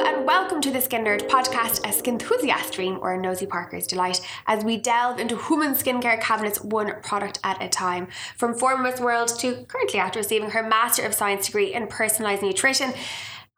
and 0.00 0.26
welcome 0.26 0.60
to 0.60 0.72
the 0.72 0.80
Skin 0.80 1.04
Nerd 1.04 1.28
podcast, 1.28 1.88
a 1.88 1.92
skin 1.92 2.14
enthusiast 2.14 2.72
dream 2.72 2.98
or 3.00 3.14
a 3.14 3.20
nosy 3.20 3.46
Parker's 3.46 3.86
delight, 3.86 4.20
as 4.46 4.64
we 4.64 4.76
delve 4.76 5.20
into 5.20 5.36
human 5.36 5.74
skincare 5.74 6.20
cabinets 6.20 6.60
one 6.62 7.00
product 7.02 7.38
at 7.44 7.62
a 7.62 7.68
time. 7.68 8.08
From 8.36 8.58
former 8.58 8.82
Miss 8.82 8.98
World 8.98 9.28
to 9.38 9.64
currently 9.66 10.00
after 10.00 10.18
receiving 10.18 10.50
her 10.50 10.62
Master 10.62 11.04
of 11.04 11.14
Science 11.14 11.46
degree 11.46 11.72
in 11.72 11.86
Personalised 11.86 12.42
Nutrition. 12.42 12.92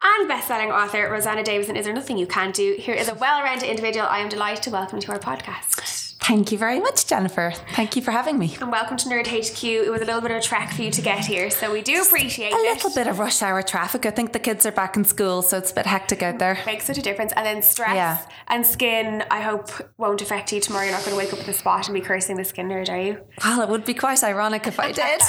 And 0.03 0.29
best-selling 0.29 0.71
author 0.71 1.11
Rosanna 1.11 1.43
Davison, 1.43 1.75
is 1.75 1.87
there 1.87 1.95
nothing 1.95 2.19
you 2.19 2.27
can't 2.27 2.55
do? 2.55 2.77
Here 2.79 2.95
is 2.95 3.09
a 3.09 3.15
well-rounded 3.15 3.69
individual 3.69 4.07
I 4.07 4.19
am 4.19 4.29
delighted 4.29 4.63
to 4.65 4.71
welcome 4.71 5.01
to 5.01 5.13
our 5.13 5.19
podcast. 5.19 6.06
Thank 6.21 6.51
you 6.51 6.59
very 6.59 6.81
much, 6.81 7.07
Jennifer. 7.07 7.53
Thank 7.75 7.95
you 7.95 8.03
for 8.03 8.11
having 8.11 8.39
me. 8.39 8.57
And 8.61 8.73
welcome 8.73 8.97
to 8.97 9.09
Nerd 9.09 9.27
HQ. 9.27 9.63
It 9.63 9.91
was 9.91 10.01
a 10.01 10.05
little 10.05 10.21
bit 10.21 10.33
of 10.33 10.39
a 10.39 10.41
trek 10.41 10.73
for 10.73 10.83
you 10.83 10.91
to 10.91 11.01
get 11.01 11.25
here, 11.25 11.51
so 11.51 11.73
we 11.73 11.83
do 11.83 12.03
appreciate 12.03 12.53
a 12.53 12.57
it. 12.57 12.61
A 12.61 12.73
little 12.73 12.91
bit 12.91 13.07
of 13.07 13.19
rush 13.19 13.43
hour 13.43 13.63
traffic. 13.63 14.07
I 14.07 14.11
think 14.11 14.33
the 14.33 14.39
kids 14.39 14.67
are 14.67 14.73
back 14.73 14.97
in 14.97 15.05
school, 15.05 15.43
so 15.43 15.59
it's 15.59 15.71
a 15.71 15.75
bit 15.75 15.87
hectic 15.87 16.23
out 16.23 16.39
there. 16.39 16.59
Makes 16.67 16.87
such 16.87 16.99
a 16.99 17.03
difference. 17.03 17.33
And 17.37 17.47
then 17.47 17.63
stress 17.63 17.95
yeah. 17.95 18.19
and 18.49 18.67
skin, 18.67 19.25
I 19.31 19.41
hope, 19.41 19.71
won't 19.99 20.21
affect 20.21 20.53
you 20.53 20.61
tomorrow. 20.61 20.85
You're 20.85 20.95
not 20.95 21.05
going 21.05 21.17
to 21.17 21.19
wake 21.19 21.33
up 21.33 21.39
in 21.39 21.47
the 21.47 21.53
spot 21.53 21.87
and 21.87 21.95
be 21.95 22.01
cursing 22.01 22.37
the 22.37 22.45
skin 22.45 22.69
nerd, 22.69 22.89
are 22.89 23.01
you? 23.01 23.21
Well, 23.45 23.63
it 23.63 23.69
would 23.69 23.85
be 23.85 23.95
quite 23.95 24.25
ironic 24.25 24.67
if 24.67 24.81
I 24.81 24.93
did. 24.93 25.23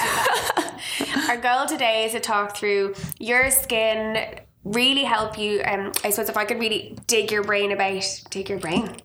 Our 1.29 1.37
goal 1.37 1.67
today 1.67 2.05
is 2.05 2.13
to 2.13 2.19
talk 2.19 2.57
through 2.57 2.95
your 3.19 3.51
skin 3.51 4.39
really 4.63 5.03
help 5.03 5.37
you 5.37 5.61
um 5.63 5.91
I 6.03 6.09
suppose 6.09 6.29
if 6.29 6.35
I 6.35 6.43
could 6.43 6.59
really 6.59 6.97
dig 7.07 7.31
your 7.31 7.43
brain 7.43 7.71
about 7.71 8.03
dig 8.29 8.49
your 8.49 8.59
brain 8.59 8.97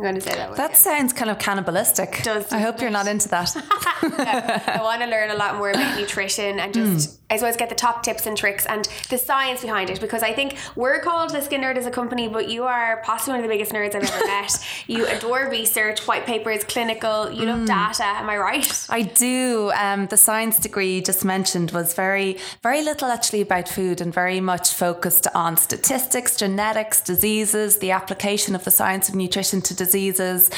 I'm 0.00 0.04
going 0.04 0.14
to 0.14 0.20
say 0.22 0.34
that. 0.34 0.56
That 0.56 0.78
sounds 0.78 1.12
kind 1.12 1.30
of 1.30 1.38
cannibalistic. 1.38 2.22
Does 2.22 2.50
I 2.50 2.58
hope 2.58 2.80
you're 2.80 2.88
not 2.88 3.06
into 3.06 3.28
that. 3.28 3.54
no, 4.02 4.14
I 4.18 4.80
want 4.82 5.02
to 5.02 5.06
learn 5.06 5.30
a 5.30 5.34
lot 5.34 5.56
more 5.56 5.68
about 5.68 6.00
nutrition 6.00 6.58
and 6.58 6.72
just, 6.72 7.10
mm. 7.10 7.18
I 7.28 7.36
suppose, 7.36 7.58
get 7.58 7.68
the 7.68 7.74
top 7.74 8.02
tips 8.02 8.24
and 8.24 8.34
tricks 8.34 8.64
and 8.64 8.88
the 9.10 9.18
science 9.18 9.60
behind 9.60 9.90
it. 9.90 10.00
Because 10.00 10.22
I 10.22 10.32
think 10.32 10.56
we're 10.74 11.00
called 11.00 11.32
the 11.32 11.42
Skin 11.42 11.60
Nerd 11.60 11.76
as 11.76 11.84
a 11.84 11.90
company, 11.90 12.28
but 12.28 12.48
you 12.48 12.64
are 12.64 13.02
possibly 13.04 13.32
one 13.32 13.40
of 13.40 13.50
the 13.50 13.54
biggest 13.54 13.72
nerds 13.72 13.94
I've 13.94 14.04
ever 14.04 14.26
met. 14.26 14.66
You 14.86 15.06
adore 15.06 15.48
research, 15.50 16.06
white 16.08 16.24
papers, 16.24 16.64
clinical. 16.64 17.30
You 17.30 17.44
love 17.44 17.60
mm. 17.60 17.66
data. 17.66 18.04
Am 18.04 18.28
I 18.30 18.38
right? 18.38 18.86
I 18.88 19.02
do. 19.02 19.70
Um, 19.76 20.06
the 20.06 20.16
science 20.16 20.58
degree 20.58 20.94
you 20.94 21.02
just 21.02 21.24
mentioned 21.24 21.72
was 21.72 21.92
very, 21.92 22.38
very 22.62 22.82
little 22.82 23.08
actually 23.08 23.42
about 23.42 23.68
food 23.68 24.00
and 24.00 24.12
very 24.12 24.40
much 24.40 24.72
focused 24.72 25.26
on 25.34 25.58
statistics, 25.58 26.36
genetics, 26.36 27.02
diseases, 27.02 27.78
the 27.78 27.90
application 27.90 28.54
of 28.54 28.64
the 28.64 28.70
science 28.70 29.08
of 29.08 29.14
nutrition 29.14 29.60
to 29.60 29.74
disease 29.74 29.89
diseases, 29.90 30.50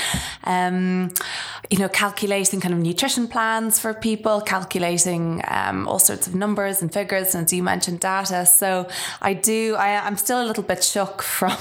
um, 0.44 1.10
you 1.70 1.78
know, 1.78 1.88
calculating 1.88 2.60
kind 2.60 2.74
of 2.74 2.80
nutrition 2.80 3.26
plans 3.26 3.78
for 3.78 3.94
people, 3.94 4.40
calculating 4.40 5.42
um, 5.48 5.88
all 5.88 5.98
sorts 5.98 6.26
of 6.26 6.34
numbers 6.34 6.82
and 6.82 6.92
figures, 6.92 7.34
and 7.34 7.46
as 7.46 7.52
you 7.52 7.62
mentioned, 7.62 8.00
data. 8.00 8.44
So 8.44 8.88
I 9.22 9.32
do, 9.32 9.74
I, 9.76 10.06
am 10.06 10.16
still 10.16 10.42
a 10.42 10.46
little 10.46 10.62
bit 10.62 10.84
shook 10.84 11.22
from 11.38 11.56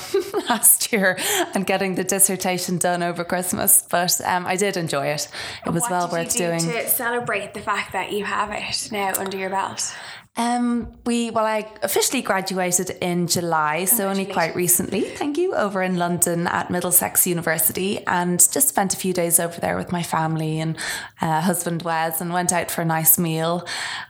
last 0.49 0.91
year 0.91 1.17
and 1.53 1.65
getting 1.65 1.95
the 1.95 2.03
dissertation 2.03 2.77
done 2.77 3.03
over 3.03 3.23
Christmas, 3.23 3.85
but 3.89 4.19
um, 4.25 4.45
I 4.45 4.57
did 4.57 4.75
enjoy 4.75 5.07
it. 5.07 5.29
It 5.65 5.69
was 5.69 5.83
well 5.89 6.09
worth 6.11 6.33
do 6.33 6.39
doing. 6.39 6.59
To 6.59 6.89
celebrate 6.89 7.53
the 7.53 7.61
fact 7.61 7.93
that 7.93 8.11
you 8.11 8.25
have 8.25 8.51
it 8.51 8.91
now 8.91 9.13
under 9.17 9.37
your 9.37 9.49
belt. 9.49 9.95
Um, 10.37 10.93
we 11.05 11.29
well, 11.29 11.45
I 11.45 11.69
officially 11.83 12.21
graduated 12.21 12.91
in 13.01 13.27
July, 13.27 13.83
so 13.83 14.07
only 14.07 14.25
quite 14.25 14.55
recently. 14.55 15.01
Thank 15.01 15.37
you. 15.37 15.53
Over 15.53 15.83
in 15.83 15.97
London 15.97 16.47
at 16.47 16.71
Middlesex 16.71 17.27
University, 17.27 18.05
and 18.07 18.39
just 18.39 18.69
spent 18.69 18.93
a 18.93 18.97
few 18.97 19.11
days 19.11 19.41
over 19.41 19.59
there 19.59 19.75
with 19.75 19.91
my 19.91 20.03
family 20.03 20.61
and 20.61 20.77
uh, 21.21 21.41
husband 21.41 21.83
Wes, 21.83 22.21
and 22.21 22.31
went 22.31 22.53
out 22.53 22.71
for 22.71 22.81
a 22.81 22.85
nice 22.85 23.19
meal, 23.19 23.67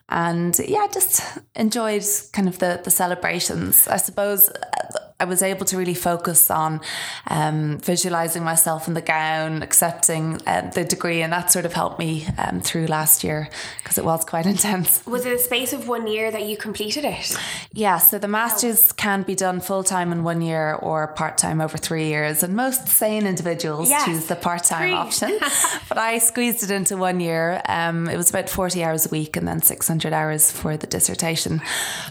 and 0.10 0.60
yeah, 0.60 0.86
just 0.94 1.40
enjoyed 1.56 2.06
kind 2.34 2.48
of 2.48 2.60
the 2.60 2.80
the 2.84 2.92
celebrations. 2.92 3.88
I 3.88 3.98
suppose 3.98 4.48
uh, 4.48 5.00
I 5.22 5.26
was 5.26 5.44
able 5.44 5.66
to 5.68 5.78
really 5.78 5.94
focus 5.94 6.50
on 6.50 6.82
um, 7.28 7.78
visualizing 7.78 8.44
myself 8.44 8.88
in 8.88 8.96
the 8.96 9.04
gown, 9.04 9.62
accepting 9.62 10.42
uh, 10.48 10.72
the 10.74 10.84
degree, 10.84 11.22
and 11.22 11.32
that 11.32 11.52
sort 11.52 11.64
of 11.64 11.74
helped 11.74 12.00
me 12.00 12.26
um, 12.40 12.60
through 12.60 12.88
last 12.88 13.24
year 13.24 13.48
because 13.84 14.00
it 14.00 14.04
was 14.04 14.26
quite 14.26 14.46
intense. 14.56 15.06
Was 15.06 15.28
it 15.28 15.34
a 15.34 15.38
space 15.38 15.74
of 15.74 15.88
one 15.88 16.08
year 16.08 16.32
that 16.32 16.48
you 16.48 16.58
completed 16.58 17.06
it? 17.06 17.38
Yeah, 17.72 18.00
so 18.00 18.18
the 18.18 18.28
masters 18.28 18.92
can 18.94 19.22
be 19.22 19.36
done 19.36 19.62
full 19.62 19.84
time 19.84 20.12
in 20.12 20.24
one 20.24 20.42
year 20.42 20.74
or 20.74 21.10
part 21.10 21.38
time 21.38 21.62
over 21.62 21.78
three 21.78 22.08
years, 22.08 22.42
and 22.42 22.56
most 22.56 22.88
sane 22.88 23.28
individuals 23.28 23.92
yes. 23.92 24.06
choose 24.06 24.26
the 24.26 24.36
part 24.36 24.64
time 24.64 24.96
option. 24.96 25.38
but 25.88 26.00
I 26.00 26.18
squeezed 26.18 26.64
it 26.64 26.72
into 26.72 26.98
one 26.98 27.20
year. 27.20 27.62
Um, 27.68 28.10
it 28.10 28.18
was 28.18 28.32
about 28.32 28.50
forty 28.50 28.84
hours 28.84 29.06
a 29.06 29.10
week, 29.10 29.38
and 29.38 29.48
then 29.48 29.62
six 29.62 29.88
hundred 29.88 30.14
hours 30.14 30.52
for 30.52 30.78
the 30.78 30.88
dissertation. 30.88 31.62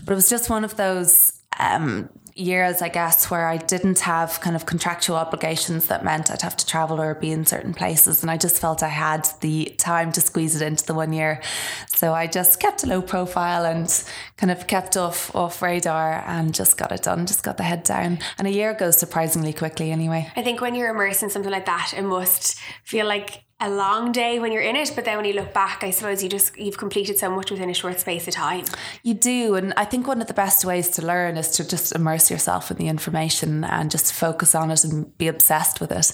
But 0.04 0.12
it 0.12 0.14
was 0.14 0.30
just 0.30 0.48
one 0.48 0.62
of 0.62 0.76
those 0.76 1.40
um, 1.58 2.08
years, 2.40 2.82
I 2.82 2.88
guess, 2.88 3.30
where 3.30 3.46
I 3.46 3.56
didn't 3.56 4.00
have 4.00 4.40
kind 4.40 4.56
of 4.56 4.66
contractual 4.66 5.16
obligations 5.16 5.86
that 5.86 6.04
meant 6.04 6.30
I'd 6.30 6.42
have 6.42 6.56
to 6.56 6.66
travel 6.66 7.00
or 7.00 7.14
be 7.14 7.30
in 7.30 7.46
certain 7.46 7.74
places. 7.74 8.22
And 8.22 8.30
I 8.30 8.36
just 8.36 8.58
felt 8.58 8.82
I 8.82 8.88
had 8.88 9.28
the 9.40 9.74
time 9.78 10.12
to 10.12 10.20
squeeze 10.20 10.60
it 10.60 10.64
into 10.64 10.84
the 10.84 10.94
one 10.94 11.12
year. 11.12 11.40
So 11.88 12.12
I 12.14 12.26
just 12.26 12.60
kept 12.60 12.82
a 12.84 12.86
low 12.86 13.02
profile 13.02 13.64
and 13.64 13.88
kind 14.36 14.50
of 14.50 14.66
kept 14.66 14.96
off 14.96 15.34
off 15.34 15.62
radar 15.62 16.24
and 16.26 16.54
just 16.54 16.76
got 16.76 16.92
it 16.92 17.02
done, 17.02 17.26
just 17.26 17.42
got 17.42 17.56
the 17.56 17.62
head 17.62 17.82
down. 17.84 18.18
And 18.38 18.48
a 18.48 18.50
year 18.50 18.74
goes 18.74 18.98
surprisingly 18.98 19.52
quickly 19.52 19.90
anyway. 19.90 20.30
I 20.36 20.42
think 20.42 20.60
when 20.60 20.74
you're 20.74 20.90
immersed 20.90 21.22
in 21.22 21.30
something 21.30 21.52
like 21.52 21.66
that, 21.66 21.92
it 21.96 22.02
must 22.02 22.58
feel 22.84 23.06
like 23.06 23.44
a 23.60 23.68
long 23.68 24.10
day 24.10 24.38
when 24.38 24.52
you're 24.52 24.62
in 24.62 24.74
it, 24.74 24.92
but 24.94 25.04
then 25.04 25.16
when 25.16 25.26
you 25.26 25.34
look 25.34 25.52
back, 25.52 25.84
I 25.84 25.90
suppose 25.90 26.22
you 26.22 26.28
just 26.28 26.56
you've 26.58 26.78
completed 26.78 27.18
so 27.18 27.30
much 27.30 27.50
within 27.50 27.68
a 27.68 27.74
short 27.74 28.00
space 28.00 28.26
of 28.26 28.34
time. 28.34 28.64
You 29.02 29.14
do, 29.14 29.54
and 29.54 29.74
I 29.76 29.84
think 29.84 30.08
one 30.08 30.22
of 30.22 30.28
the 30.28 30.34
best 30.34 30.64
ways 30.64 30.88
to 30.90 31.04
learn 31.04 31.36
is 31.36 31.50
to 31.56 31.68
just 31.68 31.94
immerse 31.94 32.30
yourself 32.30 32.70
in 32.70 32.78
the 32.78 32.88
information 32.88 33.64
and 33.64 33.90
just 33.90 34.14
focus 34.14 34.54
on 34.54 34.70
it 34.70 34.82
and 34.84 35.16
be 35.18 35.28
obsessed 35.28 35.80
with 35.80 35.92
it. 35.92 36.12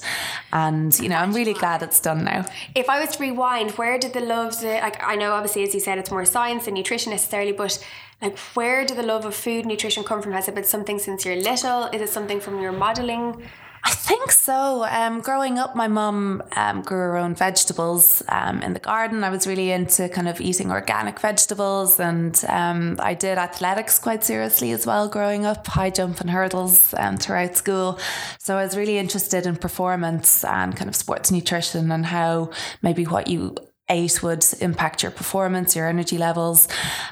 And 0.53 0.99
you 0.99 1.09
know, 1.09 1.17
I'm 1.17 1.33
really 1.33 1.55
glad 1.55 1.83
it's 1.83 2.01
done 2.01 2.25
now. 2.25 2.45
If 2.75 2.89
I 2.89 3.01
was 3.01 3.17
to 3.17 3.23
rewind, 3.23 3.73
where 3.73 3.99
did 3.99 4.13
the 4.13 4.21
love? 4.21 4.61
Like 4.63 5.01
I 5.03 5.15
know, 5.15 5.33
obviously, 5.33 5.63
as 5.63 5.73
you 5.73 5.81
said, 5.81 5.99
it's 5.99 6.11
more 6.11 6.25
science 6.25 6.65
than 6.65 6.75
nutrition 6.75 7.11
necessarily, 7.13 7.53
but 7.53 7.79
like 8.21 8.37
where 8.55 8.85
did 8.85 8.97
the 8.97 9.03
love 9.03 9.25
of 9.25 9.35
food 9.35 9.67
nutrition 9.67 10.03
come 10.03 10.21
from? 10.21 10.33
Has 10.33 10.49
it 10.49 10.55
been 10.55 10.65
something 10.65 10.99
since 10.99 11.25
you're 11.25 11.37
little? 11.37 11.85
Is 11.87 12.01
it 12.01 12.09
something 12.09 12.41
from 12.41 12.61
your 12.61 12.73
modelling? 12.73 13.49
I 13.87 13.91
think 13.91 14.33
so. 14.33 14.85
Um, 14.85 15.21
growing 15.21 15.61
up, 15.61 15.77
my 15.77 15.87
mum 15.87 16.43
um, 16.57 16.83
grew 16.83 16.99
her 16.99 17.17
own 17.17 17.37
vegetables 17.37 18.21
um, 18.29 18.61
in 18.61 18.73
the 18.73 18.81
garden. 18.81 19.23
I 19.23 19.31
was 19.31 19.47
really 19.47 19.71
into 19.71 20.09
kind 20.09 20.27
of 20.27 20.41
eating 20.41 20.73
organic 20.73 21.21
vegetables, 21.21 22.01
and 22.01 22.35
um, 22.49 22.97
I 22.99 23.15
did 23.15 23.39
athletics 23.39 24.01
quite 24.01 24.25
seriously 24.25 24.73
as 24.73 24.87
well 24.87 25.09
growing 25.09 25.47
up, 25.47 25.69
high 25.69 25.91
jump 25.91 26.21
and 26.21 26.31
hurdles 26.31 26.95
um, 26.99 27.17
throughout 27.17 27.57
school. 27.57 28.01
So 28.41 28.57
I 28.57 28.65
was 28.65 28.77
really 28.77 28.99
interested 28.99 29.47
in 29.47 29.55
performance 29.55 30.43
and 30.43 30.75
kind 30.75 30.89
of 30.89 30.97
sports 30.97 31.31
nutrition 31.31 31.93
and 31.93 32.07
how 32.07 32.51
maybe 32.83 33.05
what 33.05 33.29
you 33.29 33.55
ate 33.89 34.23
would 34.23 34.45
impact 34.61 35.03
your 35.03 35.13
performance, 35.13 35.77
your 35.77 35.87
energy 35.87 36.19
levels. 36.19 36.67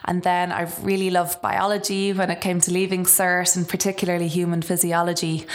And 0.04 0.22
then 0.22 0.50
I 0.50 0.62
really 0.82 1.10
loved 1.10 1.40
biology 1.40 2.12
when 2.12 2.30
it 2.30 2.40
came 2.40 2.60
to 2.62 2.72
leaving 2.72 3.04
CERT 3.04 3.56
and 3.56 3.68
particularly 3.68 4.28
human 4.28 4.60
physiology. 4.62 5.46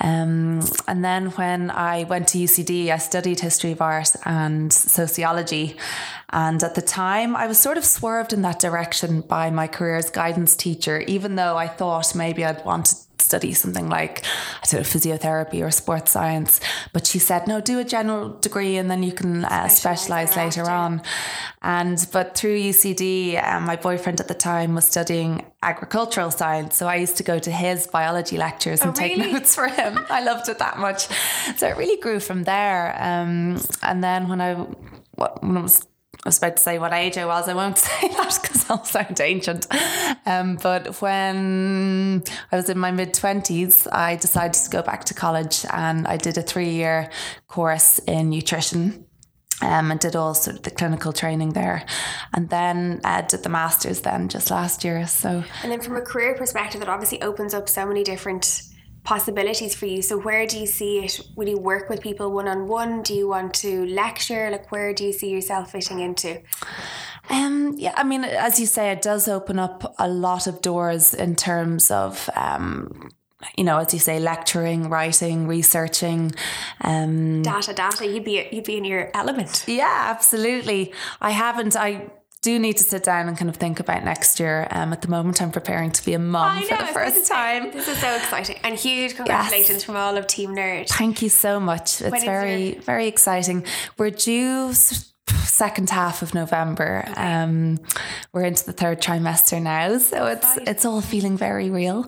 Um, 0.00 0.60
and 0.88 1.04
then 1.04 1.26
when 1.32 1.70
I 1.70 2.04
went 2.04 2.28
to 2.28 2.38
UCD, 2.38 2.88
I 2.88 2.98
studied 2.98 3.40
history 3.40 3.72
of 3.72 3.82
art 3.82 4.14
and 4.24 4.72
sociology. 4.72 5.76
And 6.30 6.62
at 6.62 6.74
the 6.74 6.82
time, 6.82 7.36
I 7.36 7.46
was 7.46 7.58
sort 7.58 7.76
of 7.76 7.84
swerved 7.84 8.32
in 8.32 8.40
that 8.42 8.58
direction 8.58 9.20
by 9.20 9.50
my 9.50 9.66
careers 9.66 10.08
guidance 10.08 10.56
teacher, 10.56 11.00
even 11.00 11.36
though 11.36 11.58
I 11.58 11.68
thought 11.68 12.14
maybe 12.14 12.44
I'd 12.44 12.64
wanted 12.64 12.96
study 13.22 13.52
something 13.54 13.88
like 13.88 14.24
I 14.62 14.66
don't 14.66 14.80
know 14.80 14.86
physiotherapy 14.86 15.64
or 15.64 15.70
sports 15.70 16.10
science. 16.10 16.60
But 16.92 17.06
she 17.06 17.18
said, 17.18 17.46
no, 17.46 17.60
do 17.60 17.78
a 17.78 17.84
general 17.84 18.30
degree 18.40 18.76
and 18.76 18.90
then 18.90 19.02
you 19.02 19.12
can 19.12 19.44
uh, 19.44 19.68
specialize 19.68 20.36
later 20.36 20.68
on. 20.68 21.02
And 21.62 22.04
but 22.12 22.36
through 22.36 22.58
UCD, 22.58 23.42
um, 23.46 23.64
my 23.64 23.76
boyfriend 23.76 24.20
at 24.20 24.28
the 24.28 24.34
time 24.34 24.74
was 24.74 24.84
studying 24.84 25.46
agricultural 25.62 26.30
science, 26.32 26.76
so 26.76 26.88
I 26.88 26.96
used 26.96 27.16
to 27.18 27.22
go 27.22 27.38
to 27.38 27.50
his 27.50 27.86
biology 27.86 28.36
lectures 28.36 28.80
and 28.80 28.90
oh, 28.90 28.94
take 28.94 29.16
really? 29.16 29.32
notes 29.32 29.54
for 29.54 29.68
him. 29.68 30.04
I 30.10 30.22
loved 30.24 30.48
it 30.48 30.58
that 30.58 30.78
much, 30.78 31.06
so 31.56 31.68
it 31.68 31.76
really 31.76 32.00
grew 32.00 32.18
from 32.18 32.42
there. 32.42 32.96
Um, 33.00 33.60
and 33.82 34.02
then 34.02 34.28
when 34.28 34.40
I 34.40 34.54
when 34.54 35.56
I 35.56 35.60
was 35.60 35.86
I 36.24 36.28
was 36.28 36.38
about 36.38 36.56
to 36.56 36.62
say 36.62 36.78
what 36.78 36.92
age 36.92 37.18
I 37.18 37.26
was. 37.26 37.48
I 37.48 37.54
won't 37.54 37.78
say 37.78 38.08
that 38.08 38.38
because 38.40 38.70
I'll 38.70 38.84
sound 38.84 39.20
ancient. 39.20 39.66
Um, 40.24 40.56
but 40.62 41.00
when 41.02 42.22
I 42.52 42.56
was 42.56 42.68
in 42.68 42.78
my 42.78 42.92
mid 42.92 43.12
20s, 43.12 43.88
I 43.92 44.16
decided 44.16 44.54
to 44.54 44.70
go 44.70 44.82
back 44.82 45.04
to 45.06 45.14
college 45.14 45.66
and 45.72 46.06
I 46.06 46.16
did 46.16 46.38
a 46.38 46.42
three 46.42 46.70
year 46.70 47.10
course 47.48 47.98
in 48.00 48.30
nutrition. 48.30 49.06
Um, 49.60 49.92
and 49.92 50.00
did 50.00 50.16
all 50.16 50.34
sort 50.34 50.56
of 50.56 50.62
the 50.64 50.72
clinical 50.72 51.12
training 51.12 51.52
there, 51.52 51.86
and 52.34 52.50
then 52.50 53.00
uh, 53.04 53.20
did 53.20 53.44
the 53.44 53.48
masters 53.48 54.00
then 54.00 54.28
just 54.28 54.50
last 54.50 54.82
year. 54.82 55.06
So, 55.06 55.44
and 55.62 55.70
then 55.70 55.80
from 55.80 55.94
a 55.94 56.00
career 56.00 56.34
perspective, 56.34 56.82
it 56.82 56.88
obviously 56.88 57.22
opens 57.22 57.54
up 57.54 57.68
so 57.68 57.86
many 57.86 58.02
different 58.02 58.71
possibilities 59.04 59.74
for 59.74 59.86
you. 59.86 60.02
So 60.02 60.18
where 60.18 60.46
do 60.46 60.58
you 60.58 60.66
see 60.66 60.98
it? 61.00 61.20
Will 61.36 61.48
you 61.48 61.58
work 61.58 61.88
with 61.88 62.00
people 62.00 62.30
one 62.32 62.48
on 62.48 62.68
one? 62.68 63.02
Do 63.02 63.14
you 63.14 63.28
want 63.28 63.54
to 63.54 63.86
lecture? 63.86 64.50
Like 64.50 64.70
where 64.70 64.94
do 64.94 65.04
you 65.04 65.12
see 65.12 65.30
yourself 65.30 65.72
fitting 65.72 66.00
into? 66.00 66.40
Um, 67.30 67.74
yeah, 67.78 67.94
I 67.96 68.04
mean, 68.04 68.24
as 68.24 68.58
you 68.58 68.66
say, 68.66 68.90
it 68.90 69.02
does 69.02 69.28
open 69.28 69.58
up 69.58 69.94
a 69.98 70.08
lot 70.08 70.46
of 70.46 70.60
doors 70.60 71.14
in 71.14 71.36
terms 71.36 71.90
of 71.90 72.28
um, 72.36 73.10
you 73.56 73.64
know, 73.64 73.78
as 73.78 73.92
you 73.92 73.98
say, 73.98 74.20
lecturing, 74.20 74.88
writing, 74.88 75.46
researching. 75.46 76.32
Um, 76.80 77.42
data, 77.42 77.72
data. 77.72 78.06
You'd 78.06 78.24
be 78.24 78.48
you'd 78.52 78.64
be 78.64 78.76
in 78.76 78.84
your 78.84 79.10
element. 79.14 79.64
Yeah, 79.66 80.06
absolutely. 80.10 80.92
I 81.20 81.30
haven't. 81.30 81.76
I 81.76 82.10
do 82.42 82.58
need 82.58 82.76
to 82.76 82.82
sit 82.82 83.04
down 83.04 83.28
and 83.28 83.38
kind 83.38 83.48
of 83.48 83.56
think 83.56 83.78
about 83.78 84.04
next 84.04 84.40
year. 84.40 84.66
Um, 84.70 84.92
at 84.92 85.00
the 85.00 85.08
moment, 85.08 85.40
I'm 85.40 85.52
preparing 85.52 85.92
to 85.92 86.04
be 86.04 86.12
a 86.12 86.18
mum 86.18 86.60
know, 86.60 86.66
for 86.66 86.76
the 86.76 86.92
first 86.92 87.30
time. 87.30 87.70
This 87.70 87.86
is 87.88 87.98
so 87.98 88.14
exciting 88.16 88.58
and 88.64 88.74
huge 88.74 89.14
congratulations 89.14 89.76
yes. 89.76 89.84
from 89.84 89.96
all 89.96 90.16
of 90.16 90.26
Team 90.26 90.50
Nerd. 90.50 90.88
Thank 90.88 91.22
you 91.22 91.28
so 91.28 91.60
much. 91.60 92.02
It's 92.02 92.10
when 92.10 92.24
very 92.24 92.74
very 92.74 93.06
exciting. 93.06 93.64
We're 93.96 94.10
due 94.10 94.72
second 95.44 95.90
half 95.90 96.22
of 96.22 96.34
November. 96.34 97.04
Um, 97.16 97.78
we're 98.32 98.44
into 98.44 98.64
the 98.64 98.72
third 98.72 99.00
trimester 99.00 99.62
now, 99.62 99.98
so 99.98 100.26
it's 100.26 100.56
it's 100.56 100.84
all 100.84 101.00
feeling 101.00 101.36
very 101.36 101.70
real. 101.70 102.06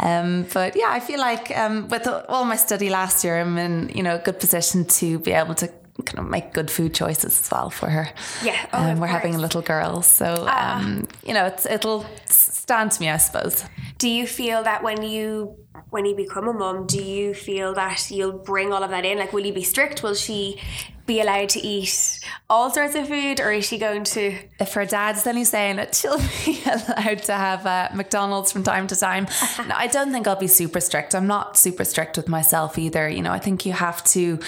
Um, 0.00 0.46
but 0.52 0.74
yeah, 0.74 0.88
I 0.90 1.00
feel 1.00 1.20
like 1.20 1.56
um, 1.56 1.88
with 1.88 2.06
all 2.28 2.44
my 2.44 2.56
study 2.56 2.90
last 2.90 3.24
year, 3.24 3.40
I'm 3.40 3.56
in 3.58 3.90
you 3.94 4.02
know 4.02 4.16
a 4.16 4.18
good 4.18 4.40
position 4.40 4.84
to 4.86 5.18
be 5.20 5.32
able 5.32 5.54
to 5.56 5.70
kind 6.08 6.18
of 6.18 6.30
make 6.30 6.52
good 6.52 6.70
food 6.70 6.94
choices 6.94 7.40
as 7.40 7.50
well 7.50 7.70
for 7.70 7.88
her. 7.88 8.08
Yeah, 8.42 8.66
oh, 8.72 8.78
um, 8.78 9.00
we're 9.00 9.06
course. 9.06 9.10
having 9.10 9.34
a 9.34 9.38
little 9.38 9.62
girl, 9.62 10.02
so 10.02 10.46
ah. 10.48 10.80
um, 10.80 11.06
you 11.24 11.34
know 11.34 11.46
it's 11.46 11.66
it'll 11.66 12.06
stand 12.26 12.92
to 12.92 13.00
me, 13.00 13.10
I 13.10 13.18
suppose. 13.18 13.64
Do 13.98 14.08
you 14.08 14.26
feel 14.26 14.62
that 14.64 14.82
when 14.82 15.02
you 15.02 15.56
when 15.90 16.04
you 16.04 16.14
become 16.14 16.48
a 16.48 16.52
mum, 16.52 16.86
do 16.86 17.02
you 17.02 17.34
feel 17.34 17.74
that 17.74 18.10
you'll 18.10 18.38
bring 18.38 18.72
all 18.72 18.82
of 18.82 18.90
that 18.90 19.04
in? 19.04 19.18
Like, 19.18 19.32
will 19.32 19.44
you 19.44 19.52
be 19.52 19.62
strict? 19.62 20.02
Will 20.02 20.14
she 20.14 20.60
be 21.08 21.20
allowed 21.20 21.48
to 21.48 21.66
eat 21.66 22.20
all 22.48 22.70
sorts 22.70 22.94
of 22.94 23.08
food, 23.08 23.40
or 23.40 23.50
is 23.50 23.66
she 23.66 23.78
going 23.78 24.04
to? 24.04 24.38
If 24.60 24.74
her 24.74 24.84
dad's 24.84 25.24
then 25.24 25.36
he's 25.36 25.48
saying 25.48 25.76
that 25.76 25.94
she'll 25.94 26.18
be 26.44 26.62
allowed 26.64 27.22
to 27.24 27.32
have 27.32 27.66
uh, 27.66 27.88
McDonald's 27.94 28.52
from 28.52 28.62
time 28.62 28.86
to 28.86 28.94
time. 28.94 29.24
no, 29.66 29.74
I 29.74 29.88
don't 29.88 30.12
think 30.12 30.28
I'll 30.28 30.36
be 30.36 30.46
super 30.46 30.80
strict. 30.80 31.14
I'm 31.14 31.26
not 31.26 31.56
super 31.56 31.84
strict 31.84 32.16
with 32.16 32.28
myself 32.28 32.78
either. 32.78 33.08
You 33.08 33.22
know, 33.22 33.32
I 33.32 33.38
think 33.38 33.66
you 33.66 33.72
have 33.72 34.04
to 34.04 34.38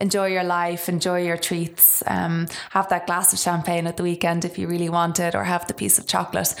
enjoy 0.00 0.28
your 0.28 0.44
life, 0.44 0.88
enjoy 0.88 1.24
your 1.24 1.38
treats, 1.38 2.02
um, 2.06 2.46
have 2.70 2.88
that 2.90 3.06
glass 3.06 3.32
of 3.32 3.38
champagne 3.38 3.86
at 3.86 3.96
the 3.96 4.02
weekend 4.02 4.44
if 4.44 4.58
you 4.58 4.68
really 4.68 4.90
want 4.90 5.18
it, 5.18 5.34
or 5.34 5.44
have 5.44 5.66
the 5.66 5.74
piece 5.74 5.98
of 5.98 6.06
chocolate. 6.06 6.54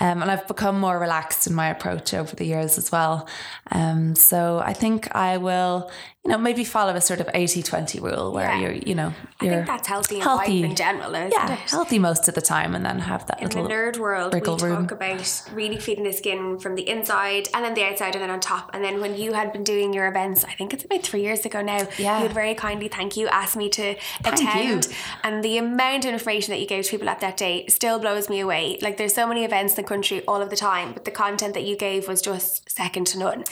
Um, 0.00 0.22
and 0.22 0.30
I've 0.30 0.48
become 0.48 0.80
more 0.80 0.98
relaxed 0.98 1.46
in 1.46 1.54
my 1.54 1.68
approach 1.68 2.14
over 2.14 2.34
the 2.34 2.46
years 2.46 2.78
as 2.78 2.90
well. 2.90 3.28
Um, 3.70 4.14
so 4.14 4.62
I 4.64 4.72
think 4.72 5.14
I 5.14 5.36
will, 5.36 5.90
you 6.24 6.30
know, 6.30 6.38
maybe 6.38 6.62
follow 6.62 6.94
a 6.94 7.00
sort 7.00 7.20
of 7.20 7.28
80 7.34 7.64
20 7.64 7.98
rule 7.98 8.32
where 8.32 8.48
yeah. 8.48 8.60
you're, 8.60 8.72
you 8.72 8.94
know, 8.94 9.12
you're 9.40 9.54
I 9.54 9.56
think 9.56 9.66
that's 9.66 9.88
healthy, 9.88 10.20
healthy 10.20 10.62
in 10.62 10.76
general, 10.76 11.10
yeah, 11.12 11.54
it? 11.54 11.58
healthy 11.58 11.98
most 11.98 12.28
of 12.28 12.36
the 12.36 12.40
time 12.40 12.76
and 12.76 12.86
then 12.86 13.00
have 13.00 13.26
that 13.26 13.40
in 13.40 13.48
little. 13.48 13.64
In 13.64 13.68
the 13.68 13.74
nerd 13.74 13.98
world, 13.98 14.32
we 14.32 14.40
room. 14.40 14.86
talk 14.86 14.92
about 14.92 15.42
really 15.52 15.78
feeding 15.78 16.04
the 16.04 16.12
skin 16.12 16.60
from 16.60 16.76
the 16.76 16.88
inside 16.88 17.48
and 17.52 17.64
then 17.64 17.74
the 17.74 17.82
outside 17.82 18.14
and 18.14 18.22
then 18.22 18.30
on 18.30 18.38
top. 18.38 18.70
And 18.72 18.84
then 18.84 19.00
when 19.00 19.16
you 19.16 19.32
had 19.32 19.52
been 19.52 19.64
doing 19.64 19.92
your 19.92 20.06
events, 20.06 20.44
I 20.44 20.52
think 20.52 20.72
it's 20.72 20.84
about 20.84 21.02
three 21.02 21.22
years 21.22 21.44
ago 21.44 21.60
now, 21.60 21.88
yeah. 21.98 22.18
you 22.18 22.22
would 22.22 22.32
very 22.32 22.54
kindly, 22.54 22.86
thank 22.86 23.16
you, 23.16 23.26
asked 23.26 23.56
me 23.56 23.68
to 23.70 23.96
thank 24.22 24.40
attend. 24.40 24.86
You. 24.86 24.92
And 25.24 25.42
the 25.42 25.58
amount 25.58 26.04
of 26.04 26.12
information 26.12 26.52
that 26.52 26.60
you 26.60 26.68
gave 26.68 26.84
to 26.84 26.90
people 26.92 27.08
at 27.08 27.18
that 27.18 27.36
day 27.36 27.66
still 27.66 27.98
blows 27.98 28.30
me 28.30 28.38
away. 28.38 28.78
Like 28.80 28.96
there's 28.96 29.14
so 29.14 29.26
many 29.26 29.44
events 29.44 29.72
in 29.72 29.82
the 29.82 29.88
country 29.88 30.24
all 30.26 30.40
of 30.40 30.50
the 30.50 30.56
time, 30.56 30.92
but 30.92 31.04
the 31.04 31.10
content 31.10 31.54
that 31.54 31.64
you 31.64 31.76
gave 31.76 32.06
was 32.06 32.22
just 32.22 32.70
second 32.70 33.08
to 33.08 33.18
none. 33.18 33.44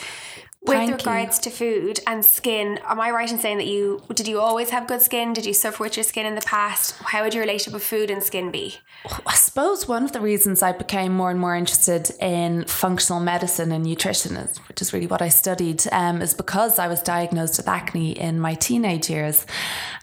With 0.62 0.77
Thank 0.77 0.99
regards 0.99 1.39
you. 1.39 1.51
to 1.51 1.57
food 1.57 2.01
and 2.07 2.23
skin, 2.23 2.79
am 2.85 3.01
I 3.01 3.11
right 3.12 3.33
in 3.33 3.39
saying 3.39 3.57
that 3.57 3.67
you 3.67 4.03
did 4.12 4.29
you 4.29 4.41
always 4.41 4.69
have 4.69 4.87
good 4.87 5.01
skin? 5.01 5.33
Did 5.33 5.47
you 5.47 5.55
suffer 5.55 5.83
with 5.83 5.97
your 5.97 6.05
skin 6.05 6.27
in 6.27 6.35
the 6.35 6.43
past? 6.43 6.97
How 6.99 7.23
would 7.23 7.33
your 7.33 7.41
relationship 7.41 7.73
with 7.73 7.83
food 7.83 8.11
and 8.11 8.23
skin 8.23 8.51
be? 8.51 8.77
I 9.27 9.35
suppose 9.37 9.89
one 9.89 10.05
of 10.05 10.12
the 10.12 10.21
reasons 10.21 10.62
I 10.62 10.73
became 10.73 11.15
more 11.15 11.31
and 11.31 11.41
more 11.41 11.57
interested 11.57 12.11
in 12.21 12.67
functional 12.67 13.23
medicine 13.23 13.73
and 13.73 13.85
nutrition, 13.85 14.37
which 14.69 14.83
is 14.83 14.93
really 14.93 15.07
what 15.07 15.23
I 15.23 15.31
studied, 15.31 15.83
um, 15.93 16.21
is 16.21 16.35
because 16.35 16.79
I 16.79 16.89
was 16.89 17.01
diagnosed 17.01 17.57
with 17.57 17.67
acne 17.67 18.12
in 18.12 18.39
my 18.39 18.53
teenage 18.53 19.09
years. 19.09 19.47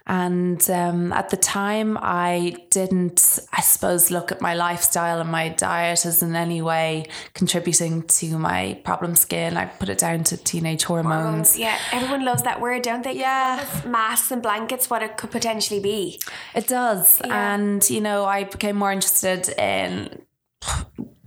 And 0.08 0.68
um, 0.70 1.12
at 1.12 1.28
the 1.28 1.36
time, 1.36 1.98
I 2.00 2.56
didn't, 2.70 3.38
I 3.52 3.60
suppose, 3.60 4.10
look 4.10 4.32
at 4.32 4.40
my 4.40 4.54
lifestyle 4.54 5.20
and 5.20 5.30
my 5.30 5.50
diet 5.50 6.06
as 6.06 6.22
in 6.22 6.34
any 6.34 6.62
way 6.62 7.06
contributing 7.34 8.02
to 8.02 8.38
my 8.38 8.80
problem 8.84 9.14
skin. 9.14 9.58
I 9.58 9.66
put 9.66 9.90
it 9.90 9.98
down 9.98 10.24
to 10.24 10.38
teenage 10.48 10.84
hormones. 10.84 11.22
hormones 11.22 11.58
yeah, 11.58 11.78
everyone 11.92 12.24
loves 12.24 12.42
that 12.42 12.60
word, 12.60 12.82
don't 12.82 13.04
they? 13.04 13.12
Yeah. 13.12 13.64
Masks 13.86 14.30
and 14.30 14.42
blankets, 14.42 14.88
what 14.90 15.02
it 15.02 15.16
could 15.16 15.30
potentially 15.30 15.80
be. 15.80 16.20
It 16.54 16.66
does. 16.66 17.20
Yeah. 17.24 17.54
And, 17.54 17.88
you 17.88 18.00
know, 18.00 18.24
I 18.24 18.44
became 18.44 18.76
more 18.76 18.92
interested 18.92 19.48
in 19.58 20.22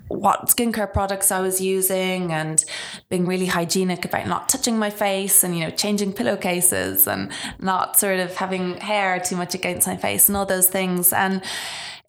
what 0.07 0.47
skincare 0.47 0.91
products 0.91 1.31
I 1.31 1.39
was 1.39 1.61
using 1.61 2.31
and 2.31 2.63
being 3.09 3.25
really 3.25 3.45
hygienic 3.45 4.03
about 4.05 4.27
not 4.27 4.49
touching 4.49 4.77
my 4.77 4.89
face 4.89 5.43
and, 5.43 5.57
you 5.57 5.63
know, 5.63 5.71
changing 5.71 6.13
pillowcases 6.13 7.07
and 7.07 7.31
not 7.59 7.97
sort 7.97 8.19
of 8.19 8.35
having 8.35 8.77
hair 8.77 9.19
too 9.19 9.35
much 9.37 9.55
against 9.55 9.87
my 9.87 9.95
face 9.95 10.27
and 10.27 10.35
all 10.35 10.45
those 10.45 10.67
things. 10.67 11.13
And 11.13 11.41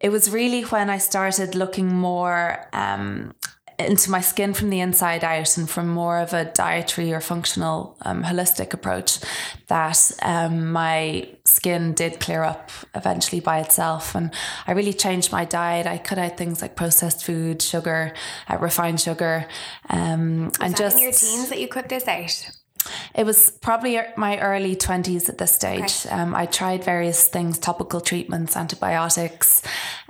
it 0.00 0.11
was 0.11 0.31
really 0.31 0.62
when 0.62 0.91
I 0.91 0.99
started 0.99 1.55
looking 1.55 1.94
more 1.94 2.67
um, 2.73 3.35
into 3.88 4.11
my 4.11 4.20
skin 4.20 4.55
from 4.55 4.70
the 4.70 4.81
inside 4.81 5.25
out 5.25 5.56
and 5.58 5.69
from 5.69 5.88
more 5.88 6.19
of 6.19 6.32
a 6.32 6.44
dietary 6.44 7.12
or 7.12 7.20
functional 7.20 7.96
um, 8.02 8.23
holistic 8.23 8.73
approach 8.73 9.19
that 9.69 10.12
um, 10.23 10.73
my 10.73 11.29
skin 11.44 11.93
did 11.94 12.20
clear 12.20 12.43
up 12.43 12.70
eventually 12.94 13.40
by 13.40 13.61
itself. 13.61 14.14
And 14.14 14.32
I 14.67 14.73
really 14.73 14.93
changed 14.93 15.32
my 15.32 15.44
diet. 15.44 15.87
I 15.87 15.99
cut 15.99 16.19
out 16.19 16.37
things 16.37 16.62
like 16.62 16.76
processed 16.76 17.25
food 17.25 17.62
sugar 17.62 18.14
uh, 18.49 18.58
refined 18.58 19.00
sugar 19.00 19.46
um, 19.88 20.50
and 20.61 20.76
just 20.76 20.96
in 20.96 21.02
your 21.02 21.12
teens 21.12 21.49
that 21.49 21.61
you 21.61 21.69
cut 21.69 21.88
this 21.88 22.06
out 22.06 22.50
it 23.14 23.25
was 23.25 23.50
probably 23.50 23.99
my 24.17 24.38
early 24.40 24.76
20s 24.76 25.29
at 25.29 25.38
this 25.38 25.55
stage. 25.55 26.06
Okay. 26.06 26.14
Um, 26.14 26.34
I 26.34 26.46
tried 26.46 26.84
various 26.84 27.29
things, 27.29 27.58
topical 27.58 28.00
treatments, 28.00 28.56
antibiotics, 28.56 29.62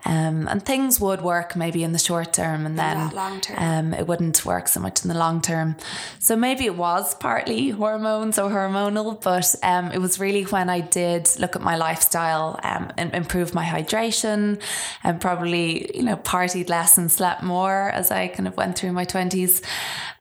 um, 0.05 0.49
and 0.49 0.65
things 0.65 1.01
would 1.01 1.23
work 1.23 1.55
maybe 1.55 1.85
in 1.85 1.93
the 1.93 1.99
short 1.99 2.33
term 2.33 2.67
and 2.67 2.79
then 2.79 3.13
um, 3.57 3.95
it 3.95 4.07
wouldn't 4.07 4.45
work 4.45 4.69
so 4.69 4.81
much 4.81 5.03
in 5.03 5.09
the 5.09 5.17
long 5.17 5.41
term. 5.41 5.77
So 6.19 6.35
maybe 6.37 6.65
it 6.67 6.77
was 6.77 7.15
partly 7.15 7.71
hormones 7.71 8.39
or 8.39 8.51
hormonal, 8.51 9.21
but 9.23 9.55
um, 9.63 9.93
it 9.93 9.99
was 9.99 10.19
really 10.19 10.43
when 10.45 10.69
I 10.69 10.81
did 10.81 11.31
look 11.39 11.55
at 11.55 11.63
my 11.63 11.77
lifestyle 11.77 12.59
um, 12.63 12.93
and 12.97 13.15
improve 13.15 13.55
my 13.55 13.65
hydration 13.65 14.61
and 15.05 15.21
probably, 15.21 15.97
you 15.97 16.03
know, 16.03 16.17
partied 16.17 16.69
less 16.69 16.99
and 16.99 17.11
slept 17.11 17.43
more 17.43 17.91
as 17.91 18.11
I 18.11 18.29
kind 18.29 18.49
of 18.49 18.57
went 18.57 18.77
through 18.77 18.93
my 18.93 19.05
20s. 19.05 19.63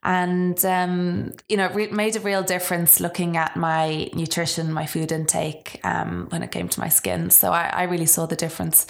And, 0.04 0.62
um, 0.64 1.32
you 1.48 1.56
know, 1.56 1.66
it 1.66 1.92
made 1.92 2.16
a 2.16 2.20
real 2.20 2.42
difference 2.42 2.98
looking 2.98 3.36
at 3.36 3.56
my 3.56 4.10
nutrition, 4.14 4.72
my 4.72 4.86
food 4.86 5.12
intake 5.12 5.80
um, 5.84 6.26
when 6.30 6.42
it 6.42 6.50
came 6.50 6.68
to 6.68 6.80
my 6.80 6.88
skin. 6.88 7.30
So 7.30 7.52
I, 7.52 7.68
I 7.68 7.82
really 7.84 8.06
saw 8.06 8.26
the 8.26 8.36
difference. 8.36 8.86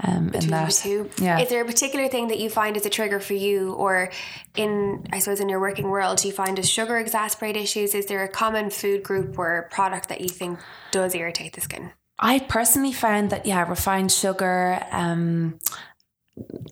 Um, 0.00 0.28
in 0.32 0.46
that. 0.50 0.86
Yeah. 1.18 1.40
Is 1.40 1.48
there 1.48 1.60
a 1.60 1.64
particular 1.64 2.06
thing 2.06 2.28
that 2.28 2.38
you 2.38 2.50
find 2.50 2.76
is 2.76 2.86
a 2.86 2.90
trigger 2.90 3.18
for 3.18 3.34
you, 3.34 3.72
or 3.72 4.12
in 4.54 5.04
I 5.12 5.18
suppose 5.18 5.40
in 5.40 5.48
your 5.48 5.58
working 5.58 5.88
world, 5.88 6.18
do 6.18 6.28
you 6.28 6.34
find 6.34 6.54
does 6.54 6.70
sugar 6.70 7.02
exacerbate 7.02 7.56
issues? 7.56 7.96
Is 7.96 8.06
there 8.06 8.22
a 8.22 8.28
common 8.28 8.70
food 8.70 9.02
group 9.02 9.36
or 9.36 9.66
product 9.72 10.08
that 10.10 10.20
you 10.20 10.28
think 10.28 10.60
does 10.92 11.16
irritate 11.16 11.54
the 11.54 11.60
skin? 11.60 11.90
I 12.20 12.40
personally 12.40 12.92
found 12.92 13.30
that 13.30 13.44
yeah, 13.44 13.68
refined 13.68 14.12
sugar, 14.12 14.80
um, 14.92 15.58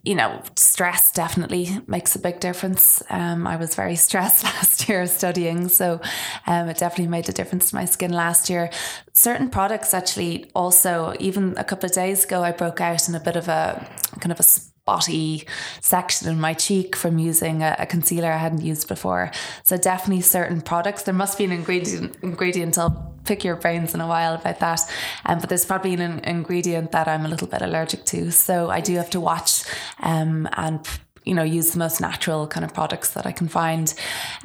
you 0.04 0.14
know, 0.14 0.40
stress 0.56 1.10
definitely 1.12 1.80
makes 1.86 2.14
a 2.14 2.18
big 2.18 2.40
difference. 2.40 3.02
Um, 3.10 3.46
I 3.46 3.56
was 3.56 3.74
very 3.74 3.96
stressed 4.06 4.44
last 4.44 4.88
year 4.88 5.06
studying, 5.06 5.68
so 5.68 6.00
um, 6.46 6.68
it 6.68 6.78
definitely 6.78 7.08
made 7.08 7.28
a 7.28 7.32
difference 7.32 7.70
to 7.70 7.74
my 7.74 7.84
skin 7.84 8.12
last 8.12 8.48
year. 8.48 8.70
Certain 9.12 9.50
products 9.50 9.94
actually 9.94 10.50
also, 10.54 11.14
even 11.18 11.56
a 11.56 11.64
couple 11.64 11.86
of 11.86 11.92
days 11.92 12.24
ago, 12.24 12.42
I 12.42 12.52
broke 12.52 12.80
out 12.80 13.08
in 13.08 13.14
a 13.14 13.20
bit 13.20 13.36
of 13.36 13.48
a 13.48 13.86
kind 14.20 14.32
of 14.32 14.40
a 14.40 14.44
spotty 14.86 15.44
section 15.80 16.28
in 16.28 16.40
my 16.40 16.54
cheek 16.54 16.94
from 16.94 17.18
using 17.18 17.60
a, 17.60 17.74
a, 17.80 17.86
concealer 17.86 18.30
I 18.30 18.36
hadn't 18.36 18.62
used 18.62 18.86
before. 18.86 19.32
So 19.64 19.76
definitely 19.76 20.22
certain 20.22 20.60
products. 20.60 21.02
There 21.02 21.14
must 21.14 21.36
be 21.38 21.44
an 21.44 21.50
ingredient 21.50 22.16
ingredient. 22.22 22.78
I'll 22.78 23.12
pick 23.24 23.42
your 23.42 23.56
brains 23.56 23.94
in 23.94 24.00
a 24.00 24.06
while 24.06 24.34
about 24.36 24.60
that. 24.60 24.80
Um, 25.24 25.40
but 25.40 25.48
there's 25.48 25.64
probably 25.64 25.94
an 25.94 26.20
ingredient 26.20 26.92
that 26.92 27.08
I'm 27.08 27.24
a 27.24 27.28
little 27.28 27.48
bit 27.48 27.62
allergic 27.62 28.04
to. 28.06 28.30
So 28.30 28.70
I 28.70 28.80
do 28.80 28.94
have 28.94 29.10
to 29.10 29.18
watch 29.20 29.64
um, 29.98 30.48
and 30.52 30.86
you 31.24 31.34
know 31.34 31.42
use 31.42 31.72
the 31.72 31.80
most 31.80 32.00
natural 32.00 32.46
kind 32.46 32.64
of 32.64 32.72
products 32.72 33.10
that 33.14 33.26
I 33.26 33.32
can 33.32 33.48
find. 33.48 33.92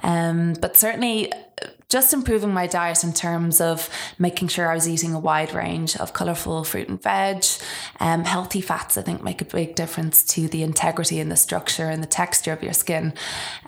Um, 0.02 0.54
but 0.60 0.76
certainly 0.76 1.32
just 1.92 2.14
improving 2.14 2.54
my 2.54 2.68
diet 2.68 3.04
in 3.04 3.12
terms 3.12 3.60
of 3.60 3.90
making 4.18 4.48
sure 4.48 4.72
I 4.72 4.74
was 4.74 4.88
eating 4.88 5.14
a 5.14 5.20
wide 5.20 5.54
range 5.54 5.98
of 5.98 6.14
colourful 6.14 6.64
fruit 6.64 6.88
and 6.88 7.02
veg. 7.02 7.44
Um, 8.00 8.24
healthy 8.24 8.62
fats, 8.62 8.98
I 8.98 9.02
think, 9.02 9.22
make 9.22 9.42
a 9.42 9.46
big 9.46 9.76
difference 9.76 10.24
to 10.36 10.48
the 10.48 10.64
integrity 10.64 11.20
and 11.20 11.30
the 11.30 11.36
structure 11.36 11.90
and 11.90 12.02
the 12.02 12.08
texture 12.08 12.54
of 12.54 12.64
your 12.64 12.72
skin. 12.72 13.14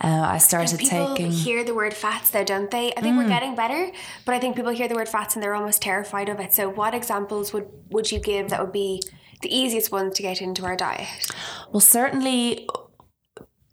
Uh, 0.01 0.07
I 0.07 0.37
started 0.37 0.79
people 0.79 1.09
taking. 1.09 1.31
hear 1.31 1.65
the 1.65 1.75
word 1.75 1.93
fats, 1.93 2.29
though, 2.29 2.45
don't 2.45 2.71
they? 2.71 2.93
I 2.95 3.01
think 3.01 3.15
mm. 3.15 3.17
we're 3.17 3.27
getting 3.27 3.55
better, 3.55 3.91
but 4.25 4.33
I 4.33 4.39
think 4.39 4.55
people 4.55 4.71
hear 4.71 4.87
the 4.87 4.95
word 4.95 5.09
fats 5.09 5.35
and 5.35 5.43
they're 5.43 5.55
almost 5.55 5.81
terrified 5.81 6.29
of 6.29 6.39
it. 6.39 6.53
So, 6.53 6.69
what 6.69 6.93
examples 6.93 7.51
would 7.51 7.67
would 7.89 8.09
you 8.09 8.19
give 8.19 8.49
that 8.49 8.61
would 8.61 8.71
be 8.71 9.01
the 9.41 9.53
easiest 9.53 9.91
ones 9.91 10.15
to 10.15 10.21
get 10.21 10.41
into 10.41 10.65
our 10.65 10.77
diet? 10.77 11.27
Well, 11.71 11.81
certainly 11.81 12.69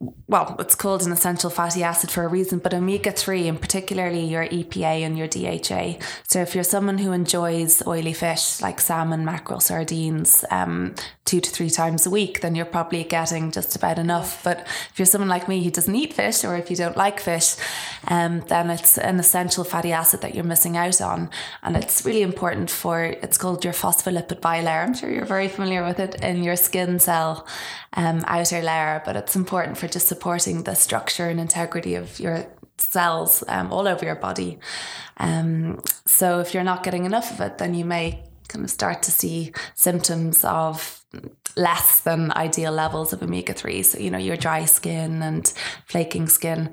well, 0.01 0.57
it's 0.59 0.75
called 0.75 1.03
an 1.03 1.13
essential 1.13 1.51
fatty 1.51 1.83
acid 1.83 2.11
for 2.11 2.25
a 2.25 2.29
reason, 2.29 2.59
but 2.59 2.73
omega 2.73 3.13
3 3.13 3.49
and 3.49 3.61
particularly 3.61 4.25
your 4.25 4.47
EPA 4.47 5.05
and 5.05 5.19
your 5.19 5.29
DHA. 5.29 6.03
So 6.27 6.41
if 6.41 6.55
you're 6.55 6.65
someone 6.65 6.99
who 6.99 7.13
enjoys 7.13 7.87
oily 7.87 8.15
fish 8.15 8.63
like 8.63 8.81
salmon, 8.81 9.27
mackerel, 9.27 9.61
sardines, 9.61 10.43
um, 10.51 10.95
two 11.31 11.41
to 11.41 11.51
three 11.51 11.71
times 11.71 12.07
a 12.07 12.11
week, 12.11 12.41
then 12.41 12.57
you're 12.57 12.65
probably 12.65 13.05
getting 13.05 13.53
just 13.53 13.77
about 13.77 13.99
enough. 13.99 14.43
But 14.43 14.67
if 14.91 14.99
you're 14.99 15.07
someone 15.07 15.29
like 15.29 15.49
me 15.49 15.63
who 15.63 15.71
doesn't 15.71 15.95
eat 15.95 16.13
fish 16.13 16.45
or 16.45 16.57
if 16.57 16.71
you 16.71 16.77
don't 16.77 16.97
like 16.97 17.21
fish, 17.21 17.55
um, 18.09 18.41
then 18.49 18.71
it's 18.71 18.99
an 18.99 19.21
essential 19.21 19.63
fatty 19.63 19.93
acid 19.93 20.23
that 20.23 20.35
you're 20.35 20.43
missing 20.43 20.77
out 20.77 21.01
on. 21.01 21.31
And 21.63 21.77
it's 21.77 22.05
really 22.05 22.23
important 22.23 22.69
for, 22.69 23.05
it's 23.05 23.39
called 23.39 23.65
your 23.65 23.75
phospholipid 23.75 24.41
bilayer. 24.41 24.83
I'm 24.83 24.95
sure 24.95 25.11
you're 25.11 25.25
very 25.25 25.47
familiar 25.47 25.85
with 25.85 26.01
it 26.01 26.17
in 26.25 26.43
your 26.43 26.57
skin 26.57 26.99
cell 26.99 27.47
um, 27.93 28.25
outer 28.27 28.63
layer, 28.63 29.03
but 29.05 29.15
it's 29.15 29.37
important 29.37 29.79
for 29.79 29.87
just 29.91 30.09
supporting 30.09 30.65
the 30.65 30.75
structure 30.75 31.29
and 31.29 31.41
integrity 31.41 31.95
of 31.95 32.19
your 32.19 32.47
cells 32.79 33.45
um, 33.49 33.73
all 33.73 33.87
over 33.87 34.05
your 34.05 34.17
body. 34.17 34.59
Um, 35.19 35.83
so 36.07 36.41
if 36.41 36.55
you're 36.55 36.65
not 36.65 36.83
getting 36.83 37.05
enough 37.05 37.31
of 37.33 37.41
it, 37.41 37.59
then 37.59 37.75
you 37.75 37.85
may 37.85 38.25
kind 38.49 38.65
of 38.65 38.71
start 38.71 39.03
to 39.05 39.11
see 39.11 39.53
symptoms 39.75 40.45
of 40.45 41.00
less 41.57 42.01
than 42.01 42.31
ideal 42.33 42.71
levels 42.71 43.13
of 43.13 43.23
omega 43.23 43.53
3 43.53 43.83
so 43.83 43.99
you 43.99 44.11
know 44.11 44.19
your 44.19 44.37
dry 44.37 44.65
skin 44.65 45.23
and 45.23 45.53
flaking 45.87 46.29
skin. 46.29 46.71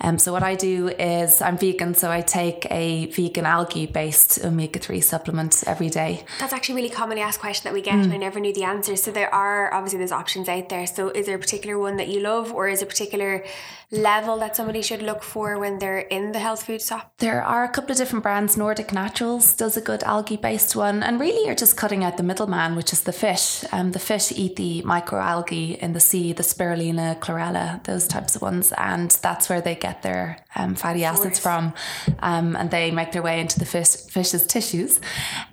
Um, 0.00 0.18
so 0.18 0.32
what 0.32 0.44
i 0.44 0.54
do 0.54 0.88
is 0.88 1.42
i'm 1.42 1.58
vegan 1.58 1.94
so 1.94 2.10
i 2.10 2.20
take 2.20 2.66
a 2.70 3.06
vegan 3.06 3.44
algae 3.44 3.86
based 3.86 4.44
omega 4.44 4.78
3 4.78 5.00
supplement 5.00 5.64
every 5.66 5.88
day. 5.88 6.24
That's 6.38 6.52
actually 6.52 6.74
a 6.74 6.76
really 6.76 6.94
commonly 6.94 7.22
asked 7.22 7.40
question 7.40 7.64
that 7.64 7.74
we 7.74 7.82
get 7.82 7.94
mm. 7.94 8.04
and 8.04 8.12
i 8.12 8.16
never 8.16 8.38
knew 8.38 8.54
the 8.54 8.64
answer. 8.64 8.96
So 8.96 9.10
there 9.10 9.32
are 9.34 9.72
obviously 9.74 9.98
there's 9.98 10.12
options 10.12 10.48
out 10.48 10.68
there. 10.68 10.86
So 10.86 11.08
is 11.08 11.26
there 11.26 11.36
a 11.36 11.40
particular 11.40 11.78
one 11.78 11.96
that 11.96 12.08
you 12.08 12.20
love 12.20 12.52
or 12.52 12.68
is 12.68 12.82
a 12.82 12.86
particular 12.86 13.44
level 13.92 14.38
that 14.38 14.56
somebody 14.56 14.82
should 14.82 15.02
look 15.02 15.22
for 15.22 15.58
when 15.58 15.78
they're 15.78 15.98
in 15.98 16.32
the 16.32 16.38
health 16.38 16.64
food 16.64 16.82
shop? 16.82 17.12
There 17.18 17.42
are 17.42 17.64
a 17.64 17.68
couple 17.68 17.92
of 17.92 17.96
different 17.96 18.22
brands 18.22 18.56
nordic 18.56 18.92
naturals 18.92 19.54
does 19.54 19.76
a 19.76 19.80
good 19.80 20.02
algae 20.04 20.36
based 20.36 20.76
one 20.76 21.02
and 21.02 21.20
really 21.20 21.44
you're 21.46 21.54
just 21.54 21.76
cutting 21.76 22.04
out 22.04 22.16
the 22.16 22.22
middleman 22.22 22.76
which 22.76 22.92
is 22.92 23.02
the 23.02 23.12
fish. 23.12 23.64
Um, 23.72 23.92
the 23.92 23.98
fish 23.98 24.32
eat 24.32 24.56
the 24.56 24.82
microalgae 24.82 25.78
in 25.78 25.92
the 25.92 26.00
sea, 26.00 26.32
the 26.32 26.42
spirulina, 26.42 27.18
chlorella, 27.18 27.82
those 27.84 28.06
types 28.06 28.36
of 28.36 28.42
ones, 28.42 28.72
and 28.78 29.10
that's 29.22 29.48
where 29.48 29.60
they 29.60 29.74
get 29.74 30.02
their 30.02 30.38
um, 30.56 30.74
fatty 30.74 31.04
acids 31.04 31.38
from, 31.38 31.72
um, 32.20 32.56
and 32.56 32.70
they 32.70 32.90
make 32.90 33.12
their 33.12 33.22
way 33.22 33.40
into 33.40 33.58
the 33.58 33.64
fish 33.64 33.96
fish's 33.96 34.46
tissues. 34.46 35.00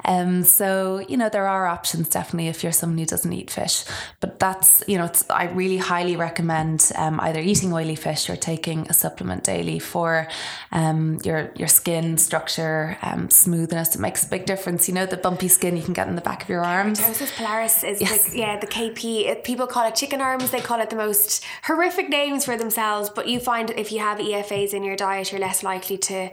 Um, 0.06 0.44
so 0.44 1.00
you 1.08 1.18
know 1.18 1.30
there 1.30 1.48
are 1.48 1.68
options 1.68 2.10
definitely 2.10 2.48
if 2.48 2.64
you're 2.64 2.72
someone 2.72 2.98
who 2.98 3.06
doesn't 3.06 3.32
eat 3.32 3.52
fish, 3.52 3.84
but 4.20 4.40
that's 4.40 4.84
you 4.88 4.98
know 4.98 5.06
it's, 5.06 5.30
I 5.30 5.46
really 5.46 5.78
highly 5.78 6.16
recommend 6.16 6.92
um, 6.96 7.20
either 7.20 7.40
eating 7.40 7.74
oily 7.74 7.96
fish 7.96 8.30
or 8.30 8.36
taking 8.36 8.88
a 8.88 8.94
supplement 8.94 9.44
daily 9.44 9.80
for 9.80 10.28
um, 10.72 11.20
your 11.24 11.52
your 11.56 11.68
skin 11.68 12.18
structure, 12.18 12.98
um, 13.02 13.30
smoothness. 13.30 13.96
It 13.96 14.00
makes 14.00 14.26
a 14.26 14.30
big 14.30 14.46
difference. 14.46 14.88
You 14.88 14.96
know 14.96 15.06
the 15.06 15.18
bumpy 15.18 15.48
skin 15.48 15.78
you 15.78 15.84
can 15.84 15.94
get 15.94 16.08
in 16.08 16.16
the 16.16 16.22
back 16.22 16.44
of 16.44 16.50
your 16.50 16.64
arms. 16.64 17.00
Keratosis 17.00 17.32
pilaris 17.34 17.88
is 17.88 18.02
yes. 18.02 18.32
the, 18.32 18.38
yeah 18.38 18.60
the 18.60 18.68
KP. 18.68 19.44
People 19.44 19.68
call 19.68 19.88
it 19.88 19.96
chicken 19.96 20.22
arms. 20.22 20.50
They 20.52 20.62
call 20.62 20.80
it 20.82 20.90
the 20.90 20.96
most 20.96 21.44
horrific 21.64 22.10
names 22.10 22.46
for 22.46 22.58
themselves. 22.58 23.10
But 23.10 23.28
you 23.28 23.40
find 23.40 23.70
if 23.72 23.92
you 23.92 24.00
have 24.00 24.18
EFAs 24.18 24.74
in 24.74 24.84
your 24.84 24.87
diet, 24.96 25.32
you're 25.32 25.42
less 25.42 25.64
likely 25.64 25.98
to 25.98 26.30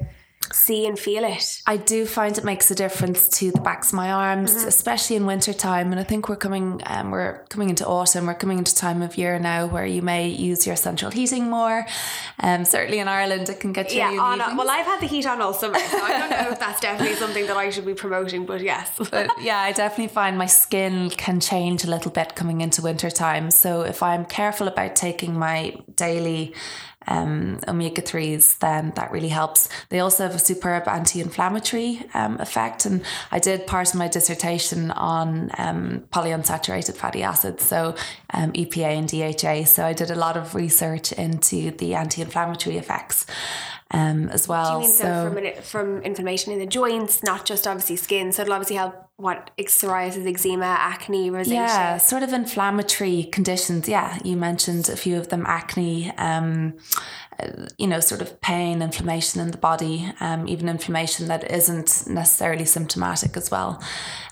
see 0.53 0.87
and 0.87 0.99
feel 0.99 1.25
it. 1.25 1.63
I 1.67 1.77
do 1.77 2.07
find 2.07 2.37
it 2.37 2.45
makes 2.45 2.71
a 2.71 2.75
difference 2.75 3.29
to 3.39 3.51
the 3.51 3.61
backs 3.61 3.89
of 3.89 3.95
my 3.95 4.11
arms, 4.11 4.55
mm-hmm. 4.55 4.69
especially 4.69 5.17
in 5.17 5.27
winter 5.27 5.53
time. 5.53 5.91
And 5.91 6.01
I 6.01 6.05
think 6.05 6.29
we're 6.29 6.37
coming 6.37 6.81
um, 6.87 7.11
we're 7.11 7.45
coming 7.49 7.71
into 7.71 7.87
autumn, 7.87 8.27
we're 8.27 8.35
coming 8.35 8.59
into 8.59 8.75
time 8.75 9.03
of 9.03 9.17
year 9.17 9.39
now 9.39 9.67
where 9.67 9.87
you 9.87 10.03
may 10.03 10.29
use 10.29 10.67
your 10.67 10.77
central 10.77 11.11
heating 11.11 11.49
more. 11.49 11.87
Um, 12.41 12.65
certainly 12.65 12.99
in 12.99 13.09
Ireland 13.09 13.49
it 13.49 13.61
can 13.61 13.73
get 13.73 13.89
chilly. 13.89 14.17
Yeah, 14.17 14.21
on 14.21 14.41
a, 14.41 14.55
well 14.57 14.71
I've 14.71 14.87
had 14.87 15.01
the 15.01 15.07
heat 15.07 15.27
on 15.27 15.41
all 15.41 15.55
summer, 15.55 15.79
so 15.79 15.99
I 15.99 16.19
don't 16.19 16.31
know 16.31 16.51
if 16.53 16.61
that's 16.61 16.81
definitely 16.89 17.17
something 17.17 17.47
that 17.47 17.57
I 17.57 17.71
should 17.71 17.87
be 17.87 17.95
promoting, 17.95 18.47
but 18.47 18.61
yes. 18.61 18.91
but 19.11 19.31
yeah, 19.41 19.59
I 19.59 19.73
definitely 19.73 20.13
find 20.13 20.37
my 20.37 20.47
skin 20.47 21.11
can 21.11 21.41
change 21.41 21.85
a 21.85 21.91
little 21.91 22.11
bit 22.11 22.35
coming 22.35 22.61
into 22.61 22.83
winter 22.83 23.11
time. 23.11 23.51
So 23.51 23.83
if 23.83 24.03
I'm 24.03 24.25
careful 24.25 24.69
about 24.69 24.97
taking 24.97 25.39
my 25.39 25.77
daily 25.97 26.55
um, 27.07 27.59
omega 27.69 28.03
3s, 28.03 28.59
then 28.59 28.93
that 28.97 29.11
really 29.11 29.29
helps. 29.29 29.69
They 29.89 30.01
also 30.01 30.25
have 30.25 30.35
a 30.35 30.39
superb 30.39 30.89
anti 30.89 31.21
inflammatory 31.21 32.03
um, 32.15 32.41
effect. 32.41 32.87
And 32.87 33.03
I 33.31 33.39
did 33.39 33.67
part 33.67 33.89
of 33.91 33.99
my 33.99 34.09
dissertation 34.09 34.91
on 34.91 35.51
um, 35.59 36.05
polyunsaturated 36.13 36.97
fatty 36.97 37.23
acids, 37.23 37.65
so 37.65 37.95
um, 38.33 38.53
EPA 38.53 38.99
and 38.99 39.09
DHA. 39.09 39.65
So 39.69 39.85
I 39.85 39.93
did 39.93 40.11
a 40.11 40.17
lot 40.17 40.37
of 40.37 40.55
research 40.55 41.13
into 41.13 41.71
the 41.73 41.95
anti 41.95 42.23
inflammatory 42.23 42.77
effects 42.77 43.27
um, 43.91 44.29
as 44.31 44.49
well. 44.49 44.65
Do 44.67 44.73
you 44.75 44.81
mean 44.81 44.91
so, 44.91 45.05
so 45.05 45.63
from, 45.63 45.63
from 45.63 46.03
inflammation 46.03 46.53
in 46.53 46.59
the 46.59 46.67
joints, 46.67 47.23
not 47.23 47.45
just 47.45 47.67
obviously 47.67 47.97
skin? 47.97 48.33
So 48.33 48.43
it'll 48.43 48.55
obviously 48.55 48.77
help 48.77 49.09
what 49.17 49.51
psoriasis, 49.59 50.27
eczema, 50.27 50.65
acne, 50.65 51.31
rosacea. 51.31 51.53
Yeah, 51.53 51.99
sort 51.99 52.23
of 52.23 52.33
inflammatory 52.33 53.25
conditions. 53.25 53.89
Yeah, 53.89 54.19
you 54.25 54.37
mentioned 54.37 54.89
a 54.89 54.97
few 54.97 55.17
of 55.17 55.29
them: 55.29 55.45
acne. 55.47 56.11
Um, 56.17 56.75
you 57.79 57.87
know, 57.87 58.01
sort 58.01 58.21
of 58.21 58.41
pain, 58.41 58.83
inflammation 58.83 59.41
in 59.41 59.51
the 59.51 59.59
body, 59.59 60.13
um, 60.21 60.47
even 60.49 60.69
inflammation 60.69 61.29
that 61.29 61.51
isn't 61.51 62.07
necessarily 62.07 62.65
symptomatic 62.65 63.37
as 63.37 63.51
well. 63.51 63.83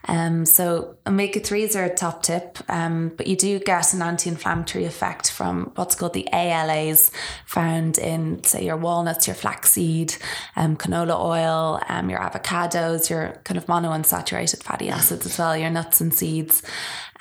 Um, 0.08 0.44
so 0.46 0.96
omega 1.06 1.40
3s 1.40 1.76
are 1.76 1.84
a 1.84 1.94
top 1.94 2.22
tip, 2.22 2.58
um, 2.68 3.12
but 3.16 3.26
you 3.26 3.36
do 3.36 3.58
get 3.60 3.94
an 3.94 4.02
anti 4.02 4.28
inflammatory 4.28 4.84
effect 4.84 5.30
from 5.30 5.70
what's 5.76 5.94
called 5.94 6.12
the 6.12 6.28
ALAs 6.32 7.12
found 7.46 7.98
in, 7.98 8.42
say, 8.42 8.64
your 8.64 8.76
walnuts, 8.76 9.26
your 9.26 9.36
flaxseed, 9.36 10.16
um, 10.56 10.76
canola 10.76 11.18
oil, 11.18 11.80
um, 11.88 12.10
your 12.10 12.18
avocados, 12.18 13.08
your 13.08 13.40
kind 13.44 13.58
of 13.58 13.66
monounsaturated 13.66 14.62
fatty 14.62 14.88
acids 14.88 15.24
as 15.24 15.38
well, 15.38 15.56
your 15.56 15.70
nuts 15.70 16.00
and 16.00 16.12
seeds 16.12 16.62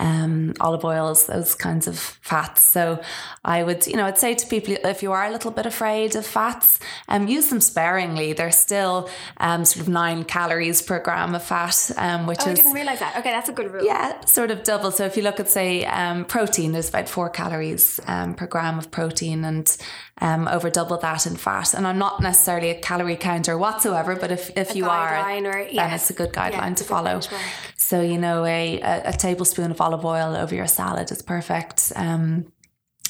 um, 0.01 0.53
olive 0.60 0.84
oils, 0.84 1.27
those 1.27 1.53
kinds 1.53 1.88
of 1.88 1.98
fats. 2.00 2.63
So 2.63 3.01
I 3.46 3.63
would, 3.63 3.86
you 3.86 3.96
know, 3.96 4.05
I'd 4.05 4.17
say 4.17 4.34
to 4.34 4.48
people 4.48 4.75
if 4.84 5.03
you 5.03 5.12
are 5.12 5.25
a 5.25 5.31
little 5.31 5.51
bit 5.51 5.67
afraid 5.67 6.15
of 6.15 6.25
fats, 6.25 6.79
um, 7.08 7.27
use 7.27 7.50
them 7.50 7.62
sparingly. 7.62 8.34
They're 8.34 8.51
still 8.51 9.10
um, 9.38 9.63
sort 9.63 9.81
of 9.81 9.89
nine 9.89 10.24
calories 10.24 10.81
per 10.81 11.00
gram 11.00 11.36
of 11.36 11.43
fat, 11.43 11.91
um, 11.98 12.25
which 12.25 12.39
oh, 12.41 12.50
is. 12.50 12.60
I 12.60 12.63
didn't 12.63 12.74
realize 12.74 13.00
that. 13.00 13.15
Okay, 13.17 13.31
that's 13.31 13.50
a 13.50 13.53
good 13.53 13.72
rule. 13.72 13.86
Yeah, 13.86 14.25
sort 14.25 14.50
of 14.50 14.63
double. 14.63 14.91
So 14.91 15.05
if 15.05 15.15
you 15.15 15.24
look 15.24 15.39
at, 15.39 15.50
say, 15.50 15.86
um, 15.86 16.25
protein, 16.25 16.72
there's 16.72 16.89
about 16.89 17.08
four 17.08 17.29
calories 17.29 18.00
um, 18.08 18.34
per 18.34 18.48
gram 18.48 18.79
of 18.79 18.89
protein 18.89 19.46
and 19.46 19.77
um, 20.22 20.48
over 20.48 20.70
double 20.70 20.98
that 20.98 21.25
in 21.25 21.36
fat. 21.36 21.74
And 21.74 21.86
I'm 21.86 21.98
not 21.98 22.22
necessarily 22.22 22.70
a 22.70 22.80
calorie 22.80 23.18
counter 23.18 23.58
whatsoever, 23.58 24.16
but 24.16 24.32
if, 24.32 24.56
if 24.56 24.72
a 24.72 24.78
you 24.78 24.86
are, 24.86 25.20
or, 25.46 25.60
yes. 25.60 25.75
then 25.75 25.94
it's 25.94 26.10
a 26.10 26.13
good 26.13 26.32
guideline 26.32 26.70
yeah, 26.70 26.75
to 26.75 26.84
follow. 26.84 27.20
So, 27.75 28.01
you 28.01 28.18
know, 28.18 28.46
a, 28.46 28.80
a, 28.80 29.10
a 29.10 29.13
tablespoon 29.13 29.72
of 29.72 29.82
olive 29.82 30.06
oil 30.06 30.36
over 30.36 30.56
your 30.56 30.68
salad 30.68 31.12
is 31.12 31.22
perfect. 31.22 31.92
Um, 31.96 32.51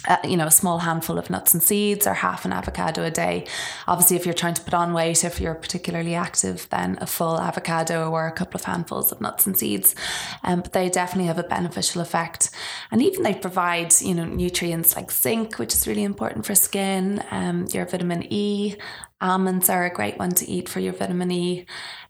uh, 0.07 0.17
you 0.23 0.37
know, 0.37 0.47
a 0.47 0.51
small 0.51 0.79
handful 0.79 1.17
of 1.17 1.29
nuts 1.29 1.53
and 1.53 1.61
seeds 1.61 2.07
or 2.07 2.13
half 2.13 2.45
an 2.45 2.53
avocado 2.53 3.03
a 3.03 3.11
day. 3.11 3.45
Obviously, 3.87 4.15
if 4.15 4.25
you're 4.25 4.33
trying 4.33 4.53
to 4.55 4.61
put 4.61 4.73
on 4.73 4.93
weight, 4.93 5.23
if 5.23 5.39
you're 5.39 5.55
particularly 5.55 6.15
active, 6.15 6.67
then 6.69 6.97
a 7.01 7.05
full 7.05 7.39
avocado 7.39 8.09
or 8.09 8.27
a 8.27 8.31
couple 8.31 8.59
of 8.59 8.65
handfuls 8.65 9.11
of 9.11 9.21
nuts 9.21 9.45
and 9.45 9.57
seeds. 9.57 9.95
Um, 10.43 10.61
but 10.61 10.73
they 10.73 10.89
definitely 10.89 11.27
have 11.27 11.39
a 11.39 11.43
beneficial 11.43 12.01
effect. 12.01 12.49
And 12.91 13.01
even 13.01 13.23
they 13.23 13.35
provide, 13.35 13.93
you 14.01 14.15
know, 14.15 14.25
nutrients 14.25 14.95
like 14.95 15.11
zinc, 15.11 15.59
which 15.59 15.73
is 15.73 15.87
really 15.87 16.03
important 16.03 16.45
for 16.45 16.55
skin, 16.55 17.23
um, 17.31 17.67
your 17.71 17.85
vitamin 17.85 18.25
E. 18.31 18.75
Almonds 19.19 19.69
are 19.69 19.85
a 19.85 19.93
great 19.93 20.17
one 20.17 20.31
to 20.31 20.49
eat 20.49 20.67
for 20.67 20.79
your 20.79 20.93
vitamin 20.93 21.31
E 21.31 21.65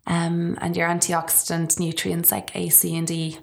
um, 0.08 0.58
and 0.62 0.78
your 0.78 0.88
antioxidant 0.88 1.78
nutrients 1.78 2.32
like 2.32 2.56
A, 2.56 2.70
C, 2.70 2.96
and 2.96 3.12
E. 3.12 3.38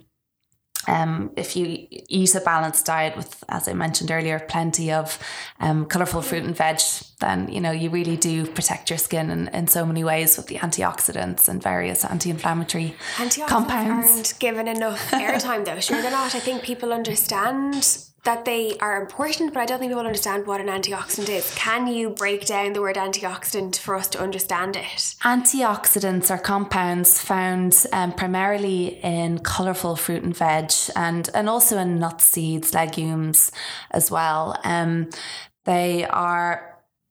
Um, 0.88 1.30
if 1.36 1.54
you 1.54 1.86
eat 1.90 2.34
a 2.34 2.40
balanced 2.40 2.86
diet 2.86 3.14
with, 3.14 3.44
as 3.50 3.68
I 3.68 3.74
mentioned 3.74 4.10
earlier, 4.10 4.40
plenty 4.40 4.90
of 4.90 5.18
um, 5.60 5.84
colourful 5.84 6.22
fruit 6.22 6.44
and 6.44 6.56
veg, 6.56 6.80
then 7.20 7.48
you 7.48 7.60
know 7.60 7.70
you 7.70 7.90
really 7.90 8.16
do 8.16 8.46
protect 8.46 8.88
your 8.88 8.98
skin 8.98 9.30
in, 9.30 9.48
in 9.48 9.68
so 9.68 9.84
many 9.84 10.02
ways 10.02 10.36
with 10.38 10.46
the 10.46 10.56
antioxidants 10.56 11.48
and 11.48 11.62
various 11.62 12.04
anti-inflammatory 12.04 12.94
antioxidants 13.16 13.48
compounds. 13.48 14.10
Aren't 14.10 14.38
given 14.38 14.66
enough 14.66 15.10
airtime 15.10 15.64
though. 15.64 15.80
Sure, 15.80 16.00
they're 16.00 16.10
not. 16.10 16.34
I 16.34 16.40
think 16.40 16.62
people 16.62 16.92
understand 16.92 18.07
that 18.24 18.44
they 18.44 18.76
are 18.78 19.00
important, 19.00 19.54
but 19.54 19.60
I 19.60 19.66
don't 19.66 19.78
think 19.78 19.90
people 19.90 20.04
understand 20.04 20.46
what 20.46 20.60
an 20.60 20.66
antioxidant 20.66 21.28
is. 21.28 21.54
Can 21.54 21.86
you 21.86 22.10
break 22.10 22.46
down 22.46 22.72
the 22.72 22.80
word 22.80 22.96
antioxidant 22.96 23.78
for 23.78 23.94
us 23.94 24.08
to 24.08 24.20
understand 24.20 24.76
it? 24.76 25.14
Antioxidants 25.22 26.30
are 26.30 26.38
compounds 26.38 27.20
found 27.20 27.86
um, 27.92 28.12
primarily 28.12 28.98
in 29.02 29.38
colourful 29.38 29.96
fruit 29.96 30.22
and 30.22 30.36
veg 30.36 30.72
and, 30.96 31.30
and 31.32 31.48
also 31.48 31.78
in 31.78 31.98
nuts, 31.98 32.24
seeds, 32.24 32.74
legumes 32.74 33.52
as 33.92 34.10
well. 34.10 34.58
Um, 34.64 35.10
they 35.64 36.04
are 36.04 36.67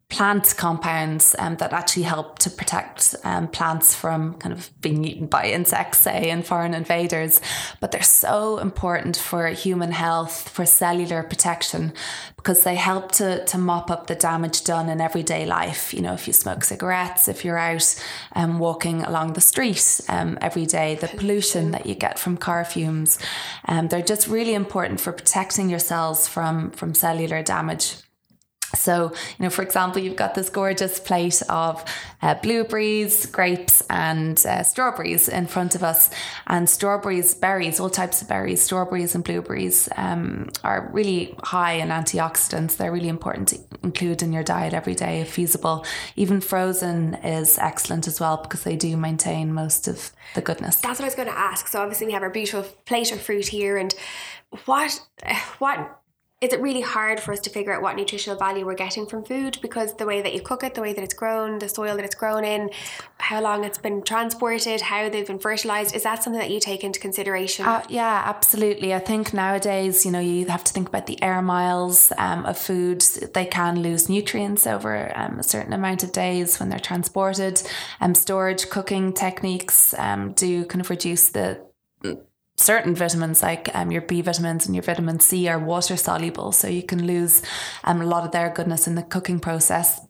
plant 0.09 0.55
compounds 0.55 1.35
um, 1.37 1.57
that 1.57 1.73
actually 1.73 2.03
help 2.03 2.39
to 2.39 2.49
protect 2.49 3.13
um, 3.25 3.45
plants 3.49 3.93
from 3.93 4.33
kind 4.35 4.53
of 4.53 4.69
being 4.79 5.03
eaten 5.03 5.27
by 5.27 5.47
insects, 5.47 5.99
say, 5.99 6.29
and 6.29 6.45
foreign 6.45 6.73
invaders. 6.73 7.41
But 7.81 7.91
they're 7.91 8.01
so 8.01 8.57
important 8.57 9.17
for 9.17 9.47
human 9.49 9.91
health, 9.91 10.47
for 10.47 10.65
cellular 10.65 11.23
protection, 11.23 11.91
because 12.37 12.63
they 12.63 12.75
help 12.75 13.11
to, 13.13 13.43
to 13.45 13.57
mop 13.57 13.91
up 13.91 14.07
the 14.07 14.15
damage 14.15 14.63
done 14.63 14.87
in 14.87 15.01
everyday 15.01 15.45
life. 15.45 15.93
You 15.93 16.01
know, 16.01 16.13
if 16.13 16.25
you 16.25 16.31
smoke 16.31 16.63
cigarettes, 16.63 17.27
if 17.27 17.43
you're 17.43 17.57
out 17.57 17.95
um, 18.33 18.59
walking 18.59 19.03
along 19.03 19.33
the 19.33 19.41
street 19.41 19.99
um, 20.07 20.37
every 20.41 20.65
day, 20.65 20.95
the 20.95 21.09
pollution 21.09 21.71
that 21.71 21.85
you 21.85 21.95
get 21.95 22.17
from 22.17 22.37
car 22.37 22.63
fumes, 22.63 23.19
um, 23.67 23.89
they're 23.89 24.01
just 24.01 24.29
really 24.29 24.53
important 24.53 25.01
for 25.01 25.11
protecting 25.11 25.69
your 25.69 25.79
cells 25.79 26.29
from, 26.29 26.71
from 26.71 26.93
cellular 26.93 27.43
damage. 27.43 27.97
So, 28.77 29.11
you 29.37 29.43
know, 29.43 29.49
for 29.49 29.61
example, 29.61 30.01
you've 30.01 30.15
got 30.15 30.35
this 30.35 30.49
gorgeous 30.49 30.99
plate 30.99 31.41
of 31.49 31.83
uh, 32.21 32.35
blueberries, 32.35 33.25
grapes, 33.25 33.83
and 33.89 34.43
uh, 34.45 34.63
strawberries 34.63 35.29
in 35.29 35.47
front 35.47 35.75
of 35.75 35.83
us. 35.83 36.09
And 36.47 36.69
strawberries, 36.69 37.33
berries, 37.33 37.79
all 37.79 37.89
types 37.89 38.21
of 38.21 38.27
berries, 38.27 38.61
strawberries 38.61 39.15
and 39.15 39.23
blueberries 39.23 39.89
um, 39.97 40.49
are 40.63 40.89
really 40.93 41.35
high 41.43 41.73
in 41.73 41.89
antioxidants. 41.89 42.77
They're 42.77 42.91
really 42.91 43.09
important 43.09 43.49
to 43.49 43.59
include 43.83 44.21
in 44.21 44.33
your 44.33 44.43
diet 44.43 44.73
every 44.73 44.95
day 44.95 45.21
if 45.21 45.31
feasible. 45.31 45.85
Even 46.15 46.41
frozen 46.41 47.15
is 47.15 47.57
excellent 47.59 48.07
as 48.07 48.19
well 48.19 48.37
because 48.37 48.63
they 48.63 48.75
do 48.75 48.97
maintain 48.97 49.53
most 49.53 49.87
of 49.87 50.11
the 50.35 50.41
goodness. 50.41 50.77
That's 50.77 50.99
what 50.99 51.05
I 51.05 51.07
was 51.07 51.15
going 51.15 51.27
to 51.27 51.37
ask. 51.37 51.67
So, 51.67 51.81
obviously, 51.81 52.07
we 52.07 52.13
have 52.13 52.23
our 52.23 52.29
beautiful 52.29 52.63
plate 52.85 53.11
of 53.11 53.21
fruit 53.21 53.47
here. 53.47 53.77
And 53.77 53.93
what, 54.65 55.01
what, 55.59 55.96
is 56.39 56.53
it 56.53 56.61
really 56.61 56.81
hard 56.81 57.19
for 57.19 57.31
us 57.31 57.39
to 57.39 57.49
figure 57.49 57.73
out 57.73 57.81
what 57.81 57.95
nutritional 57.95 58.37
value 58.37 58.63
we're 58.63 58.75
getting 58.75 59.07
from 59.07 59.23
food 59.23 59.57
because 59.59 59.95
the 59.95 60.05
way 60.05 60.21
that 60.21 60.35
you 60.35 60.41
cook 60.41 60.63
it, 60.63 60.75
the 60.75 60.81
way 60.81 60.93
that 60.93 61.03
it's 61.03 61.15
grown, 61.15 61.57
the 61.57 61.67
soil 61.67 61.95
that 61.95 62.05
it's 62.05 62.13
grown 62.13 62.45
in, 62.45 62.69
how 63.17 63.41
long 63.41 63.63
it's 63.63 63.79
been 63.79 64.03
transported, 64.03 64.81
how 64.81 65.09
they've 65.09 65.25
been 65.25 65.39
fertilized, 65.39 65.95
is 65.95 66.03
that 66.03 66.23
something 66.23 66.39
that 66.39 66.51
you 66.51 66.59
take 66.59 66.83
into 66.83 66.99
consideration? 66.99 67.65
Uh, 67.65 67.83
yeah, 67.89 68.21
absolutely. 68.25 68.93
I 68.93 68.99
think 68.99 69.33
nowadays, 69.33 70.05
you 70.05 70.11
know, 70.11 70.19
you 70.19 70.45
have 70.45 70.63
to 70.65 70.71
think 70.71 70.89
about 70.89 71.07
the 71.07 71.19
air 71.23 71.41
miles 71.41 72.11
um, 72.19 72.45
of 72.45 72.55
food. 72.55 73.01
They 73.33 73.45
can 73.45 73.81
lose 73.81 74.07
nutrients 74.07 74.67
over 74.67 75.11
um, 75.17 75.39
a 75.39 75.43
certain 75.43 75.73
amount 75.73 76.03
of 76.03 76.11
days 76.11 76.59
when 76.59 76.69
they're 76.69 76.77
transported. 76.77 77.63
Um, 77.99 78.13
storage 78.13 78.69
cooking 78.69 79.11
techniques 79.11 79.95
um, 79.97 80.33
do 80.33 80.65
kind 80.65 80.81
of 80.81 80.91
reduce 80.91 81.29
the 81.29 81.65
certain 82.57 82.95
vitamins 82.95 83.41
like 83.41 83.73
um, 83.75 83.91
your 83.91 84.01
B 84.01 84.21
vitamins 84.21 84.65
and 84.65 84.75
your 84.75 84.83
vitamin 84.83 85.19
C 85.19 85.47
are 85.47 85.59
water 85.59 85.95
soluble, 85.95 86.51
so 86.51 86.67
you 86.67 86.83
can 86.83 87.05
lose 87.05 87.41
um, 87.83 88.01
a 88.01 88.05
lot 88.05 88.25
of 88.25 88.31
their 88.31 88.49
goodness 88.49 88.87
in 88.87 88.95
the 88.95 89.03
cooking 89.03 89.39
process. 89.39 90.01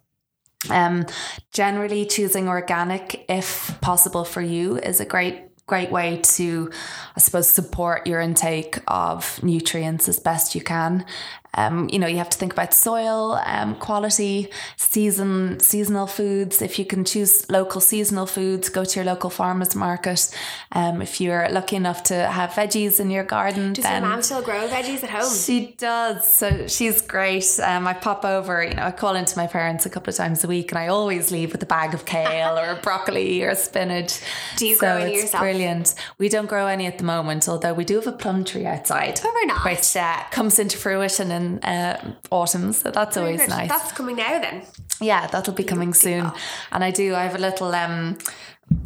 Um, 0.69 1.05
generally, 1.51 2.05
choosing 2.05 2.47
organic, 2.47 3.25
if 3.29 3.79
possible 3.81 4.25
for 4.25 4.41
you, 4.41 4.77
is 4.77 4.99
a 4.99 5.05
great 5.05 5.43
great 5.67 5.91
way 5.91 6.21
to, 6.23 6.71
I 7.15 7.19
suppose, 7.19 7.49
support 7.49 8.07
your 8.07 8.21
intake 8.21 8.79
of 8.87 9.43
nutrients 9.43 10.07
as 10.07 10.17
best 10.17 10.55
you 10.55 10.61
can. 10.61 11.05
Um, 11.53 11.89
you 11.89 11.97
know, 11.99 12.07
you 12.07 12.17
have 12.17 12.29
to 12.29 12.37
think 12.37 12.53
about 12.53 12.73
soil 12.73 13.39
um, 13.45 13.75
quality, 13.75 14.49
season 14.75 15.59
seasonal 15.59 16.07
foods. 16.07 16.61
If 16.61 16.77
you 16.79 16.85
can 16.85 17.03
choose 17.03 17.49
local 17.49 17.81
seasonal 17.81 18.25
foods, 18.25 18.69
go 18.69 18.85
to 18.85 18.95
your 18.99 19.05
local 19.05 19.29
farmers 19.29 19.75
market. 19.75 20.33
Um, 20.71 21.01
if 21.01 21.19
you're 21.19 21.49
lucky 21.49 21.75
enough 21.75 22.03
to 22.03 22.15
have 22.15 22.51
veggies 22.51 22.99
in 22.99 23.09
your 23.11 23.23
garden, 23.23 23.73
does 23.73 23.83
then 23.83 24.01
your 24.03 24.11
mom 24.11 24.21
still 24.21 24.41
grow 24.41 24.67
veggies 24.67 25.03
at 25.03 25.09
home? 25.09 25.33
She 25.35 25.75
does. 25.77 26.25
So 26.27 26.67
she's 26.67 27.01
great. 27.01 27.45
Um, 27.63 27.87
I 27.87 27.93
pop 27.93 28.23
over. 28.25 28.63
You 28.63 28.73
know, 28.75 28.83
I 28.83 28.91
call 28.91 29.15
into 29.15 29.37
my 29.37 29.47
parents 29.47 29.85
a 29.85 29.89
couple 29.89 30.11
of 30.11 30.15
times 30.15 30.43
a 30.43 30.47
week, 30.47 30.71
and 30.71 30.79
I 30.79 30.87
always 30.87 31.31
leave 31.31 31.51
with 31.51 31.63
a 31.63 31.67
bag 31.67 31.93
of 31.93 32.05
kale 32.05 32.57
or 32.57 32.75
broccoli 32.83 33.43
or 33.43 33.55
spinach. 33.55 34.19
Do 34.57 34.67
you 34.67 34.75
so 34.75 34.79
grow 34.81 34.97
any 34.97 35.13
it's 35.13 35.23
yourself? 35.23 35.41
Brilliant. 35.41 35.95
We 36.17 36.29
don't 36.29 36.47
grow 36.47 36.67
any 36.67 36.85
at 36.85 36.97
the 36.97 37.03
moment, 37.03 37.47
although 37.49 37.73
we 37.73 37.83
do 37.85 37.95
have 37.95 38.07
a 38.07 38.11
plum 38.11 38.43
tree 38.45 38.65
outside, 38.65 39.19
Oh, 39.23 39.31
very 39.31 39.45
nice. 39.45 39.65
which 39.95 40.01
uh, 40.01 40.23
comes 40.31 40.59
into 40.59 40.77
fruition 40.77 41.31
in 41.37 41.59
uh, 41.59 42.15
autumn. 42.31 42.73
So 42.73 42.91
that's 42.91 43.15
always 43.17 43.47
nice. 43.47 43.69
That's 43.69 43.91
coming 43.93 44.17
now 44.17 44.39
then. 44.41 44.63
Yeah, 44.99 45.27
that'll 45.27 45.53
be 45.53 45.63
coming 45.63 45.93
soon. 45.93 46.31
And 46.71 46.83
I 46.83 46.91
do, 46.91 47.15
I 47.15 47.23
have 47.23 47.35
a 47.35 47.39
little, 47.39 47.73
um, 47.73 48.17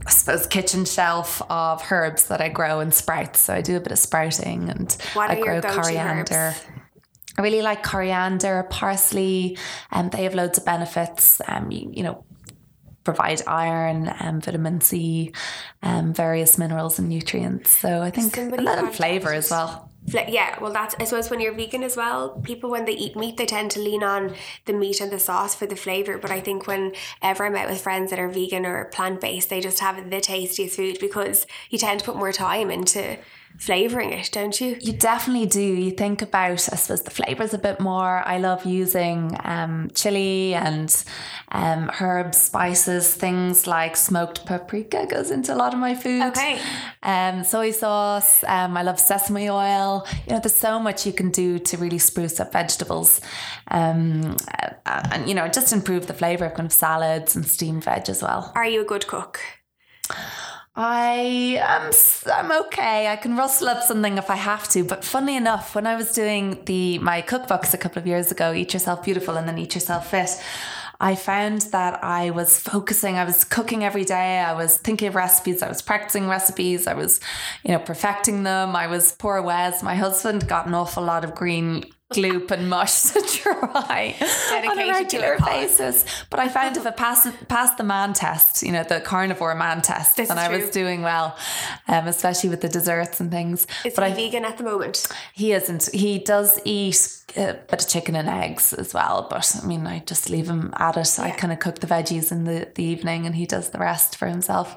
I 0.06 0.10
suppose, 0.12 0.46
kitchen 0.46 0.86
shelf 0.86 1.42
of 1.50 1.82
herbs 1.92 2.28
that 2.28 2.42
I 2.42 2.50
grow 2.50 2.80
and 2.82 2.94
sprouts. 2.94 3.40
So 3.40 3.54
I 3.54 3.62
do 3.62 3.78
a 3.78 3.80
bit 3.80 3.92
of 3.92 4.00
sprouting 4.00 4.70
and 4.70 4.96
I 5.16 5.40
grow 5.40 5.62
coriander. 5.62 6.36
herbs? 6.36 6.66
I 7.38 7.42
really 7.42 7.62
like 7.62 7.82
coriander, 7.82 8.64
parsley, 8.70 9.58
and 9.90 10.12
they 10.12 10.24
have 10.26 10.36
loads 10.36 10.58
of 10.58 10.66
benefits. 10.66 11.42
Um, 11.48 11.72
you, 11.72 11.90
you 11.94 12.04
know, 12.04 12.26
provide 13.04 13.42
iron, 13.48 14.14
um, 14.20 14.42
vitamin 14.42 14.82
C, 14.82 15.34
um, 15.82 16.14
various 16.14 16.58
minerals 16.58 17.00
and 17.00 17.10
nutrients. 17.10 17.76
So 17.76 18.02
I 18.02 18.12
think 18.12 18.36
Somebody 18.36 18.64
a 18.64 18.66
little 18.66 18.76
contacted- 18.76 18.98
flavour 18.98 19.34
as 19.34 19.50
well. 19.50 19.91
Yeah, 20.14 20.60
well, 20.60 20.74
that's 20.74 20.96
I 21.00 21.06
suppose 21.06 21.30
when 21.30 21.40
you're 21.40 21.54
vegan 21.54 21.84
as 21.84 21.96
well, 21.96 22.30
people 22.44 22.70
when 22.70 22.86
they 22.86 22.94
eat 22.94 23.16
meat, 23.16 23.38
they 23.38 23.46
tend 23.46 23.72
to 23.72 23.80
lean 23.80 24.04
on 24.04 24.36
the 24.66 24.74
meat 24.74 25.00
and 25.00 25.12
the 25.12 25.20
sauce 25.20 25.56
for 25.56 25.66
the 25.66 25.76
flavor. 25.76 26.18
But 26.18 26.32
I 26.32 26.40
think 26.42 26.68
whenever 26.68 27.46
I'm 27.46 27.56
out 27.56 27.70
with 27.70 27.82
friends 27.82 28.10
that 28.10 28.20
are 28.20 28.28
vegan 28.28 28.66
or 28.66 28.86
plant 28.86 29.22
based, 29.22 29.50
they 29.50 29.62
just 29.62 29.80
have 29.80 30.10
the 30.10 30.22
tastiest 30.22 30.76
food 30.76 30.98
because 31.00 31.48
you 31.70 31.78
tend 31.78 32.00
to 32.02 32.06
put 32.06 32.16
more 32.16 32.32
time 32.32 32.70
into 32.70 33.18
flavoring 33.58 34.12
it, 34.12 34.30
don't 34.32 34.60
you? 34.60 34.78
You 34.82 34.94
definitely 34.94 35.46
do. 35.46 35.62
You 35.62 35.92
think 35.92 36.22
about, 36.22 36.68
I 36.72 36.76
suppose, 36.76 37.04
the 37.04 37.12
flavors 37.12 37.54
a 37.54 37.58
bit 37.58 37.80
more. 37.80 38.24
I 38.26 38.38
love 38.38 38.66
using 38.66 39.38
um, 39.44 39.92
chili 39.94 40.54
and 40.54 41.04
um, 41.52 41.92
herbs, 42.00 42.38
spices, 42.38 43.14
things 43.14 43.68
like 43.68 43.96
smoked 43.96 44.46
paprika 44.46 45.06
goes 45.10 45.32
into 45.32 45.54
a 45.54 45.56
lot 45.56 45.74
of 45.74 45.80
my 45.80 45.96
food. 45.96 46.24
Okay. 46.24 46.60
Um, 47.04 47.44
soy 47.44 47.72
sauce. 47.72 48.44
Um, 48.46 48.78
I 48.78 48.84
love 48.84 49.00
sesame 49.00 49.50
oil. 49.50 50.08
You 50.28 50.34
know, 50.34 50.40
there's 50.40 50.56
so 50.56 50.80
much 50.80 51.06
you 51.06 51.14
can 51.14 51.30
do 51.32 51.60
to 51.60 51.78
really 51.78 52.00
spruce 52.00 52.40
up 52.40 52.52
vegetables, 52.52 53.22
um, 53.70 54.36
uh, 54.86 55.02
and 55.12 55.28
you 55.28 55.36
know, 55.36 55.48
just 55.48 55.74
improve 55.74 56.08
the 56.08 56.14
flavor 56.14 56.46
of 56.46 56.54
kind 56.54 56.66
of 56.66 56.74
salads 56.74 57.36
and 57.36 57.46
steamed 57.46 57.84
veg 57.84 58.10
as 58.10 58.22
well. 58.22 58.52
Are 58.56 58.66
you 58.66 58.82
a 58.82 58.86
good 58.86 59.08
cook? 59.08 59.40
I 60.74 61.58
um, 61.58 61.92
am 61.92 62.52
I'm 62.52 62.66
okay. 62.66 63.08
I 63.08 63.18
can 63.18 63.36
rustle 63.36 63.68
up 63.68 63.84
something 63.84 64.18
if 64.18 64.30
I 64.30 64.36
have 64.36 64.70
to. 64.70 64.86
But 64.86 65.04
funnily 65.04 65.36
enough, 65.36 65.76
when 65.76 65.86
I 65.86 65.96
was 65.96 66.14
doing 66.14 66.64
the 66.66 66.98
my 67.00 67.22
cookbooks 67.22 67.74
a 67.74 67.78
couple 67.78 68.00
of 68.00 68.08
years 68.08 68.32
ago, 68.32 68.54
Eat 68.54 68.74
Yourself 68.74 69.04
Beautiful 69.04 69.36
and 69.36 69.48
then 69.48 69.58
Eat 69.58 69.76
Yourself 69.76 70.12
Fit, 70.12 70.30
I 71.02 71.16
found 71.16 71.64
that 71.74 72.02
I 72.04 72.30
was 72.30 72.58
focusing. 72.58 73.18
I 73.18 73.26
was 73.26 73.44
cooking 73.44 73.84
every 73.84 74.06
day. 74.06 74.40
I 74.40 74.54
was 74.54 74.78
thinking 74.78 75.10
of 75.10 75.16
recipes. 75.16 75.62
I 75.62 75.68
was 75.68 75.82
practicing 75.82 76.30
recipes. 76.30 76.88
I 76.88 76.94
was, 76.94 77.20
you 77.64 77.72
know, 77.72 77.80
perfecting 77.80 78.44
them. 78.44 78.74
I 78.74 78.88
was 78.88 79.14
poor 79.14 79.42
Wes. 79.42 79.84
My 79.84 79.96
husband 79.96 80.48
got 80.48 80.68
an 80.68 80.74
awful 80.74 81.04
lot 81.04 81.26
of 81.26 81.36
green 81.36 81.86
gloop 82.12 82.52
and 82.52 82.70
mush 82.70 83.02
to 83.14 83.22
try 83.22 84.16
on 84.20 84.62
Dedicated 84.62 84.78
a 84.78 84.86
to 84.86 84.92
regular 84.92 85.34
a 85.36 85.46
basis. 85.46 86.06
But 86.30 86.40
I 86.40 86.48
found 86.48 86.78
if 86.78 86.86
I 86.86 86.92
passed 86.92 87.28
passed 87.48 87.78
the 87.78 87.84
man 87.84 88.14
test, 88.14 88.64
you 88.64 88.72
know, 88.72 88.84
the 88.84 89.02
carnivore 89.02 89.56
man 89.56 89.82
test, 89.82 90.18
This 90.18 90.30
then 90.30 90.38
I 90.38 90.50
was 90.50 90.70
doing 90.70 91.02
well, 91.02 91.36
um, 91.88 92.08
especially 92.08 92.50
with 92.50 92.62
the 92.62 92.70
desserts 92.70 93.20
and 93.20 93.32
things. 93.32 93.68
Is 93.86 93.94
but 93.96 94.06
he 94.08 94.14
I, 94.14 94.16
vegan 94.16 94.46
at 94.46 94.58
the 94.58 94.64
moment? 94.64 95.08
he 95.34 95.54
isn't. 95.54 95.90
He 95.94 96.20
does 96.20 96.60
eat 96.66 97.22
a 97.38 97.54
bit 97.54 97.82
of 97.82 97.88
chicken 97.88 98.16
and 98.16 98.28
eggs 98.28 98.74
as 98.74 98.94
well, 98.94 99.28
but 99.30 99.56
I 99.62 99.66
mean, 99.66 99.88
I 99.88 100.00
just 100.00 100.30
leave 100.30 100.50
him 100.50 100.74
at 100.78 100.98
it. 100.98 101.20
I 101.20 101.32
kind 101.32 101.54
of 101.54 101.60
cook 101.60 101.80
the 101.80 101.88
veggies 101.88 102.32
in 102.32 102.44
the, 102.44 102.68
the 102.76 102.84
evening 102.84 103.26
and 103.26 103.36
he 103.36 103.46
does 103.46 103.70
the 103.70 103.80
rest 103.80 104.18
for 104.18 104.28
himself. 104.28 104.76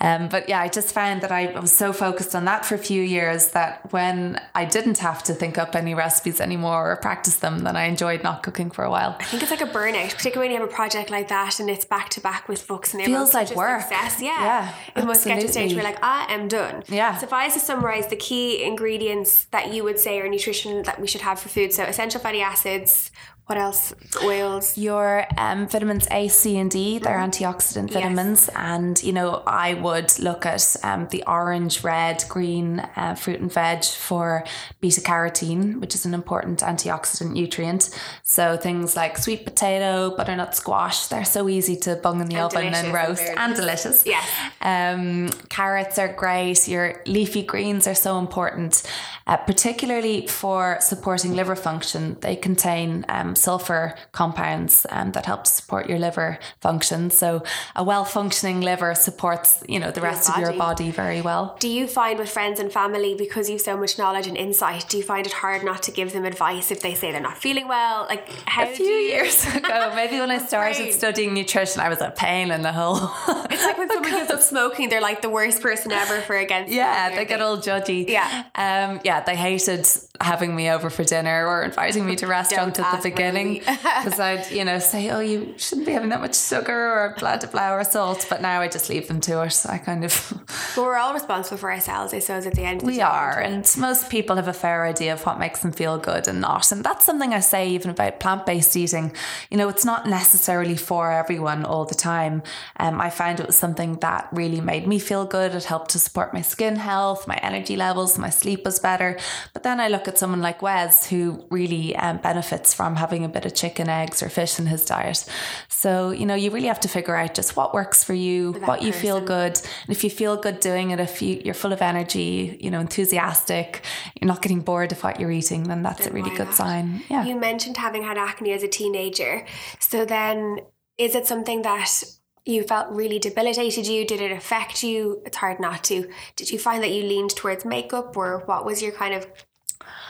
Um, 0.00 0.28
but 0.28 0.48
yeah, 0.48 0.60
I 0.60 0.68
just 0.68 0.94
found 0.94 1.20
that 1.20 1.30
I 1.30 1.58
was 1.60 1.72
so 1.72 1.92
focused 1.92 2.34
on 2.34 2.46
that 2.46 2.64
for 2.64 2.74
a 2.74 2.78
few 2.78 3.02
years 3.02 3.50
that 3.50 3.92
when 3.92 4.40
I 4.54 4.64
didn't 4.64 4.98
have 4.98 5.22
to 5.24 5.34
think 5.34 5.58
up 5.58 5.76
any 5.76 5.94
recipes 5.94 6.40
anymore 6.40 6.92
or 6.92 6.96
practice 6.96 7.36
them, 7.36 7.60
then 7.60 7.76
I 7.76 7.84
enjoyed 7.84 8.22
not 8.22 8.42
cooking 8.42 8.70
for 8.70 8.82
a 8.84 8.90
while. 8.90 9.16
I 9.20 9.24
think 9.24 9.42
it's 9.42 9.50
like 9.50 9.60
a 9.60 9.66
burnout, 9.66 10.14
particularly 10.14 10.48
when 10.48 10.56
you 10.56 10.60
have 10.60 10.70
a 10.70 10.74
project 10.74 11.10
like 11.10 11.28
that 11.28 11.60
and 11.60 11.68
it's 11.68 11.84
back 11.84 12.08
to 12.10 12.20
back 12.20 12.48
with 12.48 12.66
books 12.66 12.94
and 12.94 13.02
it 13.02 13.06
Feels 13.06 13.34
like 13.34 13.54
work. 13.54 13.82
Success. 13.82 14.22
Yeah, 14.22 14.28
Yeah, 14.42 14.74
it 15.02 15.04
must 15.04 15.26
get 15.26 15.40
to 15.40 15.46
a 15.46 15.48
stage 15.48 15.74
where 15.74 15.82
you're 15.82 15.92
like, 15.92 16.02
I 16.02 16.32
am 16.32 16.48
done. 16.48 16.82
Yeah. 16.88 17.18
So 17.18 17.26
if 17.26 17.32
I 17.32 17.44
was 17.44 17.54
to 17.54 17.60
summarize 17.60 18.06
the 18.06 18.16
key 18.16 18.64
ingredients 18.64 19.44
that 19.50 19.72
you 19.74 19.84
would 19.84 19.98
say 19.98 20.18
are 20.20 20.28
nutrition 20.28 20.82
that 20.84 20.98
we 20.98 21.06
should 21.06 21.20
have 21.20 21.38
for 21.38 21.50
food, 21.50 21.74
so 21.74 21.84
essential 21.84 22.20
fatty 22.20 22.40
acids. 22.40 23.10
What 23.50 23.58
else? 23.58 23.92
Oils. 24.22 24.78
Your 24.78 25.26
um, 25.36 25.66
vitamins 25.66 26.06
A, 26.12 26.28
C, 26.28 26.56
and 26.56 26.70
D, 26.70 27.00
they're 27.00 27.18
antioxidant 27.18 27.88
Yes. 27.90 27.94
vitamins. 27.94 28.48
And, 28.54 29.02
you 29.02 29.12
know, 29.12 29.42
I 29.44 29.74
would 29.74 30.16
look 30.20 30.46
at 30.46 30.76
um, 30.84 31.08
the 31.10 31.24
orange, 31.26 31.82
red, 31.82 32.22
green 32.28 32.78
uh, 32.94 33.16
fruit 33.16 33.40
and 33.40 33.52
veg 33.52 33.82
for 33.86 34.44
beta 34.80 35.00
carotene, 35.00 35.80
which 35.80 35.96
is 35.96 36.06
an 36.06 36.14
important 36.14 36.60
antioxidant 36.60 37.32
nutrient. 37.32 37.90
So 38.22 38.56
things 38.56 38.94
like 38.94 39.18
sweet 39.18 39.44
potato, 39.44 40.14
butternut 40.16 40.54
squash, 40.54 41.08
they're 41.08 41.24
so 41.24 41.48
easy 41.48 41.74
to 41.78 41.96
bung 41.96 42.20
in 42.20 42.28
the 42.28 42.36
And 42.36 42.44
oven 42.44 42.72
and 42.72 42.94
roast 42.94 43.22
fairness. 43.24 43.36
and 43.36 43.56
delicious. 43.56 44.06
Yes. 44.06 44.28
Um, 44.60 45.28
carrots 45.48 45.98
are 45.98 46.12
great. 46.12 46.68
Your 46.68 47.02
leafy 47.04 47.42
greens 47.42 47.88
are 47.88 47.96
so 47.96 48.20
important, 48.20 48.84
uh, 49.26 49.38
particularly 49.38 50.28
for 50.28 50.76
supporting 50.80 51.34
liver 51.34 51.56
function. 51.56 52.16
They 52.20 52.36
contain 52.36 53.04
um, 53.08 53.34
sulfur 53.40 53.94
compounds 54.12 54.86
um, 54.90 55.12
that 55.12 55.26
help 55.26 55.46
support 55.46 55.88
your 55.88 55.98
liver 55.98 56.38
function. 56.60 57.10
So 57.10 57.42
a 57.74 57.82
well 57.82 58.04
functioning 58.04 58.60
liver 58.60 58.94
supports 58.94 59.62
you 59.68 59.78
know 59.78 59.90
the 59.90 60.00
rest 60.00 60.28
of 60.28 60.38
your 60.38 60.52
body 60.52 60.90
very 60.90 61.20
well. 61.20 61.56
Do 61.58 61.68
you 61.68 61.86
find 61.86 62.18
with 62.18 62.30
friends 62.30 62.60
and 62.60 62.70
family 62.72 63.14
because 63.14 63.48
you've 63.48 63.60
so 63.60 63.76
much 63.76 63.98
knowledge 63.98 64.26
and 64.26 64.36
insight? 64.36 64.86
Do 64.88 64.96
you 64.96 65.02
find 65.02 65.26
it 65.26 65.32
hard 65.32 65.64
not 65.64 65.82
to 65.84 65.90
give 65.90 66.12
them 66.12 66.24
advice 66.24 66.70
if 66.70 66.80
they 66.80 66.94
say 66.94 67.12
they're 67.12 67.20
not 67.20 67.38
feeling 67.38 67.68
well? 67.68 68.06
Like 68.08 68.28
how 68.46 68.64
a 68.64 68.74
few 68.74 68.86
you... 68.86 69.08
years 69.12 69.46
ago, 69.54 69.92
maybe 69.94 70.18
when 70.18 70.30
I 70.30 70.38
started 70.38 70.92
studying 70.92 71.34
nutrition, 71.34 71.80
I 71.80 71.88
was 71.88 72.00
a 72.00 72.10
pain 72.10 72.50
in 72.50 72.62
the 72.62 72.72
hole. 72.72 73.10
it's 73.50 73.64
like 73.64 73.78
when 73.78 73.88
someone 73.88 74.10
gives 74.10 74.30
up 74.30 74.40
smoking, 74.52 74.88
they're 74.88 75.00
like 75.00 75.22
the 75.22 75.30
worst 75.30 75.62
person 75.62 75.92
ever 75.92 76.20
for 76.22 76.36
against. 76.36 76.72
Yeah, 76.72 77.14
they 77.14 77.24
get 77.24 77.40
all 77.40 77.58
judgy. 77.58 78.08
Yeah, 78.08 78.44
um, 78.54 79.00
yeah, 79.04 79.20
they 79.22 79.36
hated 79.36 79.86
having 80.20 80.54
me 80.54 80.70
over 80.70 80.90
for 80.90 81.04
dinner 81.04 81.46
or 81.46 81.62
inviting 81.62 82.04
me 82.04 82.16
to 82.16 82.26
restaurant 82.40 82.78
at 82.78 82.96
the 82.96 83.10
beginning 83.10 83.19
because 83.60 84.18
I'd 84.18 84.50
you 84.50 84.64
know 84.64 84.78
say 84.78 85.10
oh 85.10 85.20
you 85.20 85.54
shouldn't 85.56 85.86
be 85.86 85.92
having 85.92 86.10
that 86.10 86.20
much 86.20 86.36
sugar 86.36 86.72
or 86.72 87.14
blah 87.18 87.38
blah 87.38 87.74
or 87.74 87.84
salt 87.84 88.26
but 88.28 88.40
now 88.42 88.60
I 88.60 88.68
just 88.68 88.88
leave 88.88 89.08
them 89.08 89.20
to 89.22 89.42
it. 89.42 89.64
I 89.68 89.78
kind 89.78 90.04
of 90.04 90.32
but 90.74 90.82
we're 90.82 90.96
all 90.96 91.14
responsible 91.14 91.58
for 91.58 91.70
ourselves 91.70 92.12
I 92.14 92.18
suppose 92.18 92.46
at 92.46 92.54
the 92.54 92.62
end 92.62 92.82
we 92.82 93.00
are 93.00 93.38
and 93.40 93.68
most 93.78 94.10
people 94.10 94.36
have 94.36 94.48
a 94.48 94.52
fair 94.52 94.86
idea 94.86 95.12
of 95.12 95.24
what 95.26 95.38
makes 95.38 95.60
them 95.60 95.72
feel 95.72 95.98
good 95.98 96.28
and 96.28 96.40
not 96.40 96.70
and 96.72 96.84
that's 96.84 97.04
something 97.04 97.32
I 97.34 97.40
say 97.40 97.68
even 97.70 97.90
about 97.90 98.20
plant-based 98.20 98.76
eating. 98.76 99.12
You 99.50 99.56
know 99.56 99.68
it's 99.68 99.84
not 99.84 100.06
necessarily 100.06 100.76
for 100.76 101.12
everyone 101.12 101.64
all 101.64 101.84
the 101.84 101.94
time. 101.94 102.42
Um, 102.78 103.00
I 103.00 103.10
found 103.10 103.40
it 103.40 103.46
was 103.46 103.56
something 103.56 103.96
that 104.00 104.28
really 104.32 104.60
made 104.60 104.86
me 104.86 104.98
feel 104.98 105.24
good. 105.24 105.54
It 105.54 105.64
helped 105.64 105.90
to 105.90 105.98
support 105.98 106.34
my 106.34 106.42
skin 106.42 106.76
health 106.76 107.26
my 107.26 107.36
energy 107.42 107.76
levels 107.76 108.18
my 108.18 108.30
sleep 108.30 108.64
was 108.64 108.78
better. 108.78 109.18
But 109.52 109.62
then 109.62 109.80
I 109.80 109.88
look 109.88 110.08
at 110.08 110.18
someone 110.18 110.40
like 110.40 110.62
Wes 110.62 111.08
who 111.08 111.44
really 111.50 111.96
um, 111.96 112.18
benefits 112.18 112.74
from 112.74 112.96
having 112.96 113.09
a 113.24 113.28
bit 113.28 113.44
of 113.44 113.54
chicken, 113.54 113.88
eggs, 113.88 114.22
or 114.22 114.28
fish 114.28 114.58
in 114.58 114.66
his 114.66 114.84
diet. 114.84 115.24
So, 115.68 116.10
you 116.10 116.26
know, 116.26 116.34
you 116.34 116.50
really 116.50 116.68
have 116.68 116.80
to 116.80 116.88
figure 116.88 117.16
out 117.16 117.34
just 117.34 117.56
what 117.56 117.74
works 117.74 118.04
for 118.04 118.14
you, 118.14 118.52
what 118.52 118.82
you 118.82 118.92
person. 118.92 119.02
feel 119.02 119.20
good. 119.20 119.58
And 119.58 119.88
if 119.88 120.04
you 120.04 120.10
feel 120.10 120.36
good 120.36 120.60
doing 120.60 120.90
it, 120.90 121.00
if 121.00 121.20
you, 121.20 121.40
you're 121.44 121.54
full 121.54 121.72
of 121.72 121.82
energy, 121.82 122.58
you 122.60 122.70
know, 122.70 122.80
enthusiastic, 122.80 123.84
you're 124.20 124.28
not 124.28 124.42
getting 124.42 124.60
bored 124.60 124.92
of 124.92 125.02
what 125.02 125.20
you're 125.20 125.30
eating, 125.30 125.64
then 125.64 125.82
that's 125.82 126.04
then 126.04 126.10
a 126.10 126.12
really 126.12 126.30
good 126.30 126.46
not? 126.46 126.54
sign. 126.54 127.02
Yeah. 127.08 127.24
You 127.24 127.36
mentioned 127.36 127.76
having 127.76 128.02
had 128.02 128.16
acne 128.16 128.52
as 128.52 128.62
a 128.62 128.68
teenager. 128.68 129.44
So 129.78 130.04
then 130.04 130.60
is 130.98 131.14
it 131.14 131.26
something 131.26 131.62
that 131.62 132.04
you 132.44 132.62
felt 132.62 132.90
really 132.90 133.18
debilitated 133.18 133.86
you? 133.86 134.06
Did 134.06 134.20
it 134.20 134.32
affect 134.32 134.82
you? 134.82 135.22
It's 135.24 135.36
hard 135.36 135.60
not 135.60 135.84
to. 135.84 136.08
Did 136.36 136.50
you 136.50 136.58
find 136.58 136.82
that 136.82 136.90
you 136.90 137.02
leaned 137.02 137.34
towards 137.36 137.64
makeup 137.64 138.16
or 138.16 138.42
what 138.46 138.64
was 138.64 138.82
your 138.82 138.92
kind 138.92 139.14
of 139.14 139.26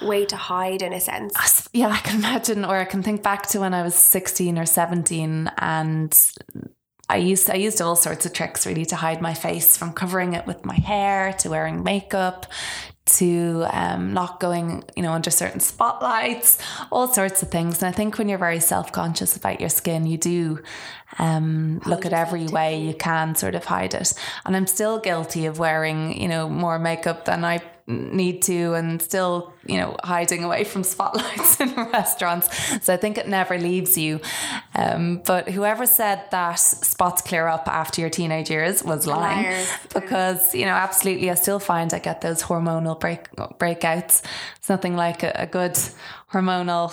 way 0.03 0.25
to 0.27 0.37
hide 0.37 0.83
in 0.83 0.93
a 0.93 1.01
sense. 1.01 1.69
Yeah, 1.73 1.89
I 1.89 1.99
can 1.99 2.19
imagine, 2.21 2.65
or 2.65 2.77
I 2.77 2.85
can 2.85 3.03
think 3.03 3.23
back 3.23 3.47
to 3.49 3.61
when 3.61 3.75
I 3.75 3.83
was 3.83 3.95
16 3.95 4.59
or 4.59 4.67
17 4.67 5.51
and 5.59 6.33
I 7.09 7.17
used 7.17 7.51
I 7.51 7.55
used 7.55 7.83
all 7.83 7.97
sorts 7.97 8.25
of 8.25 8.33
tricks 8.33 8.67
really 8.67 8.85
to 8.85 8.97
hide 8.97 9.21
my 9.21 9.35
face 9.35 9.77
from 9.77 9.93
covering 9.93 10.35
it 10.35 10.47
with 10.47 10.65
my 10.65 10.77
hair 10.77 11.33
to 11.41 11.51
wearing 11.51 11.83
makeup 11.83 12.47
to 13.07 13.67
um, 13.73 14.13
not 14.13 14.39
going, 14.41 14.85
you 14.97 15.03
know, 15.03 15.13
under 15.13 15.31
certain 15.31 15.61
spotlights, 15.61 16.59
all 16.93 17.09
sorts 17.09 17.43
of 17.43 17.51
things. 17.51 17.83
And 17.83 17.93
I 17.93 17.97
think 17.97 18.19
when 18.19 18.29
you're 18.29 18.39
very 18.39 18.61
self 18.61 18.93
conscious 18.93 19.37
about 19.37 19.61
your 19.61 19.69
skin, 19.69 20.07
you 20.07 20.17
do 20.17 20.63
um, 21.19 21.81
look 21.87 22.07
at 22.07 22.13
every 22.13 22.47
way 22.47 22.81
you 22.81 22.95
can 22.95 23.35
sort 23.35 23.55
of 23.55 23.65
hide 23.65 23.95
it. 23.95 24.15
And 24.45 24.57
I'm 24.57 24.67
still 24.67 25.01
guilty 25.01 25.47
of 25.47 25.59
wearing, 25.59 26.21
you 26.21 26.29
know, 26.29 26.49
more 26.49 26.79
makeup 26.79 27.25
than 27.25 27.45
I 27.45 27.61
need 27.91 28.43
to 28.43 28.75
and 28.75 29.03
still 29.03 29.53
you 29.67 29.77
know 29.77 29.97
hiding 30.05 30.45
away 30.45 30.65
from 30.65 30.83
spotlights 30.85 31.61
in 31.63 31.75
restaurants. 31.75 32.49
So 32.85 32.95
i 32.95 32.97
think 32.97 33.19
it 33.19 33.29
never 33.29 33.59
leaves 33.59 33.99
you. 33.99 34.21
Um, 34.75 35.23
but 35.25 35.49
whoever 35.49 35.87
said 35.87 36.25
that 36.31 36.55
spots 36.55 37.23
clear 37.23 37.47
up 37.47 37.69
after 37.69 38.01
your 38.01 38.11
teenage 38.11 38.51
years 38.51 38.83
was 38.83 39.07
lying. 39.07 39.45
Liars. 39.45 39.71
because 39.93 40.55
you 40.55 40.65
know 40.65 40.73
absolutely 40.73 41.31
i 41.31 41.35
still 41.35 41.59
find 41.59 41.93
i 41.93 41.99
get 41.99 42.21
those 42.21 42.43
hormonal 42.43 42.99
break 42.99 43.31
breakouts. 43.59 44.23
It's 44.57 44.69
nothing 44.69 44.97
like 44.97 45.23
a, 45.23 45.33
a 45.35 45.47
good 45.47 45.79
hormonal 46.33 46.93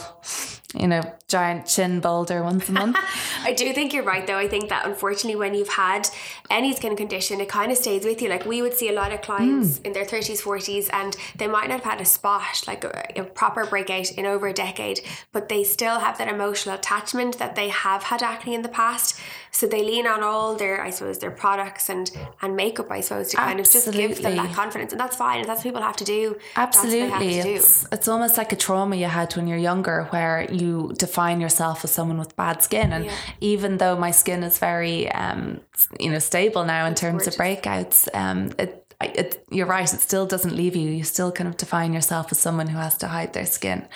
you 0.76 0.88
know, 0.88 1.02
giant 1.30 1.66
chin 1.66 2.02
boulder 2.02 2.44
once 2.44 2.68
a 2.68 2.74
month. 2.74 2.98
I 3.44 3.54
do 3.54 3.72
think 3.72 3.94
you're 3.94 4.04
right, 4.04 4.28
though. 4.28 4.38
I 4.38 4.50
think 4.50 4.68
that 4.68 4.86
unfortunately, 4.86 5.38
when 5.38 5.54
you've 5.54 5.70
had 5.70 6.10
any 6.50 6.74
skin 6.74 6.96
condition, 6.98 7.40
it 7.40 7.48
kind 7.48 7.72
of 7.72 7.78
stays 7.78 8.04
with 8.04 8.22
you. 8.22 8.28
Like 8.28 8.46
we 8.46 8.62
would 8.62 8.74
see 8.74 8.90
a 8.90 8.94
lot 8.94 9.14
of 9.14 9.22
clients 9.22 9.80
mm. 9.80 9.86
in 9.86 9.94
their 9.94 10.04
30s, 10.04 10.42
40s, 10.42 10.90
and 10.92 11.16
they 11.38 11.48
might 11.48 11.70
not 11.70 11.82
have 11.82 11.84
had 11.84 12.02
a 12.02 12.06
spot, 12.06 12.64
like 12.68 12.84
a, 12.84 13.14
a, 13.16 13.24
proper 13.24 13.66
breakout 13.66 14.12
in 14.12 14.26
over 14.26 14.48
a 14.48 14.54
decade, 14.54 15.00
but 15.32 15.48
they 15.48 15.64
still 15.64 16.00
have 16.00 16.18
that 16.18 16.28
emotional 16.28 16.76
attachment 16.76 17.38
that 17.40 17.56
they 17.56 17.70
have 17.70 18.04
had 18.04 18.22
acne 18.22 18.54
in 18.54 18.62
the 18.62 18.70
past. 18.70 19.20
So 19.52 19.68
they 19.68 19.84
lean 19.84 20.06
on 20.06 20.22
all 20.24 20.56
their, 20.56 20.82
I 20.82 20.90
suppose, 20.90 21.20
their 21.20 21.32
products 21.32 21.90
and 21.90 22.12
and 22.42 22.56
makeup, 22.56 22.92
I 22.92 23.02
suppose, 23.02 23.30
to 23.30 23.38
kind 23.38 23.60
Absolutely. 23.60 24.04
of 24.04 24.10
just 24.12 24.22
give 24.22 24.24
them 24.24 24.46
that 24.46 24.54
confidence, 24.56 24.92
and 24.92 25.00
that's 25.00 25.16
fine. 25.16 25.40
And 25.40 25.48
that's 25.48 25.60
what 25.60 25.64
people 25.64 25.82
have 25.82 25.96
to 25.98 26.06
do. 26.06 26.38
Absolutely, 26.56 27.42
to 27.42 27.50
it's 27.50 27.84
do. 27.84 27.90
it's 27.92 28.08
almost 28.08 28.38
like 28.38 28.52
a 28.52 28.56
trauma 28.56 28.96
you 28.96 29.06
had 29.06 29.34
when 29.36 29.48
you're 29.48 29.58
younger, 29.58 30.04
where 30.12 30.48
you 30.62 30.94
define 30.98 31.42
yourself 31.42 31.84
as 31.84 31.92
someone 31.92 32.18
with 32.18 32.36
bad 32.36 32.64
skin, 32.64 32.94
and 32.94 33.06
yeah. 33.06 33.16
even 33.42 33.78
though 33.78 33.96
my 33.96 34.12
skin 34.12 34.44
is 34.44 34.60
very, 34.60 35.12
um, 35.12 35.62
you 36.00 36.12
know, 36.12 36.20
stable 36.20 36.66
now 36.66 36.86
in 36.86 36.96
terms 36.96 37.24
gorgeous. 37.24 37.36
of 37.36 37.42
breakouts, 37.42 38.08
um, 38.14 38.52
it 38.58 38.84
it, 39.00 39.46
you're 39.52 39.68
right, 39.68 39.94
it 39.94 40.00
still 40.00 40.26
doesn't 40.26 40.56
leave 40.56 40.76
you. 40.76 40.90
You 40.90 41.04
still 41.04 41.32
kind 41.32 41.48
of 41.48 41.58
define 41.58 41.94
yourself 41.94 42.32
as 42.32 42.40
someone 42.40 42.68
who 42.68 42.78
has 42.78 42.98
to 42.98 43.08
hide 43.08 43.34
their 43.34 43.46
skin. 43.46 43.88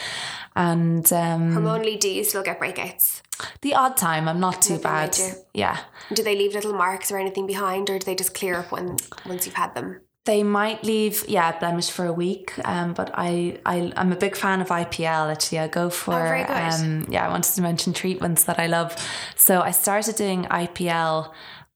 And 0.56 1.12
um, 1.12 1.56
hormonally, 1.56 2.00
do 2.00 2.10
you 2.10 2.24
still 2.24 2.44
get 2.44 2.60
breakouts? 2.60 3.22
The 3.62 3.74
odd 3.74 3.98
time, 3.98 4.28
I'm 4.28 4.40
not 4.40 4.62
too 4.62 4.74
Nothing 4.74 4.84
bad. 4.84 5.18
Yeah. 5.54 5.80
Do 6.14 6.22
they 6.22 6.36
leave 6.36 6.54
little 6.54 6.74
marks 6.74 7.12
or 7.12 7.18
anything 7.18 7.48
behind, 7.48 7.90
or 7.90 7.98
do 7.98 8.06
they 8.06 8.16
just 8.16 8.36
clear 8.36 8.60
up 8.60 8.72
when 8.72 8.98
once 9.26 9.46
you've 9.46 9.56
had 9.56 9.74
them? 9.74 10.02
They 10.26 10.44
might 10.44 10.84
leave, 10.84 11.28
yeah, 11.28 11.58
blemish 11.58 11.90
for 11.90 12.06
a 12.06 12.14
week. 12.14 12.54
Um, 12.64 12.94
but 12.94 13.10
I, 13.16 13.60
I, 13.66 13.92
I'm 13.96 14.12
a 14.12 14.16
big 14.16 14.36
fan 14.36 14.62
of 14.62 14.68
IPL. 14.68 15.32
Actually, 15.32 15.60
I 15.60 15.68
go 15.68 15.90
for, 15.90 16.14
oh, 16.14 16.54
um, 16.54 17.08
yeah. 17.10 17.26
I 17.26 17.30
wanted 17.30 17.54
to 17.56 17.62
mention 17.64 17.92
treatments 17.92 18.44
that 18.44 18.60
I 18.60 18.68
love. 18.68 18.96
So 19.36 19.62
I 19.62 19.72
started 19.72 20.16
doing 20.16 20.44
IPL 20.46 21.32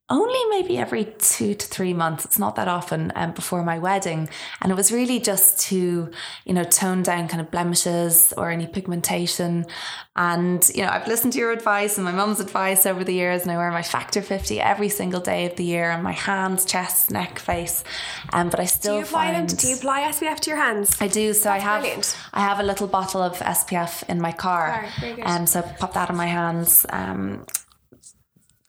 only 0.07 0.39
maybe 0.51 0.77
every 0.77 1.05
two 1.17 1.55
to 1.55 1.67
three 1.67 1.93
months. 1.93 2.25
It's 2.25 2.37
not 2.37 2.55
that 2.57 2.67
often 2.67 3.11
um, 3.15 3.31
before 3.31 3.63
my 3.63 3.79
wedding. 3.79 4.29
And 4.61 4.71
it 4.71 4.75
was 4.75 4.91
really 4.91 5.19
just 5.19 5.59
to, 5.61 6.11
you 6.45 6.53
know, 6.53 6.63
tone 6.63 7.01
down 7.01 7.27
kind 7.27 7.41
of 7.41 7.49
blemishes 7.49 8.31
or 8.37 8.51
any 8.51 8.67
pigmentation. 8.67 9.65
And, 10.15 10.69
you 10.75 10.83
know, 10.83 10.89
I've 10.89 11.07
listened 11.07 11.33
to 11.33 11.39
your 11.39 11.51
advice 11.51 11.97
and 11.97 12.05
my 12.05 12.11
mum's 12.11 12.39
advice 12.39 12.85
over 12.85 13.03
the 13.03 13.13
years, 13.13 13.41
and 13.41 13.51
I 13.51 13.57
wear 13.57 13.71
my 13.71 13.81
Factor 13.81 14.21
50 14.21 14.61
every 14.61 14.89
single 14.89 15.19
day 15.19 15.47
of 15.47 15.55
the 15.55 15.63
year 15.63 15.89
on 15.89 16.03
my 16.03 16.13
hands, 16.13 16.65
chest, 16.65 17.09
neck, 17.09 17.39
face. 17.39 17.83
Um, 18.31 18.49
but 18.49 18.59
I 18.59 18.65
still 18.65 18.93
do 18.93 18.99
you 18.99 19.05
apply 19.05 19.33
find, 19.33 19.49
them? 19.49 19.57
Do 19.57 19.67
you 19.67 19.75
apply 19.75 20.03
SPF 20.03 20.39
to 20.41 20.49
your 20.51 20.59
hands? 20.59 20.95
I 21.01 21.07
do. 21.07 21.33
So 21.33 21.49
That's 21.49 21.63
I 21.63 21.67
have 21.67 21.81
brilliant. 21.81 22.17
I 22.31 22.41
have 22.41 22.59
a 22.59 22.63
little 22.63 22.87
bottle 22.87 23.23
of 23.23 23.39
SPF 23.39 24.07
in 24.07 24.21
my 24.21 24.31
car. 24.31 24.87
and 25.01 25.23
um, 25.23 25.47
so 25.47 25.61
I 25.61 25.63
pop 25.63 25.93
that 25.93 26.11
on 26.11 26.15
my 26.15 26.27
hands. 26.27 26.85
Um, 26.89 27.45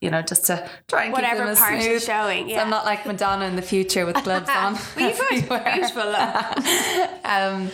you 0.01 0.11
know, 0.11 0.23
just 0.23 0.45
to 0.47 0.69
try 0.89 1.05
and 1.05 1.13
whatever 1.13 1.45
keep 1.47 1.47
them 1.47 1.57
part 1.57 1.83
smooth. 1.83 2.03
showing. 2.03 2.49
Yeah. 2.49 2.57
So 2.59 2.63
I'm 2.65 2.71
not 2.71 2.85
like 2.85 3.07
Madonna 3.07 3.47
in 3.47 3.57
the 3.57 3.63
future 3.63 4.05
with 4.05 4.23
gloves 4.25 4.49
on. 4.51 4.77
well, 4.97 5.33
you've 5.33 5.49
got 5.49 5.65
beautiful 5.75 6.13
um, 7.27 7.71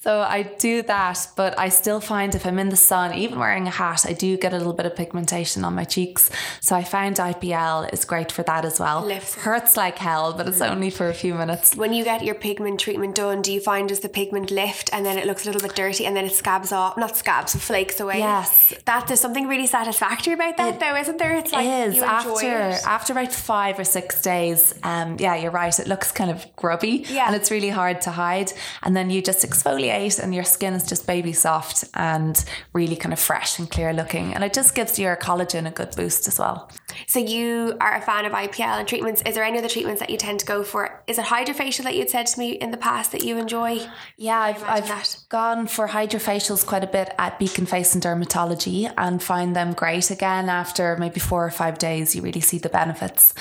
so 0.00 0.20
I 0.20 0.42
do 0.42 0.82
that, 0.82 1.28
but 1.36 1.58
I 1.58 1.68
still 1.68 2.00
find 2.00 2.34
if 2.34 2.44
I'm 2.44 2.58
in 2.58 2.68
the 2.68 2.76
sun, 2.76 3.14
even 3.14 3.38
wearing 3.38 3.66
a 3.66 3.70
hat, 3.70 4.04
I 4.06 4.12
do 4.12 4.36
get 4.36 4.52
a 4.52 4.58
little 4.58 4.72
bit 4.72 4.86
of 4.86 4.96
pigmentation 4.96 5.64
on 5.64 5.74
my 5.74 5.84
cheeks. 5.84 6.30
So 6.60 6.74
I 6.74 6.84
found 6.84 7.16
IPL 7.16 7.92
is 7.92 8.04
great 8.04 8.32
for 8.32 8.42
that 8.42 8.64
as 8.64 8.80
well. 8.80 9.04
Lifts. 9.04 9.34
Hurts 9.34 9.76
like 9.76 9.98
hell, 9.98 10.32
but 10.32 10.48
it's 10.48 10.60
only 10.60 10.90
for 10.90 11.08
a 11.08 11.14
few 11.14 11.34
minutes. 11.34 11.76
When 11.76 11.92
you 11.92 12.04
get 12.04 12.24
your 12.24 12.34
pigment 12.34 12.80
treatment 12.80 13.14
done, 13.14 13.42
do 13.42 13.52
you 13.52 13.60
find 13.60 13.88
does 13.88 14.00
the 14.00 14.08
pigment 14.08 14.50
lift 14.50 14.90
and 14.92 15.06
then 15.06 15.18
it 15.18 15.26
looks 15.26 15.44
a 15.44 15.46
little 15.46 15.66
bit 15.66 15.76
dirty 15.76 16.06
and 16.06 16.16
then 16.16 16.24
it 16.24 16.32
scabs 16.32 16.72
off? 16.72 16.96
Not 16.96 17.16
scabs, 17.16 17.54
flakes 17.54 18.00
away. 18.00 18.18
Yes. 18.18 18.74
That 18.84 19.06
there's 19.06 19.20
something 19.20 19.46
really 19.46 19.66
satisfactory 19.66 20.34
about 20.34 20.56
that, 20.56 20.74
it, 20.74 20.80
though, 20.80 20.96
isn't 20.96 21.18
there? 21.18 21.36
It's 21.36 21.52
like 21.52 21.66
is 21.66 22.02
after 22.02 22.70
it. 22.70 22.86
after 22.86 23.12
about 23.12 23.32
five 23.32 23.78
or 23.78 23.84
six 23.84 24.20
days. 24.22 24.74
Um, 24.82 25.16
yeah, 25.18 25.36
you're 25.36 25.50
right. 25.50 25.78
It 25.78 25.86
looks 25.86 26.12
kind 26.12 26.30
of 26.30 26.44
grubby, 26.56 27.04
yeah. 27.08 27.26
and 27.26 27.36
it's 27.36 27.50
really 27.50 27.68
hard 27.68 28.00
to 28.02 28.10
hide. 28.10 28.52
And 28.82 28.95
then 28.96 29.10
you 29.10 29.22
just 29.22 29.46
exfoliate, 29.46 30.18
and 30.18 30.34
your 30.34 30.44
skin 30.44 30.74
is 30.74 30.86
just 30.86 31.06
baby 31.06 31.32
soft 31.32 31.84
and 31.94 32.44
really 32.72 32.96
kind 32.96 33.12
of 33.12 33.18
fresh 33.18 33.58
and 33.58 33.70
clear 33.70 33.92
looking. 33.92 34.34
And 34.34 34.42
it 34.42 34.52
just 34.52 34.74
gives 34.74 34.98
your 34.98 35.16
collagen 35.16 35.66
a 35.66 35.70
good 35.70 35.94
boost 35.94 36.26
as 36.26 36.38
well. 36.38 36.70
So 37.06 37.18
you 37.18 37.76
are 37.80 37.96
a 37.96 38.00
fan 38.00 38.24
of 38.24 38.32
IPL 38.32 38.78
and 38.78 38.88
treatments. 38.88 39.22
Is 39.26 39.34
there 39.34 39.44
any 39.44 39.58
other 39.58 39.68
treatments 39.68 40.00
that 40.00 40.10
you 40.10 40.16
tend 40.16 40.40
to 40.40 40.46
go 40.46 40.62
for? 40.62 41.02
Is 41.06 41.18
it 41.18 41.26
hydrofacial 41.26 41.84
that 41.84 41.94
you'd 41.94 42.10
said 42.10 42.26
to 42.28 42.38
me 42.38 42.52
in 42.52 42.70
the 42.70 42.76
past 42.76 43.12
that 43.12 43.22
you 43.22 43.38
enjoy? 43.38 43.86
Yeah, 44.16 44.38
I've, 44.38 44.62
I've 44.64 44.88
that? 44.88 45.16
gone 45.28 45.66
for 45.66 45.88
hydrofacials 45.88 46.66
quite 46.66 46.84
a 46.84 46.86
bit 46.86 47.14
at 47.18 47.38
Beacon 47.38 47.66
Face 47.66 47.94
and 47.94 48.02
Dermatology 48.02 48.92
and 48.96 49.22
find 49.22 49.54
them 49.54 49.72
great 49.72 50.10
again 50.10 50.48
after 50.48 50.96
maybe 50.96 51.20
four 51.20 51.44
or 51.44 51.50
five 51.50 51.78
days. 51.78 52.14
You 52.14 52.22
really 52.22 52.40
see 52.40 52.58
the 52.58 52.68
benefits. 52.68 53.34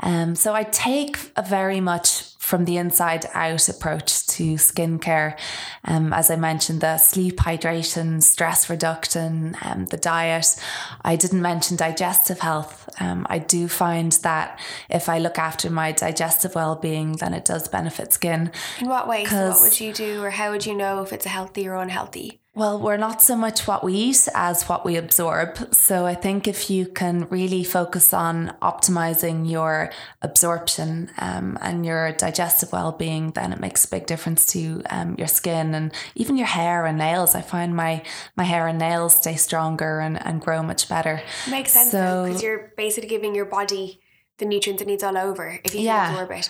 Um, 0.00 0.34
so 0.34 0.54
I 0.54 0.64
take 0.64 1.18
a 1.36 1.42
very 1.42 1.80
much 1.80 2.29
from 2.50 2.64
the 2.64 2.76
inside 2.76 3.26
out 3.32 3.68
approach 3.68 4.26
to 4.26 4.54
skincare. 4.54 5.38
Um, 5.84 6.12
as 6.12 6.30
I 6.30 6.36
mentioned, 6.36 6.80
the 6.80 6.98
sleep, 6.98 7.36
hydration, 7.36 8.20
stress 8.20 8.68
reduction, 8.68 9.56
um, 9.62 9.86
the 9.86 9.96
diet. 9.96 10.56
I 11.02 11.14
didn't 11.14 11.42
mention 11.42 11.76
digestive 11.76 12.40
health. 12.40 12.90
Um, 12.98 13.24
I 13.30 13.38
do 13.38 13.68
find 13.68 14.10
that 14.24 14.58
if 14.88 15.08
I 15.08 15.18
look 15.18 15.38
after 15.38 15.70
my 15.70 15.92
digestive 15.92 16.56
well 16.56 16.74
being, 16.74 17.12
then 17.12 17.34
it 17.34 17.44
does 17.44 17.68
benefit 17.68 18.12
skin. 18.12 18.50
In 18.80 18.88
what 18.88 19.06
way? 19.06 19.24
So 19.26 19.50
what 19.50 19.60
would 19.60 19.80
you 19.80 19.92
do, 19.92 20.20
or 20.20 20.30
how 20.30 20.50
would 20.50 20.66
you 20.66 20.74
know 20.74 21.02
if 21.02 21.12
it's 21.12 21.26
a 21.26 21.30
healthy 21.30 21.68
or 21.68 21.76
unhealthy? 21.76 22.39
Well, 22.52 22.80
we're 22.80 22.96
not 22.96 23.22
so 23.22 23.36
much 23.36 23.68
what 23.68 23.84
we 23.84 23.94
eat 23.94 24.26
as 24.34 24.64
what 24.68 24.84
we 24.84 24.96
absorb. 24.96 25.72
So 25.72 26.04
I 26.04 26.16
think 26.16 26.48
if 26.48 26.68
you 26.68 26.84
can 26.84 27.28
really 27.28 27.62
focus 27.62 28.12
on 28.12 28.56
optimizing 28.60 29.48
your 29.48 29.92
absorption 30.20 31.12
um, 31.18 31.56
and 31.60 31.86
your 31.86 32.10
digestive 32.10 32.72
well 32.72 32.90
being, 32.90 33.30
then 33.30 33.52
it 33.52 33.60
makes 33.60 33.84
a 33.84 33.88
big 33.88 34.06
difference 34.06 34.46
to 34.48 34.82
um, 34.90 35.14
your 35.16 35.28
skin 35.28 35.74
and 35.74 35.92
even 36.16 36.36
your 36.36 36.48
hair 36.48 36.86
and 36.86 36.98
nails. 36.98 37.36
I 37.36 37.42
find 37.42 37.76
my, 37.76 38.02
my 38.36 38.44
hair 38.44 38.66
and 38.66 38.80
nails 38.80 39.14
stay 39.14 39.36
stronger 39.36 40.00
and, 40.00 40.20
and 40.26 40.40
grow 40.40 40.60
much 40.64 40.88
better. 40.88 41.22
Makes 41.48 41.72
sense 41.72 41.90
because 41.92 42.40
so, 42.40 42.44
you're 42.44 42.72
basically 42.76 43.08
giving 43.08 43.32
your 43.32 43.46
body 43.46 44.00
the 44.38 44.44
nutrients 44.44 44.82
it 44.82 44.88
needs 44.88 45.04
all 45.04 45.16
over 45.16 45.60
if 45.62 45.72
you 45.72 45.82
yeah. 45.82 46.06
can 46.06 46.14
absorb 46.14 46.38
it. 46.38 46.48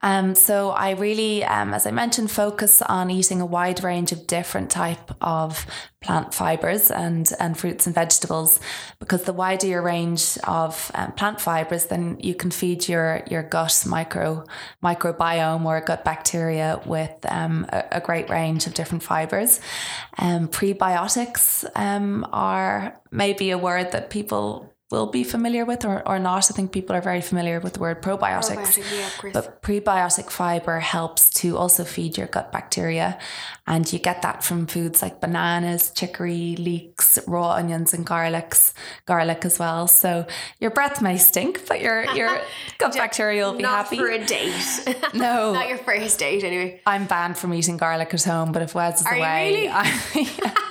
Um, 0.00 0.34
so 0.34 0.70
I 0.70 0.90
really, 0.92 1.42
um, 1.44 1.74
as 1.74 1.86
I 1.86 1.90
mentioned, 1.90 2.30
focus 2.30 2.82
on 2.82 3.10
eating 3.10 3.40
a 3.40 3.46
wide 3.46 3.82
range 3.82 4.12
of 4.12 4.26
different 4.26 4.70
type 4.70 5.10
of 5.20 5.66
plant 6.00 6.32
fibers 6.32 6.92
and 6.92 7.28
and 7.40 7.58
fruits 7.58 7.86
and 7.86 7.94
vegetables, 7.94 8.60
because 9.00 9.24
the 9.24 9.32
wider 9.32 9.66
your 9.66 9.82
range 9.82 10.38
of 10.44 10.90
um, 10.94 11.12
plant 11.12 11.40
fibers, 11.40 11.86
then 11.86 12.16
you 12.20 12.34
can 12.34 12.52
feed 12.52 12.88
your 12.88 13.22
your 13.28 13.42
gut 13.42 13.84
micro 13.86 14.44
microbiome 14.84 15.64
or 15.64 15.80
gut 15.80 16.04
bacteria 16.04 16.80
with 16.86 17.14
um, 17.28 17.66
a, 17.70 17.84
a, 17.92 18.00
great 18.00 18.30
range 18.30 18.66
of 18.68 18.74
different 18.74 19.02
fibers. 19.02 19.60
Um, 20.16 20.46
prebiotics 20.46 21.64
um, 21.74 22.24
are 22.32 23.00
maybe 23.10 23.50
a 23.50 23.58
word 23.58 23.90
that 23.92 24.10
people 24.10 24.72
will 24.90 25.06
be 25.06 25.22
familiar 25.22 25.64
with 25.66 25.84
or, 25.84 26.06
or 26.08 26.18
not. 26.18 26.50
I 26.50 26.54
think 26.54 26.72
people 26.72 26.96
are 26.96 27.02
very 27.02 27.20
familiar 27.20 27.60
with 27.60 27.74
the 27.74 27.80
word 27.80 28.00
probiotics. 28.00 28.78
Probiotic, 28.78 29.24
yeah, 29.24 29.30
but 29.34 29.62
prebiotic 29.62 30.30
fiber 30.30 30.80
helps 30.80 31.28
to 31.40 31.58
also 31.58 31.84
feed 31.84 32.16
your 32.16 32.26
gut 32.26 32.52
bacteria. 32.52 33.18
And 33.66 33.90
you 33.92 33.98
get 33.98 34.22
that 34.22 34.42
from 34.42 34.66
foods 34.66 35.02
like 35.02 35.20
bananas, 35.20 35.90
chicory, 35.90 36.56
leeks, 36.56 37.18
raw 37.26 37.50
onions, 37.50 37.92
and 37.92 38.06
garlics, 38.06 38.72
garlic 39.04 39.44
as 39.44 39.58
well. 39.58 39.88
So 39.88 40.26
your 40.58 40.70
breath 40.70 41.02
may 41.02 41.18
stink, 41.18 41.66
but 41.68 41.82
your 41.82 42.04
your 42.14 42.40
gut 42.78 42.94
bacteria 42.94 43.44
will 43.44 43.56
be 43.56 43.62
not 43.62 43.84
happy. 43.84 43.98
for 43.98 44.08
a 44.08 44.24
date. 44.24 44.54
No. 45.14 45.52
not 45.52 45.68
your 45.68 45.78
first 45.78 46.18
date 46.18 46.44
anyway. 46.44 46.80
I'm 46.86 47.06
banned 47.06 47.36
from 47.38 47.52
eating 47.54 47.76
garlic 47.76 48.12
at 48.14 48.22
home, 48.24 48.52
but 48.52 48.62
if 48.62 48.74
Wes 48.74 49.00
is 49.00 49.06
are 49.06 49.14
away, 49.14 49.52
really? 49.52 49.68
I, 49.70 50.64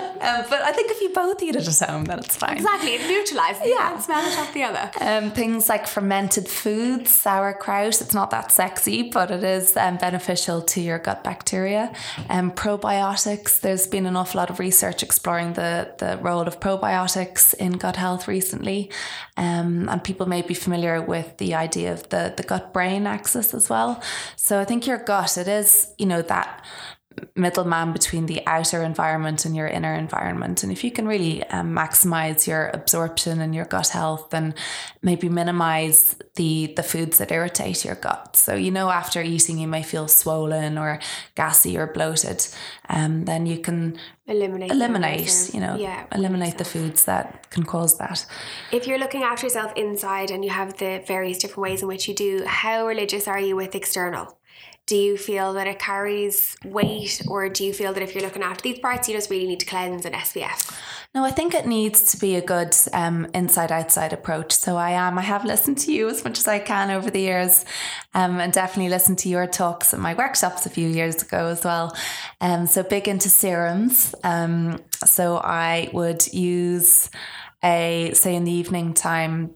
um, 0.20 0.44
but 0.48 0.62
I 0.62 0.72
think 0.72 0.90
if 0.90 1.00
you 1.00 1.10
both 1.10 1.42
eat 1.42 1.56
it 1.56 1.66
at 1.66 1.88
home, 1.88 2.04
then 2.04 2.18
it's 2.18 2.36
fine. 2.36 2.56
Exactly, 2.56 2.94
it 2.94 3.06
neutralizes. 3.06 3.62
Yeah, 3.64 3.92
one 3.92 4.02
smell 4.02 4.24
it 4.24 4.38
off 4.38 4.52
the 4.54 4.62
other. 4.64 4.90
Um, 5.00 5.30
things 5.30 5.68
like 5.68 5.86
fermented 5.86 6.48
foods, 6.48 7.10
sauerkraut. 7.10 8.00
It's 8.00 8.14
not 8.14 8.30
that 8.30 8.52
sexy, 8.52 9.10
but 9.10 9.30
it 9.30 9.44
is 9.44 9.76
um, 9.76 9.96
beneficial 9.96 10.62
to 10.62 10.80
your 10.80 10.98
gut 10.98 11.24
bacteria. 11.24 11.92
Um, 12.28 12.50
probiotics. 12.52 13.60
There's 13.60 13.86
been 13.86 14.06
an 14.06 14.16
awful 14.16 14.38
lot 14.38 14.50
of 14.50 14.58
research 14.58 15.02
exploring 15.02 15.54
the 15.54 15.94
the 15.98 16.18
role 16.18 16.46
of 16.46 16.60
probiotics 16.60 17.54
in 17.54 17.72
gut 17.72 17.96
health 17.96 18.28
recently, 18.28 18.90
um, 19.36 19.88
and 19.88 20.02
people 20.02 20.26
may 20.26 20.42
be 20.42 20.54
familiar 20.54 21.00
with 21.02 21.36
the 21.38 21.54
idea 21.54 21.92
of 21.92 22.08
the 22.10 22.34
the 22.36 22.42
gut 22.42 22.72
brain 22.72 23.06
axis 23.06 23.54
as 23.54 23.68
well. 23.68 24.02
So 24.36 24.60
I 24.60 24.64
think 24.64 24.86
your 24.86 24.98
gut, 24.98 25.36
it 25.38 25.48
is 25.48 25.92
you 25.98 26.06
know 26.06 26.22
that 26.22 26.64
middleman 27.34 27.92
between 27.92 28.26
the 28.26 28.46
outer 28.46 28.82
environment 28.82 29.44
and 29.44 29.56
your 29.56 29.66
inner 29.66 29.94
environment. 29.94 30.62
And 30.62 30.72
if 30.72 30.84
you 30.84 30.90
can 30.90 31.06
really 31.06 31.44
um, 31.48 31.74
maximize 31.74 32.46
your 32.46 32.70
absorption 32.72 33.40
and 33.40 33.54
your 33.54 33.64
gut 33.64 33.88
health, 33.88 34.32
and 34.32 34.54
maybe 35.02 35.28
minimize 35.28 36.16
the 36.36 36.72
the 36.76 36.82
foods 36.82 37.18
that 37.18 37.32
irritate 37.32 37.84
your 37.84 37.94
gut. 37.94 38.36
So 38.36 38.54
you 38.54 38.70
know, 38.70 38.90
after 38.90 39.22
eating, 39.22 39.58
you 39.58 39.68
may 39.68 39.82
feel 39.82 40.08
swollen 40.08 40.78
or 40.78 41.00
gassy 41.34 41.76
or 41.76 41.86
bloated. 41.86 42.46
Um, 42.88 43.24
then 43.24 43.46
you 43.46 43.58
can 43.58 43.98
eliminate 44.30 44.70
eliminate 44.70 45.50
you 45.52 45.60
know 45.60 45.76
yeah, 45.76 46.06
eliminate 46.12 46.56
the 46.56 46.64
foods 46.64 47.04
that 47.04 47.50
can 47.50 47.64
cause 47.64 47.98
that 47.98 48.24
if 48.70 48.86
you're 48.86 48.98
looking 48.98 49.24
after 49.24 49.46
yourself 49.46 49.72
inside 49.76 50.30
and 50.30 50.44
you 50.44 50.50
have 50.50 50.76
the 50.78 51.02
various 51.06 51.38
different 51.38 51.62
ways 51.62 51.82
in 51.82 51.88
which 51.88 52.06
you 52.06 52.14
do 52.14 52.44
how 52.46 52.86
religious 52.86 53.26
are 53.26 53.40
you 53.40 53.56
with 53.56 53.74
external 53.74 54.38
do 54.90 54.96
you 54.96 55.16
feel 55.16 55.52
that 55.52 55.68
it 55.68 55.78
carries 55.78 56.56
weight 56.64 57.22
or 57.28 57.48
do 57.48 57.64
you 57.64 57.72
feel 57.72 57.92
that 57.92 58.02
if 58.02 58.12
you're 58.12 58.24
looking 58.24 58.42
after 58.42 58.62
these 58.62 58.80
parts 58.80 59.08
you 59.08 59.14
just 59.14 59.30
really 59.30 59.46
need 59.46 59.60
to 59.60 59.66
cleanse 59.66 60.04
and 60.04 60.16
SPF? 60.16 60.76
No, 61.14 61.24
I 61.24 61.30
think 61.30 61.54
it 61.54 61.64
needs 61.64 62.10
to 62.10 62.16
be 62.18 62.34
a 62.34 62.40
good 62.40 62.74
um, 62.92 63.28
inside 63.32 63.70
outside 63.70 64.12
approach. 64.12 64.52
So 64.52 64.76
I 64.76 64.90
am. 64.90 65.16
I 65.16 65.22
have 65.22 65.44
listened 65.44 65.78
to 65.78 65.92
you 65.92 66.08
as 66.08 66.24
much 66.24 66.40
as 66.40 66.48
I 66.48 66.58
can 66.58 66.90
over 66.90 67.08
the 67.08 67.20
years 67.20 67.64
um, 68.14 68.40
and 68.40 68.52
definitely 68.52 68.90
listened 68.90 69.18
to 69.18 69.28
your 69.28 69.46
talks 69.46 69.94
at 69.94 70.00
my 70.00 70.14
workshops 70.14 70.66
a 70.66 70.70
few 70.70 70.88
years 70.88 71.22
ago 71.22 71.46
as 71.46 71.64
well. 71.64 71.96
Um, 72.40 72.66
so 72.66 72.82
big 72.82 73.06
into 73.06 73.28
serums. 73.28 74.12
Um, 74.24 74.80
so 75.06 75.36
I 75.36 75.88
would 75.92 76.26
use 76.32 77.10
a, 77.62 78.10
say 78.14 78.34
in 78.34 78.42
the 78.42 78.52
evening 78.52 78.94
time, 78.94 79.54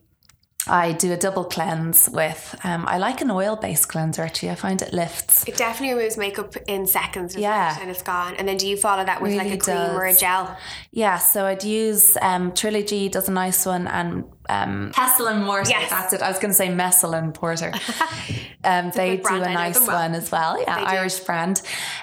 I 0.66 0.92
do 0.92 1.12
a 1.12 1.16
double 1.16 1.44
cleanse 1.44 2.08
with. 2.08 2.58
Um, 2.64 2.86
I 2.88 2.98
like 2.98 3.20
an 3.20 3.30
oil 3.30 3.56
based 3.56 3.88
cleanser 3.88 4.22
actually. 4.22 4.50
I 4.50 4.54
find 4.54 4.80
it 4.80 4.92
lifts. 4.92 5.46
It 5.46 5.56
definitely 5.56 5.94
removes 5.94 6.16
makeup 6.16 6.56
in 6.66 6.86
seconds. 6.86 7.36
Yeah, 7.36 7.76
it? 7.76 7.82
and 7.82 7.90
it's 7.90 8.02
gone. 8.02 8.34
And 8.36 8.48
then 8.48 8.56
do 8.56 8.66
you 8.66 8.76
follow 8.76 9.04
that 9.04 9.20
with 9.20 9.32
really 9.32 9.50
like 9.50 9.60
a 9.60 9.62
cream 9.62 9.76
or 9.76 10.04
a 10.06 10.14
gel? 10.14 10.56
Yeah, 10.90 11.18
so 11.18 11.44
I'd 11.44 11.64
use 11.64 12.16
um, 12.22 12.52
Trilogy 12.52 13.08
does 13.08 13.28
a 13.28 13.32
nice 13.32 13.66
one, 13.66 13.86
and 13.86 14.24
um, 14.48 14.92
Pestle 14.94 15.26
and 15.26 15.44
Mortar. 15.44 15.70
Yes. 15.70 15.90
That's 15.90 16.12
it. 16.12 16.22
I 16.22 16.28
was 16.28 16.38
going 16.38 16.50
to 16.50 16.56
say 16.56 16.72
Messel 16.72 17.14
and 17.14 17.34
Porter. 17.34 17.72
Um, 18.64 18.90
they 18.90 19.16
do 19.18 19.34
a 19.34 19.52
nice 19.52 19.80
well. 19.86 20.02
one 20.02 20.14
as 20.14 20.30
well. 20.30 20.60
Yeah, 20.60 20.76
Irish 20.76 21.20
brand. 21.20 21.62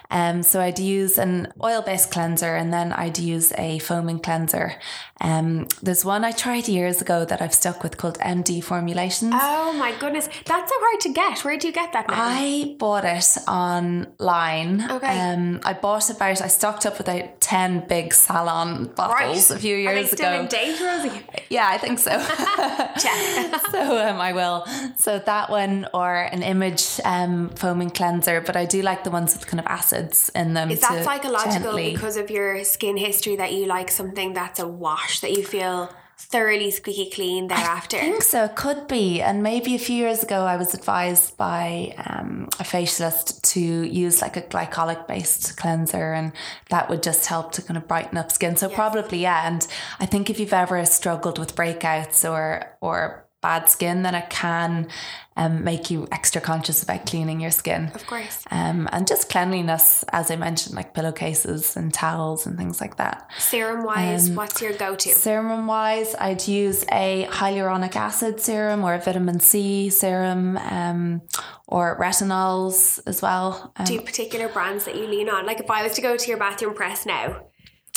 Um, 0.09 0.43
so 0.43 0.59
I'd 0.59 0.79
use 0.79 1.17
an 1.17 1.51
oil 1.63 1.81
based 1.81 2.11
cleanser 2.11 2.55
and 2.55 2.71
then 2.73 2.91
I'd 2.91 3.17
use 3.17 3.53
a 3.57 3.79
foaming 3.79 4.19
cleanser. 4.19 4.75
Um, 5.21 5.67
there's 5.83 6.03
one 6.03 6.25
I 6.25 6.31
tried 6.31 6.67
years 6.67 7.01
ago 7.01 7.25
that 7.25 7.41
I've 7.41 7.53
stuck 7.53 7.83
with 7.83 7.97
called 7.97 8.17
MD 8.19 8.63
Formulations. 8.63 9.33
Oh 9.35 9.71
my 9.73 9.95
goodness. 9.99 10.27
That's 10.45 10.71
so 10.71 10.75
hard 10.79 10.99
to 11.01 11.13
get. 11.13 11.45
Where 11.45 11.57
do 11.57 11.67
you 11.67 11.73
get 11.73 11.93
that 11.93 12.07
now? 12.07 12.15
I 12.17 12.75
bought 12.79 13.05
it 13.05 13.37
online. 13.47 14.89
Okay. 14.89 15.19
Um, 15.19 15.61
I 15.63 15.73
bought 15.73 16.09
about, 16.09 16.41
I 16.41 16.47
stocked 16.47 16.85
up 16.85 16.97
with 16.97 17.07
about 17.07 17.39
10 17.39 17.87
big 17.87 18.13
salon 18.13 18.85
bottles 18.95 19.51
right. 19.51 19.57
a 19.57 19.61
few 19.61 19.75
years 19.75 19.91
ago. 19.91 19.99
Are 19.99 20.01
they 20.01 20.07
still 20.07 20.33
ago. 20.33 20.41
in 20.41 20.47
date, 20.47 20.81
Rosie? 20.81 21.21
Yeah, 21.49 21.67
I 21.69 21.77
think 21.77 21.99
so. 21.99 22.11
so 23.71 24.07
um, 24.07 24.19
I 24.19 24.33
will. 24.33 24.65
So 24.97 25.19
that 25.19 25.49
one 25.49 25.87
or 25.93 26.15
an 26.15 26.41
image 26.51 26.99
um, 27.03 27.49
foaming 27.49 27.89
cleanser, 27.89 28.41
but 28.41 28.55
I 28.55 28.65
do 28.65 28.81
like 28.81 29.03
the 29.03 29.11
ones 29.11 29.33
with 29.33 29.47
kind 29.47 29.59
of 29.59 29.65
acids 29.65 30.29
in 30.35 30.53
them. 30.53 30.69
Is 30.69 30.81
that 30.81 31.03
psychological 31.03 31.71
gently... 31.71 31.93
because 31.93 32.17
of 32.17 32.29
your 32.29 32.63
skin 32.63 32.97
history 32.97 33.35
that 33.37 33.53
you 33.53 33.65
like 33.65 33.89
something 33.89 34.33
that's 34.33 34.59
a 34.59 34.67
wash 34.67 35.21
that 35.21 35.31
you 35.31 35.43
feel 35.43 35.89
thoroughly 36.17 36.69
squeaky 36.69 37.09
clean 37.09 37.47
thereafter? 37.47 37.97
I 37.97 38.01
think 38.01 38.23
so. 38.23 38.45
It 38.45 38.55
could 38.55 38.87
be. 38.87 39.21
And 39.21 39.41
maybe 39.41 39.73
a 39.75 39.79
few 39.79 39.95
years 39.95 40.21
ago, 40.23 40.41
I 40.43 40.57
was 40.57 40.73
advised 40.73 41.37
by 41.37 41.95
um, 42.05 42.47
a 42.59 42.63
facialist 42.63 43.41
to 43.53 43.59
use 43.59 44.21
like 44.21 44.37
a 44.37 44.41
glycolic 44.41 45.07
based 45.07 45.57
cleanser, 45.57 46.13
and 46.13 46.33
that 46.69 46.89
would 46.89 47.01
just 47.01 47.25
help 47.25 47.51
to 47.53 47.61
kind 47.61 47.77
of 47.77 47.87
brighten 47.87 48.17
up 48.17 48.31
skin. 48.31 48.55
So 48.55 48.67
yes. 48.67 48.75
probably 48.75 49.19
yeah. 49.19 49.47
And 49.47 49.65
I 49.99 50.05
think 50.05 50.29
if 50.29 50.39
you've 50.39 50.53
ever 50.53 50.85
struggled 50.85 51.39
with 51.39 51.55
breakouts 51.55 52.29
or 52.29 52.77
or 52.81 53.25
bad 53.41 53.69
skin, 53.69 54.03
then 54.03 54.15
it 54.15 54.29
can 54.29 54.87
um, 55.35 55.63
make 55.63 55.89
you 55.89 56.07
extra 56.11 56.41
conscious 56.41 56.83
about 56.83 57.05
cleaning 57.05 57.39
your 57.39 57.51
skin. 57.51 57.91
Of 57.95 58.05
course. 58.05 58.43
Um, 58.51 58.87
and 58.91 59.07
just 59.07 59.29
cleanliness, 59.29 60.03
as 60.09 60.29
I 60.29 60.35
mentioned, 60.35 60.75
like 60.75 60.93
pillowcases 60.93 61.75
and 61.75 61.93
towels 61.93 62.45
and 62.45 62.57
things 62.57 62.81
like 62.81 62.97
that. 62.97 63.27
Serum 63.39 63.83
wise, 63.83 64.29
um, 64.29 64.35
what's 64.35 64.61
your 64.61 64.73
go 64.73 64.95
to? 64.95 65.09
Serum 65.09 65.67
wise, 65.67 66.15
I'd 66.15 66.47
use 66.47 66.83
a 66.91 67.27
hyaluronic 67.31 67.95
acid 67.95 68.39
serum 68.39 68.83
or 68.83 68.93
a 68.93 68.99
vitamin 68.99 69.39
C 69.39 69.89
serum 69.89 70.57
um, 70.57 71.21
or 71.67 71.97
retinols 71.99 72.99
as 73.07 73.21
well. 73.21 73.73
Do 73.85 73.99
um, 73.99 74.05
particular 74.05 74.49
brands 74.49 74.85
that 74.85 74.95
you 74.95 75.07
lean 75.07 75.29
on? 75.29 75.45
Like 75.45 75.59
if 75.59 75.71
I 75.71 75.83
was 75.83 75.93
to 75.93 76.01
go 76.01 76.17
to 76.17 76.27
your 76.27 76.37
bathroom 76.37 76.75
press 76.75 77.05
now, 77.05 77.47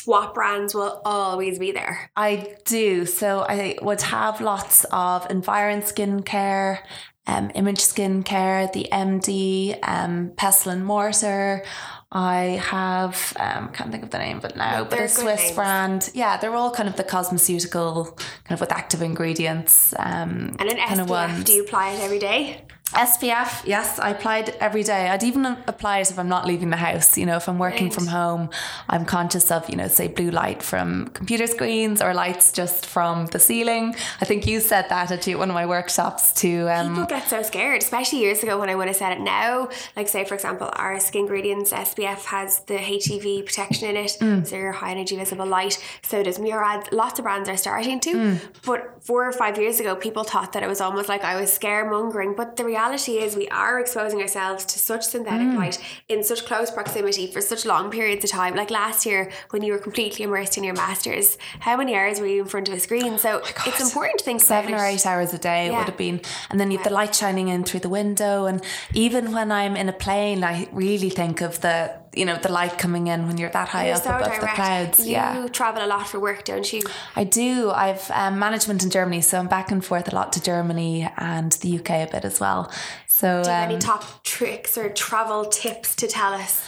what 0.07 0.35
brands 0.35 0.75
will 0.75 1.01
always 1.05 1.59
be 1.59 1.73
there? 1.73 2.11
I 2.17 2.57
do. 2.65 3.07
So 3.07 3.41
I 3.49 3.77
would 3.83 4.03
have 4.03 4.41
lots 4.41 4.85
of 4.93 5.27
Environ 5.31 5.83
skincare, 5.83 6.79
um, 7.27 7.51
Image 7.55 7.79
Skincare, 7.79 8.73
the 8.73 8.89
MD, 8.93 9.79
um, 9.83 10.33
Pestle 10.37 10.73
and 10.73 10.85
Mortar. 10.85 11.65
I 12.13 12.61
have 12.63 13.37
um, 13.41 13.71
can't 13.71 13.91
think 13.91 14.05
of 14.05 14.11
the 14.11 14.19
name, 14.19 14.39
but 14.41 14.57
now, 14.57 14.85
but 14.85 15.01
a 15.01 15.09
Swiss 15.09 15.41
names. 15.41 15.55
brand. 15.57 16.11
Yeah, 16.15 16.37
they're 16.37 16.55
all 16.55 16.71
kind 16.71 16.89
of 16.89 16.97
the 16.97 17.03
cosmeceutical 17.03 18.17
kind 18.17 18.53
of 18.53 18.61
with 18.61 18.71
active 18.71 19.03
ingredients. 19.03 19.95
Um, 19.99 20.55
and 20.59 20.71
an 20.71 20.77
SPF. 20.77 21.09
Kind 21.09 21.39
of. 21.39 21.45
Do 21.45 21.53
you 21.53 21.65
apply 21.65 21.93
it 21.93 22.01
every 22.01 22.21
day? 22.21 22.65
SPF, 22.93 23.67
yes, 23.67 23.99
I 23.99 24.11
applied 24.11 24.51
every 24.61 24.83
day. 24.85 25.09
I'd 25.09 25.25
even 25.25 25.47
apply 25.67 25.99
it 25.99 26.11
if 26.11 26.19
I'm 26.19 26.29
not 26.29 26.47
leaving 26.47 26.71
the 26.71 26.77
house. 26.77 27.17
You 27.19 27.27
know, 27.27 27.37
if 27.37 27.49
I'm 27.49 27.59
working 27.59 27.85
Right. 27.87 27.95
from 27.95 28.07
home, 28.07 28.51
I'm 28.89 29.05
conscious 29.05 29.51
of, 29.51 29.69
you 29.69 29.77
know, 29.77 29.89
say 29.89 30.07
blue 30.07 30.31
light 30.31 30.63
from 30.63 31.09
computer 31.09 31.47
screens 31.49 32.01
or 32.03 32.15
lights 32.15 32.53
just 32.53 32.87
from 32.87 33.27
the 33.27 33.41
ceiling. 33.41 33.97
I 34.21 34.27
think 34.27 34.47
you 34.47 34.61
said 34.61 34.89
that 34.91 35.11
at 35.11 35.27
one 35.39 35.49
of 35.51 35.55
my 35.55 35.67
workshops 35.67 36.33
to 36.35 36.69
um, 36.69 36.91
People 36.91 37.07
get 37.07 37.29
so 37.29 37.43
scared, 37.43 37.83
especially 37.83 38.21
years 38.21 38.43
ago 38.43 38.61
when 38.61 38.69
I 38.69 38.75
would 38.75 38.87
have 38.89 38.97
said 38.97 39.13
it 39.13 39.21
now. 39.21 39.69
Like, 39.97 40.07
say, 40.09 40.25
for 40.25 40.35
example, 40.35 40.71
our 40.75 41.01
Skingredients 41.01 41.73
SPF 41.73 42.27
has 42.27 42.61
the 42.61 42.77
HEV 42.79 43.47
protection 43.47 43.89
in 43.89 43.97
it, 43.97 44.17
Mm. 44.21 44.47
so 44.47 44.55
your 44.57 44.73
high 44.73 44.91
energy 44.93 45.17
visible 45.17 45.47
light. 45.47 45.79
So 46.03 46.23
does 46.23 46.39
Murad. 46.39 46.93
Lots 46.93 47.19
of 47.19 47.25
brands 47.25 47.49
are 47.49 47.57
starting 47.57 47.99
to. 48.01 48.13
Mm. 48.15 48.41
But 48.65 49.03
four 49.03 49.27
or 49.27 49.33
five 49.33 49.59
years 49.59 49.81
ago, 49.81 49.97
people 49.97 50.23
thought 50.23 50.53
that 50.53 50.63
it 50.63 50.69
was 50.69 50.81
almost 50.81 51.09
like 51.09 51.25
I 51.25 51.41
was 51.41 51.51
scaremongering. 51.59 52.37
But 52.37 52.57
the 52.57 52.65
reality 52.75 53.15
is, 53.25 53.37
we 53.37 53.49
are 53.65 53.77
exposing 53.85 54.21
ourselves 54.21 54.65
to 54.73 54.77
such 54.91 55.03
synthetic 55.15 55.49
Mm. 55.49 55.57
light 55.63 55.77
in 56.09 56.19
such 56.31 56.41
close 56.51 56.71
proximity 56.79 57.27
for 57.35 57.41
such 57.53 57.63
long 57.73 57.85
periods 57.97 58.23
of 58.27 58.31
time. 58.41 58.53
Like 58.63 58.71
last 58.83 59.01
year, 59.09 59.23
when 59.53 59.63
you 59.65 59.73
were 59.75 59.79
completely 59.89 60.23
immersed 60.29 60.55
in 60.59 60.65
your 60.69 60.75
masters, 60.87 61.27
how 61.67 61.75
many 61.81 61.93
hours 61.99 62.17
were 62.21 62.27
you 62.35 62.43
in 62.43 62.49
front 62.55 62.69
of 62.69 62.75
a 62.75 62.81
screen? 62.87 63.13
So 63.19 63.31
it's 63.69 63.83
important 63.89 64.17
to 64.21 64.25
think 64.25 64.41
seven 64.41 64.75
or 64.75 64.85
eight 64.93 65.05
hours 65.11 65.31
a 65.33 65.39
day 65.53 65.63
Yeah. 65.69 65.79
would 65.79 65.89
have 65.93 65.97
been 66.09 66.21
and 66.51 66.57
then 66.61 66.69
you 66.71 66.79
have 66.79 66.89
the 66.91 66.93
light 67.01 67.15
shining 67.15 67.49
in 67.55 67.61
through 67.65 67.81
the 67.89 67.95
window 68.01 68.35
and 68.51 68.59
even 68.93 69.33
when 69.37 69.49
i'm 69.61 69.75
in 69.83 69.89
a 69.89 69.93
plane 70.07 70.41
i 70.53 70.57
really 70.73 71.11
think 71.21 71.37
of 71.49 71.53
the 71.67 71.77
you 72.17 72.25
know 72.25 72.37
the 72.39 72.51
light 72.51 72.79
coming 72.79 73.07
in 73.09 73.27
when 73.27 73.39
you're 73.39 73.51
that 73.51 73.69
high 73.69 73.87
You're 73.89 73.97
up 73.97 74.03
so 74.05 74.11
above 74.11 74.27
direct. 74.27 74.41
the 74.43 74.47
clouds 74.49 74.99
You 75.07 75.13
yeah 75.13 75.47
travel 75.49 75.85
a 75.85 75.87
lot 75.87 76.07
for 76.09 76.19
work, 76.21 76.45
don't 76.45 76.73
you? 76.73 76.83
i 77.17 77.25
do 77.25 77.71
i've 77.71 78.11
um, 78.13 78.39
management 78.39 78.83
in 78.85 78.91
germany 78.91 79.21
so 79.21 79.39
i'm 79.39 79.49
back 79.49 79.71
and 79.71 79.85
forth 79.85 80.07
a 80.13 80.15
lot 80.15 80.33
to 80.35 80.43
germany 80.43 81.09
and 81.17 81.53
the 81.63 81.79
uk 81.79 81.91
a 81.91 82.07
bit 82.11 82.25
as 82.25 82.41
well 82.41 82.71
so 83.07 83.43
Do 83.43 83.49
you 83.49 83.55
have 83.55 83.65
um, 83.69 83.71
any 83.73 83.79
top 83.81 84.25
tricks 84.25 84.77
or 84.77 84.89
travel 84.91 85.45
tips 85.45 85.95
to 85.97 86.07
tell 86.09 86.33
us? 86.35 86.63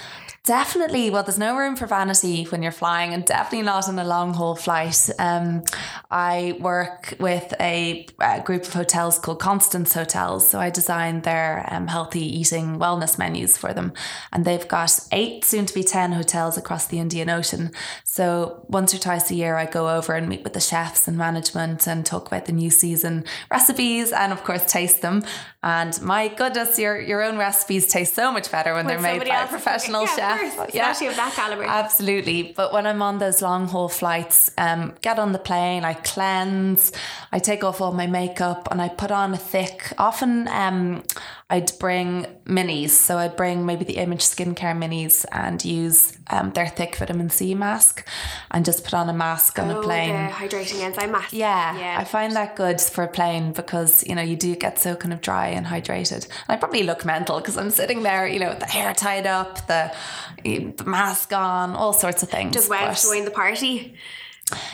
Definitely. 0.46 1.10
Well, 1.10 1.24
there's 1.24 1.40
no 1.40 1.56
room 1.56 1.74
for 1.74 1.86
vanity 1.86 2.44
when 2.44 2.62
you're 2.62 2.70
flying, 2.70 3.12
and 3.12 3.24
definitely 3.24 3.62
not 3.62 3.88
on 3.88 3.98
a 3.98 4.04
long 4.04 4.32
haul 4.32 4.54
flight. 4.54 5.10
Um, 5.18 5.64
I 6.08 6.56
work 6.60 7.14
with 7.18 7.52
a, 7.58 8.06
uh 8.20 8.38
group 8.44 8.62
of 8.62 8.72
hotels 8.72 9.18
called 9.18 9.40
Constance 9.40 9.92
Hotels. 9.94 10.48
So 10.48 10.60
I 10.60 10.70
designed 10.70 11.24
their 11.24 11.66
um, 11.68 11.88
healthy 11.88 12.24
eating 12.38 12.78
wellness 12.78 13.18
menus 13.18 13.56
for 13.56 13.74
them. 13.74 13.92
And 14.32 14.44
they've 14.44 14.68
got 14.68 15.00
eight, 15.10 15.44
soon 15.44 15.66
to 15.66 15.74
be 15.74 15.82
10 15.82 16.12
hotels 16.12 16.56
across 16.56 16.86
the 16.86 17.00
Indian 17.00 17.28
Ocean. 17.28 17.72
So 18.04 18.64
once 18.68 18.94
or 18.94 18.98
twice 18.98 19.28
a 19.32 19.34
year, 19.34 19.56
I 19.56 19.66
go 19.66 19.88
over 19.96 20.14
and 20.14 20.28
meet 20.28 20.44
with 20.44 20.52
the 20.52 20.60
chefs 20.60 21.08
and 21.08 21.18
management 21.18 21.88
and 21.88 22.06
talk 22.06 22.28
about 22.28 22.46
the 22.46 22.52
new 22.52 22.70
season 22.70 23.24
recipes 23.50 24.12
and, 24.12 24.32
of 24.32 24.44
course, 24.44 24.64
taste 24.64 25.02
them. 25.02 25.24
And 25.64 26.00
my 26.02 26.28
goodness, 26.28 26.78
your, 26.78 27.00
your 27.00 27.24
own 27.24 27.36
recipes 27.36 27.88
taste 27.88 28.14
so 28.14 28.30
much 28.30 28.52
better 28.52 28.72
when, 28.74 28.86
they're 28.86 29.00
made 29.00 29.26
by 29.26 29.42
a 29.42 29.48
professional. 29.48 30.02
Yeah, 30.02 30.14
chef. 30.14 30.35
Course, 30.38 30.68
especially 30.68 31.06
of 31.08 31.16
that 31.16 31.32
caliber. 31.32 31.64
Absolutely. 31.64 32.54
But 32.56 32.72
when 32.72 32.86
I'm 32.86 33.02
on 33.02 33.18
those 33.18 33.42
long 33.42 33.66
haul 33.66 33.88
flights, 33.88 34.50
um, 34.58 34.94
get 35.00 35.18
on 35.18 35.32
the 35.32 35.38
plane, 35.38 35.84
I 35.84 35.94
cleanse, 35.94 36.92
I 37.32 37.38
take 37.38 37.64
off 37.64 37.80
all 37.80 37.92
my 37.92 38.06
makeup 38.06 38.68
and 38.70 38.80
I 38.80 38.88
put 38.88 39.10
on 39.10 39.34
a 39.34 39.38
thick, 39.38 39.92
often 39.98 40.48
um, 40.48 41.02
I'd 41.48 41.70
bring 41.78 42.26
minis. 42.44 42.90
So 42.90 43.18
I'd 43.18 43.36
bring 43.36 43.64
maybe 43.64 43.84
the 43.84 43.98
Image 43.98 44.22
skincare 44.22 44.76
minis 44.76 45.24
and 45.30 45.64
use 45.64 46.18
um, 46.28 46.50
their 46.52 46.66
thick 46.66 46.96
vitamin 46.96 47.30
C 47.30 47.54
mask 47.54 48.04
and 48.50 48.64
just 48.64 48.82
put 48.82 48.94
on 48.94 49.08
a 49.08 49.12
mask 49.12 49.60
on 49.60 49.70
oh, 49.70 49.78
a 49.78 49.82
plane. 49.82 50.28
hydrating 50.28 50.80
enzyme 50.82 51.12
mask. 51.12 51.32
Yeah, 51.32 51.78
yeah. 51.78 51.98
I 52.00 52.04
find 52.04 52.34
that 52.34 52.56
good 52.56 52.80
for 52.80 53.04
a 53.04 53.08
plane 53.08 53.52
because 53.52 54.04
you 54.08 54.16
know 54.16 54.22
you 54.22 54.34
do 54.34 54.56
get 54.56 54.80
so 54.80 54.96
kind 54.96 55.12
of 55.12 55.20
dry 55.20 55.46
and 55.48 55.64
hydrated. 55.64 56.24
And 56.24 56.48
I 56.48 56.56
probably 56.56 56.82
look 56.82 57.04
mental 57.04 57.38
because 57.38 57.56
I'm 57.56 57.70
sitting 57.70 58.02
there, 58.02 58.26
you 58.26 58.40
know, 58.40 58.48
with 58.48 58.60
the 58.60 58.66
hair 58.66 58.92
tied 58.92 59.28
up, 59.28 59.68
the, 59.68 59.94
the 60.42 60.84
mask 60.84 61.32
on, 61.32 61.76
all 61.76 61.92
sorts 61.92 62.24
of 62.24 62.28
things. 62.28 62.54
Just 62.54 62.68
to 62.70 63.08
join 63.08 63.24
the 63.24 63.30
party. 63.30 63.94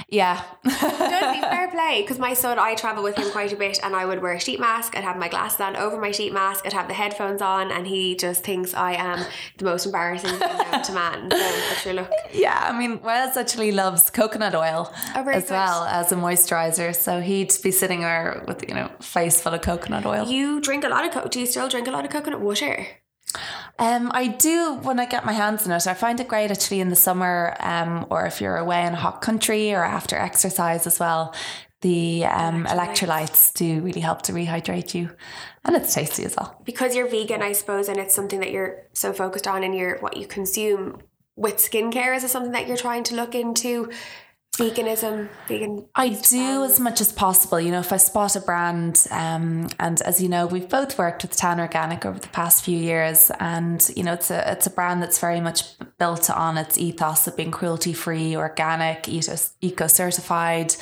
Yeah, 0.09 0.43
Don't 0.65 1.35
he 1.35 1.41
fair 1.53 1.69
play? 1.71 2.03
Because 2.03 2.19
my 2.19 2.35
son, 2.35 2.59
I 2.59 2.75
travel 2.75 3.03
with 3.03 3.17
him 3.17 3.31
quite 3.31 3.53
a 3.53 3.57
bit, 3.57 3.81
and 3.83 3.97
I 3.97 4.05
would 4.05 4.21
wear 4.21 4.33
a 4.35 4.41
sheet 4.41 4.61
mask. 4.61 4.95
I'd 4.97 5.05
have 5.05 5.17
my 5.17 5.29
glasses 5.29 5.61
on 5.61 5.77
over 5.77 5.99
my 5.99 6.11
sheet 6.11 6.33
mask. 6.33 6.67
I'd 6.67 6.73
have 6.75 6.89
the 6.89 6.95
headphones 6.95 7.41
on, 7.41 7.71
and 7.71 7.87
he 7.87 8.15
just 8.15 8.45
thinks 8.45 8.75
I 8.75 8.93
am 8.93 9.25
the 9.57 9.65
most 9.65 9.87
embarrassing 9.87 10.31
thing 10.31 10.41
known 10.71 10.83
to 10.83 10.93
man. 10.93 11.31
So, 11.31 11.75
sure, 11.77 11.93
look, 11.95 12.11
yeah. 12.33 12.69
I 12.71 12.79
mean, 12.79 13.01
Wes 13.03 13.37
actually 13.37 13.73
loves 13.73 14.11
coconut 14.11 14.55
oil 14.55 14.93
Oh, 15.17 15.27
as 15.29 15.45
good. 15.45 15.51
well 15.53 15.85
as 15.85 16.13
a 16.13 16.17
moisturizer, 16.17 16.95
so 16.95 17.21
he'd 17.21 17.53
be 17.63 17.71
sitting 17.71 18.01
there 18.01 18.45
with 18.47 18.69
you 18.69 18.75
know 18.75 18.91
face 19.01 19.41
full 19.41 19.55
of 19.55 19.63
coconut 19.63 20.05
oil. 20.05 20.27
you 20.27 20.61
drink 20.61 20.85
a 20.85 20.89
lot 20.89 21.07
of. 21.07 21.13
Co- 21.13 21.29
do 21.29 21.41
you 21.41 21.47
still 21.47 21.69
drink 21.69 21.89
a 21.89 21.91
lot 21.91 22.05
of 22.05 22.11
coconut 22.11 22.41
water? 22.41 22.87
Um, 23.79 24.11
I 24.15 24.29
do 24.29 24.75
when 24.83 25.01
I 25.01 25.07
get 25.07 25.25
my 25.25 25.33
hands 25.33 25.67
on 25.67 25.73
it. 25.73 25.87
I 25.87 25.95
find 25.95 26.21
it 26.21 26.29
great 26.29 26.51
actually 26.51 26.81
in 26.81 26.89
the 26.89 26.97
summer, 26.97 27.57
um, 27.61 28.07
or 28.11 28.27
if 28.27 28.41
you're 28.41 28.57
away 28.57 28.87
in 28.87 28.93
a 28.93 28.97
hot 28.97 29.21
country 29.23 29.73
or 29.73 29.85
after 29.85 30.17
exercise 30.17 30.87
as 30.87 31.01
well. 31.01 31.35
The 31.81 32.25
um, 32.27 32.65
electrolytes 32.67 33.53
do 33.55 33.81
really 33.81 34.01
help 34.01 34.23
to 34.23 34.33
rehydrate 34.33 34.95
you, 34.95 35.11
and 35.65 35.75
it's 35.75 35.93
tasty 35.93 36.25
as 36.25 36.37
well. 36.37 36.61
because 36.65 36.95
you're 36.95 37.09
vegan, 37.09 37.43
I 37.43 37.53
suppose, 37.53 37.89
and 37.89 37.99
it's 37.99 38.15
something 38.15 38.39
that 38.39 38.53
you're 38.53 38.85
so 38.93 39.13
focused 39.13 39.49
on 39.49 39.65
in 39.65 39.73
your 39.73 39.99
what 39.99 40.17
you 40.17 40.29
consume 40.29 41.03
with 41.35 41.57
skincare. 41.57 42.15
Is 42.15 42.23
it 42.23 42.29
something 42.29 42.53
that 42.53 42.69
you're 42.69 42.77
trying 42.77 43.03
to 43.05 43.17
look 43.17 43.35
into? 43.35 43.91
Veganism, 44.57 45.31
vegan. 45.49 45.87
I 45.95 46.11
do 46.11 46.63
as 46.63 46.79
much 46.79 47.01
as 47.01 47.11
possible. 47.11 47.59
You 47.59 47.71
know, 47.71 47.81
if 47.81 47.91
I 47.91 47.97
spot 47.97 48.37
a 48.37 48.41
brand, 48.41 49.07
um, 49.11 49.69
and 49.81 50.03
as 50.03 50.21
you 50.21 50.29
know, 50.29 50.47
we've 50.47 50.69
both 50.69 50.99
worked 50.99 51.23
with 51.23 51.35
Tan 51.35 51.59
Organic 51.59 52.05
over 52.05 52.19
the 52.19 52.29
past 52.29 52.63
few 52.63 52.77
years, 52.77 53.31
and 53.41 53.91
you 53.97 54.03
know, 54.03 54.13
it's 54.13 54.31
a 54.31 54.53
it's 54.53 54.67
a 54.67 54.71
brand 54.71 55.03
that's 55.03 55.19
very 55.19 55.41
much 55.41 55.79
built 56.03 56.29
on 56.29 56.59
its 56.59 56.77
ethos 56.77 57.27
of 57.27 57.37
being 57.37 57.51
cruelty 57.51 57.95
free, 57.95 58.37
organic, 58.37 59.09
eco 59.09 59.87
certified, 59.87 60.75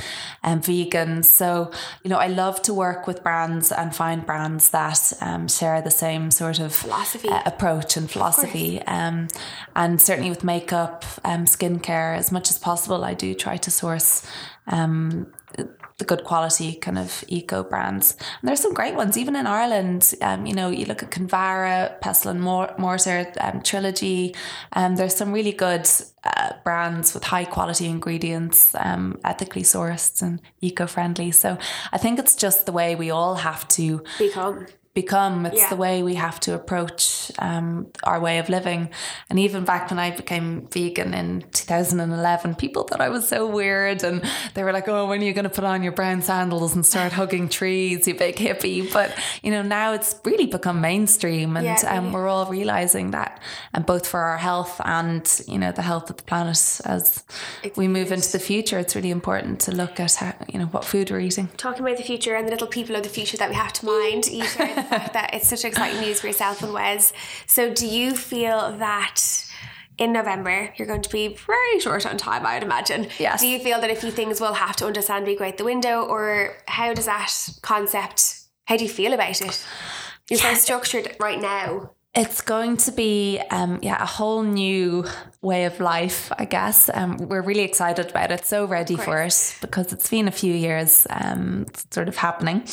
and 0.42 0.64
vegan. 0.64 1.22
So, 1.22 1.70
you 2.02 2.10
know, 2.10 2.16
I 2.16 2.26
love 2.26 2.62
to 2.62 2.74
work 2.74 3.06
with 3.06 3.22
brands 3.22 3.70
and 3.70 3.94
find 3.94 4.24
brands 4.26 4.70
that 4.70 5.12
um, 5.20 5.46
share 5.46 5.80
the 5.82 5.90
same 5.90 6.30
sort 6.30 6.58
of 6.58 6.74
Philosophy. 6.74 7.28
uh, 7.28 7.42
approach 7.44 7.96
and 7.96 8.10
philosophy. 8.10 8.80
Um, 8.86 9.28
and 9.76 10.00
certainly 10.00 10.30
with 10.30 10.42
makeup, 10.42 11.04
um, 11.22 11.44
skincare, 11.44 12.16
as 12.16 12.32
much 12.32 12.50
as 12.50 12.58
possible, 12.58 13.04
I 13.04 13.14
do 13.14 13.34
try 13.34 13.58
to 13.62 13.70
source 13.70 14.26
um, 14.66 15.32
the 16.00 16.04
good 16.04 16.24
quality 16.24 16.74
kind 16.74 16.98
of 16.98 17.22
eco 17.28 17.62
brands. 17.62 18.16
And 18.40 18.48
there's 18.48 18.60
some 18.60 18.74
great 18.74 18.94
ones, 18.96 19.16
even 19.16 19.36
in 19.36 19.46
Ireland. 19.46 20.14
Um, 20.22 20.46
you 20.46 20.54
know, 20.54 20.70
you 20.70 20.86
look 20.86 21.02
at 21.02 21.10
Kinvara, 21.10 22.00
Pestle 22.00 22.32
and 22.32 22.40
Mor- 22.40 22.74
Mortar, 22.78 23.32
um, 23.40 23.62
Trilogy. 23.62 24.34
Um, 24.72 24.96
there's 24.96 25.14
some 25.14 25.30
really 25.32 25.52
good 25.52 25.88
uh, 26.24 26.54
brands 26.64 27.14
with 27.14 27.24
high 27.24 27.44
quality 27.44 27.86
ingredients, 27.86 28.74
um, 28.74 29.20
ethically 29.24 29.62
sourced 29.62 30.22
and 30.22 30.40
eco 30.60 30.86
friendly. 30.86 31.30
So 31.30 31.58
I 31.92 31.98
think 31.98 32.18
it's 32.18 32.34
just 32.34 32.66
the 32.66 32.72
way 32.72 32.96
we 32.96 33.10
all 33.10 33.36
have 33.36 33.68
to 33.68 34.02
Become. 34.18 34.66
Become. 34.92 35.46
It's 35.46 35.56
Yeah. 35.56 35.68
the 35.68 35.76
way 35.76 36.02
we 36.02 36.16
have 36.16 36.40
to 36.40 36.54
approach 36.54 37.30
um, 37.38 37.86
our 38.02 38.18
way 38.18 38.38
of 38.38 38.48
living. 38.48 38.90
And 39.28 39.38
even 39.38 39.64
back 39.64 39.88
when 39.88 40.00
I 40.00 40.10
became 40.10 40.66
vegan 40.72 41.14
in 41.14 41.44
2011, 41.52 42.56
people 42.56 42.82
thought 42.82 43.00
I 43.00 43.08
was 43.08 43.28
so 43.28 43.46
weird. 43.46 44.02
And 44.02 44.20
they 44.54 44.64
were 44.64 44.72
like, 44.72 44.88
oh, 44.88 45.06
when 45.06 45.20
are 45.20 45.24
you 45.24 45.32
going 45.32 45.44
to 45.44 45.50
put 45.50 45.62
on 45.62 45.84
your 45.84 45.92
brown 45.92 46.22
sandals 46.22 46.74
and 46.74 46.84
start 46.84 47.12
hugging 47.12 47.48
trees, 47.48 48.08
you 48.08 48.14
big 48.16 48.34
hippie? 48.36 48.92
But, 48.92 49.16
you 49.42 49.52
know, 49.52 49.62
now 49.62 49.92
it's 49.92 50.16
really 50.24 50.46
become 50.46 50.80
mainstream. 50.80 51.56
And 51.56 51.64
Yeah, 51.64 51.76
um, 51.98 52.12
we're 52.12 52.26
all 52.28 52.46
realizing 52.46 53.12
that, 53.12 53.40
and 53.72 53.86
both 53.86 54.08
for 54.08 54.20
our 54.20 54.38
health 54.38 54.80
and, 54.84 55.24
you 55.46 55.58
know, 55.58 55.70
the 55.70 55.82
health 55.82 56.10
of 56.10 56.16
the 56.16 56.24
planet 56.24 56.80
as 56.84 57.22
we 57.76 57.86
move 57.86 58.10
into 58.10 58.32
the 58.32 58.40
future, 58.40 58.78
it's 58.80 58.96
really 58.96 59.10
important 59.12 59.60
to 59.60 59.70
look 59.72 60.00
at 60.00 60.14
how, 60.14 60.34
you 60.48 60.58
know, 60.58 60.66
what 60.66 60.84
food 60.84 61.10
we're 61.12 61.20
eating. 61.20 61.48
Talking 61.56 61.84
about 61.86 61.96
the 61.96 62.02
future 62.02 62.34
and 62.34 62.48
the 62.48 62.50
little 62.50 62.66
people 62.66 62.96
of 62.96 63.04
the 63.04 63.08
future 63.08 63.36
that 63.36 63.48
we 63.48 63.54
have 63.54 63.72
to 63.74 63.86
mind, 63.86 64.28
the 64.82 64.88
fact 64.88 65.12
that 65.12 65.34
it's 65.34 65.48
such 65.48 65.64
exciting 65.64 66.00
news 66.00 66.20
for 66.20 66.28
yourself 66.28 66.62
and 66.62 66.72
Wes. 66.72 67.12
So, 67.46 67.72
do 67.72 67.86
you 67.86 68.14
feel 68.14 68.76
that 68.78 69.20
in 69.98 70.12
November 70.12 70.72
you're 70.76 70.88
going 70.88 71.02
to 71.02 71.10
be 71.10 71.36
very 71.46 71.80
short 71.80 72.06
on 72.06 72.16
time? 72.16 72.46
I'd 72.46 72.62
imagine. 72.62 73.08
Yes. 73.18 73.40
Do 73.40 73.48
you 73.48 73.58
feel 73.58 73.80
that 73.80 73.90
a 73.90 73.94
few 73.94 74.10
things 74.10 74.40
will 74.40 74.54
have 74.54 74.76
to 74.76 74.86
understand 74.86 75.26
we 75.26 75.36
go 75.36 75.44
out 75.44 75.58
the 75.58 75.64
window, 75.64 76.02
or 76.02 76.56
how 76.66 76.94
does 76.94 77.06
that 77.06 77.32
concept? 77.62 78.40
How 78.66 78.76
do 78.76 78.84
you 78.84 78.90
feel 78.90 79.12
about 79.12 79.40
it? 79.40 79.66
You're 80.28 80.38
so 80.38 80.54
structured 80.54 81.16
right 81.18 81.40
now. 81.40 81.90
It's 82.12 82.40
going 82.40 82.76
to 82.78 82.90
be, 82.90 83.40
um, 83.50 83.78
yeah, 83.82 84.02
a 84.02 84.06
whole 84.06 84.42
new 84.42 85.04
way 85.42 85.64
of 85.64 85.78
life, 85.78 86.32
I 86.36 86.44
guess. 86.44 86.90
Um, 86.92 87.16
we're 87.18 87.40
really 87.40 87.62
excited 87.62 88.10
about 88.10 88.32
it, 88.32 88.44
so 88.44 88.64
ready 88.64 88.96
for 88.96 89.22
it 89.22 89.56
because 89.60 89.92
it's 89.92 90.10
been 90.10 90.26
a 90.26 90.32
few 90.32 90.52
years 90.52 91.06
um, 91.08 91.66
sort 91.92 92.08
of 92.08 92.16
happening. 92.16 92.64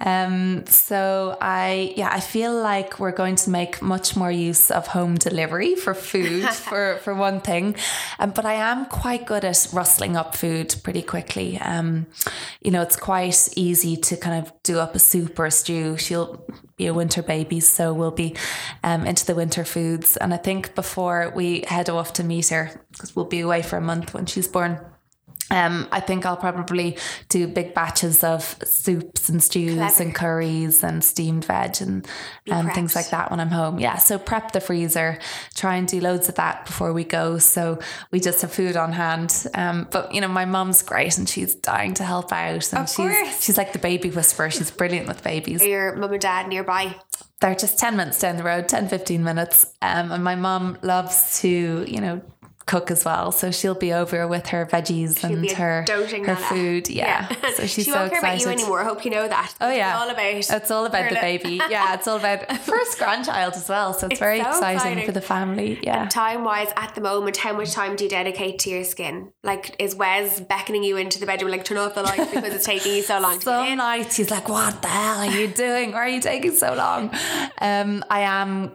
Um, 0.00 0.66
so 0.66 1.38
I 1.40 1.94
yeah 1.96 2.10
I 2.12 2.20
feel 2.20 2.52
like 2.52 2.98
we're 2.98 3.12
going 3.12 3.36
to 3.36 3.50
make 3.50 3.80
much 3.80 4.16
more 4.16 4.30
use 4.30 4.70
of 4.70 4.88
home 4.88 5.14
delivery 5.14 5.76
for 5.76 5.94
food 5.94 6.48
for 6.68 6.98
for 7.02 7.14
one 7.14 7.40
thing, 7.40 7.76
um, 8.18 8.30
but 8.30 8.44
I 8.44 8.54
am 8.54 8.86
quite 8.86 9.24
good 9.24 9.44
at 9.44 9.68
rustling 9.72 10.16
up 10.16 10.34
food 10.34 10.74
pretty 10.82 11.02
quickly. 11.02 11.58
Um, 11.58 12.06
you 12.60 12.70
know 12.70 12.82
it's 12.82 12.96
quite 12.96 13.48
easy 13.56 13.96
to 13.96 14.16
kind 14.16 14.44
of 14.44 14.52
do 14.62 14.78
up 14.78 14.94
a 14.94 14.98
soup 14.98 15.38
or 15.38 15.46
a 15.46 15.50
stew. 15.50 15.96
She'll 15.96 16.44
be 16.76 16.86
a 16.86 16.94
winter 16.94 17.22
baby, 17.22 17.60
so 17.60 17.94
we'll 17.94 18.10
be 18.10 18.34
um, 18.82 19.06
into 19.06 19.24
the 19.24 19.34
winter 19.34 19.64
foods. 19.64 20.16
And 20.16 20.34
I 20.34 20.38
think 20.38 20.74
before 20.74 21.32
we 21.34 21.64
head 21.68 21.88
off 21.88 22.14
to 22.14 22.24
meet 22.24 22.48
her, 22.48 22.70
because 22.90 23.14
we'll 23.14 23.26
be 23.26 23.40
away 23.40 23.62
for 23.62 23.76
a 23.76 23.80
month 23.80 24.12
when 24.12 24.26
she's 24.26 24.48
born 24.48 24.80
um, 25.50 25.88
I 25.92 26.00
think 26.00 26.24
I'll 26.26 26.36
probably 26.36 26.96
do 27.28 27.46
big 27.46 27.74
batches 27.74 28.24
of 28.24 28.42
soups 28.64 29.28
and 29.28 29.42
stews 29.42 29.74
Clever. 29.76 30.02
and 30.02 30.14
curries 30.14 30.82
and 30.82 31.02
steamed 31.04 31.44
veg 31.44 31.80
and 31.80 32.06
um, 32.50 32.70
things 32.70 32.94
like 32.96 33.10
that 33.10 33.30
when 33.30 33.40
I'm 33.40 33.50
home. 33.50 33.78
Yeah, 33.78 33.96
so 33.98 34.18
prep 34.18 34.52
the 34.52 34.60
freezer, 34.60 35.18
try 35.54 35.76
and 35.76 35.86
do 35.86 36.00
loads 36.00 36.28
of 36.28 36.36
that 36.36 36.66
before 36.66 36.92
we 36.92 37.04
go. 37.04 37.38
So 37.38 37.78
we 38.10 38.20
just 38.20 38.40
have 38.42 38.52
food 38.52 38.76
on 38.76 38.92
hand. 38.92 39.46
Um, 39.54 39.86
but 39.90 40.14
you 40.14 40.20
know, 40.20 40.28
my 40.28 40.44
mum's 40.44 40.82
great 40.82 41.18
and 41.18 41.28
she's 41.28 41.54
dying 41.54 41.94
to 41.94 42.04
help 42.04 42.32
out. 42.32 42.72
And 42.72 42.82
Of 42.82 42.88
she's 42.88 42.96
course. 42.96 43.42
she's 43.44 43.58
like 43.58 43.72
the 43.72 43.78
baby 43.78 44.10
whisperer. 44.10 44.50
She's 44.50 44.70
brilliant 44.70 45.08
with 45.08 45.22
babies 45.22 45.62
Are 45.62 45.66
your 45.66 45.96
mum 45.96 46.12
and 46.12 46.20
dad 46.20 46.48
nearby? 46.48 46.94
they're 47.40 47.54
just 47.54 47.78
10 47.78 47.96
minutes 47.96 48.20
down 48.20 48.36
the 48.36 48.42
road 48.42 48.68
10 48.68 48.88
15 48.88 49.22
minutes 49.22 49.66
um, 49.82 50.12
and 50.12 50.24
my 50.24 50.34
mom 50.34 50.78
loves 50.82 51.40
to 51.40 51.84
you 51.86 52.00
know 52.00 52.22
cook 52.66 52.90
as 52.90 53.04
well 53.04 53.30
so 53.30 53.50
she'll 53.50 53.74
be 53.74 53.92
over 53.92 54.26
with 54.26 54.46
her 54.48 54.64
veggies 54.66 55.18
She'll 55.18 55.32
and 55.36 55.50
her 55.50 55.84
her 55.88 56.36
food 56.36 56.88
yeah, 56.88 57.28
so 57.54 57.62
she's 57.66 57.72
she 57.72 57.82
so 57.90 57.96
won't 57.96 58.10
care 58.12 58.20
excited 58.20 58.22
about 58.22 58.40
you 58.40 58.48
anymore. 58.62 58.80
I 58.80 58.84
hope 58.84 59.04
you 59.04 59.10
know 59.10 59.28
that. 59.28 59.54
Oh 59.60 59.70
yeah, 59.70 59.92
It's 59.92 60.02
all 60.02 60.10
about. 60.10 60.60
it's 60.62 60.70
all 60.70 60.86
about 60.86 61.08
the 61.10 61.16
baby. 61.16 61.60
Yeah, 61.70 61.94
it's 61.94 62.06
all 62.08 62.16
about 62.16 62.50
first 62.58 62.98
grandchild 62.98 63.54
as 63.54 63.68
well. 63.68 63.92
So 63.94 64.06
it's, 64.06 64.12
It's 64.14 64.20
very 64.20 64.40
so 64.42 64.48
exciting, 64.48 64.76
exciting. 64.76 65.06
for 65.06 65.12
the 65.12 65.20
family. 65.20 65.78
Yeah, 65.82 66.06
Time 66.08 66.44
wise, 66.44 66.72
at 66.76 66.94
the 66.94 67.00
moment, 67.00 67.36
how 67.38 67.52
much 67.52 67.72
time 67.72 67.96
do 67.96 68.04
you 68.04 68.10
dedicate 68.10 68.58
to 68.60 68.70
your 68.70 68.84
skin? 68.84 69.32
Like, 69.42 69.76
is 69.78 69.94
Wes 69.94 70.40
beckoning 70.40 70.84
you 70.84 70.96
into 70.96 71.18
the 71.18 71.26
bedroom, 71.26 71.50
like 71.50 71.64
turn 71.64 71.78
off 71.78 71.94
the 71.94 72.02
light 72.02 72.30
because 72.32 72.54
it's 72.54 72.64
taking 72.66 72.94
you 72.94 73.02
so 73.02 73.18
long 73.20 73.38
to 73.40 73.44
Some 73.44 73.76
nights 73.76 74.16
he's 74.16 74.30
like, 74.30 74.48
"What 74.48 74.80
the 74.82 74.88
hell 74.88 75.18
are 75.20 75.26
you 75.30 75.48
doing? 75.48 75.92
Why 75.92 75.98
are 75.98 76.08
you 76.08 76.20
taking 76.20 76.52
so 76.52 76.74
long?" 76.74 77.10
Um, 77.58 78.04
I 78.10 78.20
am 78.20 78.72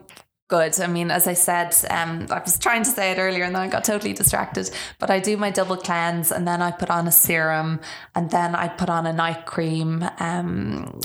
good. 0.49 0.79
I 0.81 0.87
mean, 0.87 1.11
as 1.11 1.27
I 1.27 1.33
said, 1.33 1.75
um, 1.89 2.27
I 2.29 2.39
was 2.39 2.57
trying 2.59 2.83
to 2.83 2.89
say 2.89 3.11
it 3.11 3.19
earlier 3.19 3.43
and 3.45 3.55
then 3.55 3.61
I 3.61 3.67
got 3.67 3.85
totally 3.85 4.13
distracted. 4.13 4.69
But 4.97 5.09
I 5.09 5.19
do 5.19 5.37
my 5.37 5.51
double 5.51 5.77
cleanse 5.77 6.31
and 6.31 6.47
then 6.47 6.61
I 6.61 6.71
put 6.71 6.89
on 6.89 7.07
a 7.07 7.11
serum 7.11 7.79
and 8.15 8.29
then 8.31 8.55
I 8.55 8.67
put 8.67 8.89
on 8.89 9.05
a 9.05 9.13
night 9.13 9.45
cream. 9.45 10.03
Um, 10.19 10.99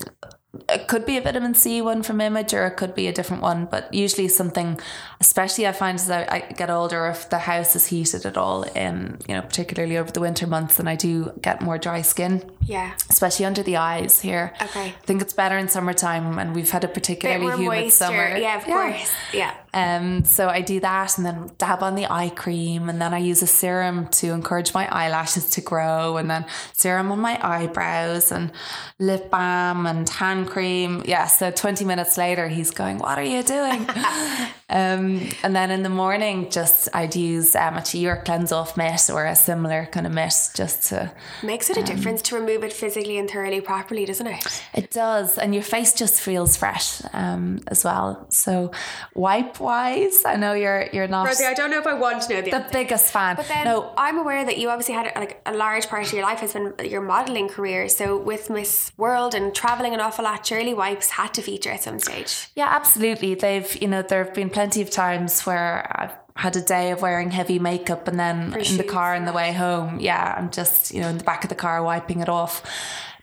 it 0.68 0.88
could 0.88 1.04
be 1.06 1.16
a 1.16 1.20
vitamin 1.20 1.54
C 1.54 1.80
one 1.82 2.02
from 2.02 2.20
Image 2.20 2.52
or 2.54 2.66
it 2.66 2.76
could 2.76 2.94
be 2.94 3.08
a 3.08 3.12
different 3.12 3.42
one, 3.42 3.66
but 3.66 3.92
usually 3.92 4.28
something, 4.28 4.78
especially 5.20 5.66
I 5.66 5.72
find 5.72 5.96
as 5.98 6.10
I, 6.10 6.22
I 6.30 6.52
get 6.52 6.70
older, 6.70 7.06
if 7.08 7.30
the 7.30 7.38
house 7.38 7.74
is 7.76 7.86
heated 7.86 8.26
at 8.26 8.36
all, 8.36 8.62
in 8.62 9.18
you 9.28 9.34
know, 9.34 9.42
particularly 9.42 9.96
over 9.96 10.10
the 10.10 10.20
winter 10.20 10.46
months, 10.46 10.76
then 10.76 10.88
I 10.88 10.96
do 10.96 11.32
get 11.40 11.60
more 11.60 11.78
dry 11.78 12.02
skin 12.02 12.42
Yeah. 12.62 12.92
especially 13.10 13.46
under 13.46 13.62
the 13.62 13.76
eyes 13.76 14.20
here. 14.20 14.52
Okay. 14.62 14.88
I 14.88 15.06
think 15.06 15.22
it's 15.22 15.32
better 15.32 15.56
in 15.58 15.68
summertime 15.68 16.38
and 16.38 16.54
we've 16.54 16.70
had 16.70 16.84
a 16.84 16.88
particularly 16.88 17.46
humid 17.56 17.84
moisture. 17.84 17.90
summer. 17.90 18.36
Yeah, 18.36 18.56
of 18.58 18.64
course. 18.64 19.10
Yeah. 19.32 19.54
Um, 19.72 20.24
so 20.24 20.48
I 20.48 20.60
do 20.60 20.78
that 20.80 21.16
and 21.18 21.26
then 21.26 21.50
dab 21.58 21.82
on 21.82 21.96
the 21.96 22.06
eye 22.10 22.30
cream 22.30 22.88
and 22.88 23.02
then 23.02 23.12
I 23.12 23.18
use 23.18 23.42
a 23.42 23.46
serum 23.46 24.06
to 24.08 24.28
encourage 24.30 24.72
my 24.72 24.86
eyelashes 24.88 25.50
to 25.50 25.60
grow 25.60 26.16
and 26.16 26.30
then 26.30 26.46
serum 26.72 27.10
on 27.10 27.18
my 27.18 27.38
eyebrows 27.44 28.30
and 28.30 28.52
lip 29.00 29.30
balm 29.30 29.86
and 29.86 30.08
hand 30.08 30.43
cream. 30.46 31.02
Yeah, 31.06 31.26
so 31.26 31.50
20 31.50 31.84
minutes 31.84 32.16
later 32.18 32.48
he's 32.48 32.70
going, 32.70 32.98
What 32.98 33.18
are 33.18 33.24
you 33.24 33.42
doing? 33.42 33.88
um, 34.70 35.28
and 35.42 35.54
then 35.54 35.70
in 35.70 35.82
the 35.82 35.88
morning 35.88 36.50
just 36.50 36.88
I'd 36.94 37.14
use 37.14 37.54
um, 37.54 37.76
a 37.76 37.84
your 37.96 38.16
cleanse 38.16 38.52
off 38.52 38.76
mitt 38.76 39.10
or 39.10 39.26
a 39.26 39.36
similar 39.36 39.86
kind 39.92 40.06
of 40.06 40.12
mitt 40.12 40.34
just 40.54 40.88
to 40.88 41.12
Makes 41.42 41.70
it 41.70 41.76
a 41.76 41.82
difference 41.82 42.22
to 42.22 42.36
remove 42.36 42.64
it 42.64 42.72
physically 42.72 43.18
and 43.18 43.30
thoroughly 43.30 43.60
properly, 43.60 44.04
doesn't 44.04 44.26
it? 44.26 44.62
It 44.72 44.90
does, 44.90 45.38
and 45.38 45.54
your 45.54 45.62
face 45.62 45.92
just 45.94 46.20
feels 46.20 46.56
fresh 46.56 47.02
um, 47.12 47.60
as 47.68 47.84
well. 47.84 48.26
So, 48.30 48.72
wipe 49.14 49.60
wise, 49.60 50.24
I 50.24 50.36
know 50.36 50.54
you're 50.54 50.88
you're 50.92 51.08
not 51.08 51.26
Rosie, 51.26 51.44
I 51.44 51.54
don't 51.54 51.70
know 51.70 51.78
if 51.78 51.86
I 51.86 51.94
want 51.94 52.22
to 52.22 52.34
know 52.34 52.40
the, 52.40 52.50
the 52.50 52.66
biggest 52.72 53.12
fan. 53.12 53.36
But 53.36 53.48
then 53.48 53.64
no, 53.64 53.92
I'm 53.96 54.18
aware 54.18 54.44
that 54.44 54.58
you 54.58 54.70
obviously 54.70 54.94
had 54.94 55.12
like 55.16 55.40
a 55.46 55.54
large 55.54 55.88
part 55.88 56.06
of 56.06 56.12
your 56.12 56.22
life 56.22 56.40
has 56.40 56.52
been 56.52 56.74
your 56.84 57.02
modelling 57.02 57.48
career. 57.48 57.88
So 57.88 58.16
with 58.16 58.50
Miss 58.50 58.92
World 58.96 59.34
and 59.34 59.54
travelling 59.54 59.94
an 59.94 60.00
awful 60.00 60.24
lot, 60.24 60.46
surely 60.46 60.74
wipes 60.74 61.10
had 61.10 61.34
to 61.34 61.42
feature 61.42 61.70
at 61.70 61.82
some 61.82 61.98
stage. 61.98 62.48
yeah, 62.54 62.68
absolutely. 62.70 63.34
They've 63.34 63.76
you 63.82 63.88
know 63.88 64.02
there 64.02 64.24
have 64.24 64.34
been 64.34 64.50
plenty 64.54 64.80
of 64.80 64.88
times 64.88 65.44
where 65.44 65.86
I've 66.00 66.14
had 66.36 66.56
a 66.56 66.62
day 66.62 66.92
of 66.92 67.02
wearing 67.02 67.30
heavy 67.30 67.58
makeup, 67.58 68.08
and 68.08 68.18
then 68.18 68.54
in 68.54 68.76
the 68.78 68.84
car 68.84 69.14
on 69.14 69.24
the 69.24 69.32
way 69.32 69.52
home, 69.52 70.00
yeah, 70.00 70.34
I'm 70.38 70.50
just 70.50 70.94
you 70.94 71.00
know 71.00 71.08
in 71.08 71.18
the 71.18 71.24
back 71.24 71.44
of 71.44 71.50
the 71.50 71.56
car 71.56 71.82
wiping 71.82 72.20
it 72.20 72.28
off. 72.28 72.62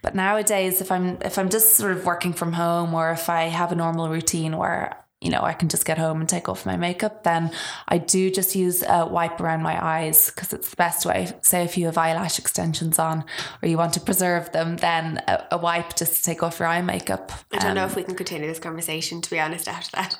But 0.03 0.13
nowadays, 0.13 0.81
if 0.81 0.91
I'm 0.91 1.17
if 1.21 1.39
I'm 1.39 1.49
just 1.49 1.75
sort 1.75 1.93
of 1.93 2.05
working 2.05 2.33
from 2.33 2.53
home, 2.53 2.93
or 2.93 3.11
if 3.11 3.29
I 3.29 3.43
have 3.43 3.71
a 3.71 3.75
normal 3.75 4.09
routine 4.09 4.57
where 4.57 4.97
you 5.21 5.29
know 5.29 5.41
I 5.43 5.53
can 5.53 5.69
just 5.69 5.85
get 5.85 5.97
home 5.97 6.19
and 6.19 6.27
take 6.27 6.49
off 6.49 6.65
my 6.65 6.75
makeup, 6.77 7.23
then 7.23 7.51
I 7.87 7.99
do 7.99 8.31
just 8.31 8.55
use 8.55 8.83
a 8.87 9.05
wipe 9.05 9.39
around 9.39 9.61
my 9.61 9.77
eyes 9.83 10.31
because 10.31 10.51
it's 10.51 10.69
the 10.71 10.75
best 10.75 11.05
way. 11.05 11.31
Say 11.41 11.63
if 11.63 11.77
you 11.77 11.85
have 11.85 11.97
eyelash 11.97 12.39
extensions 12.39 12.97
on, 12.99 13.23
or 13.61 13.69
you 13.69 13.77
want 13.77 13.93
to 13.93 13.99
preserve 13.99 14.51
them, 14.51 14.77
then 14.77 15.21
a, 15.27 15.45
a 15.51 15.57
wipe 15.57 15.95
just 15.95 16.15
to 16.17 16.23
take 16.23 16.41
off 16.43 16.59
your 16.59 16.67
eye 16.67 16.81
makeup. 16.81 17.31
I 17.53 17.59
don't 17.59 17.75
know 17.75 17.83
Um, 17.83 17.89
if 17.89 17.95
we 17.95 18.03
can 18.03 18.15
continue 18.15 18.47
this 18.47 18.59
conversation, 18.59 19.21
to 19.21 19.29
be 19.29 19.39
honest, 19.39 19.67
after 19.67 19.91
that. 19.97 20.15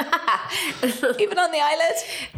even 1.20 1.40
on 1.40 1.52
the 1.52 1.60
eyelid. 1.60 1.96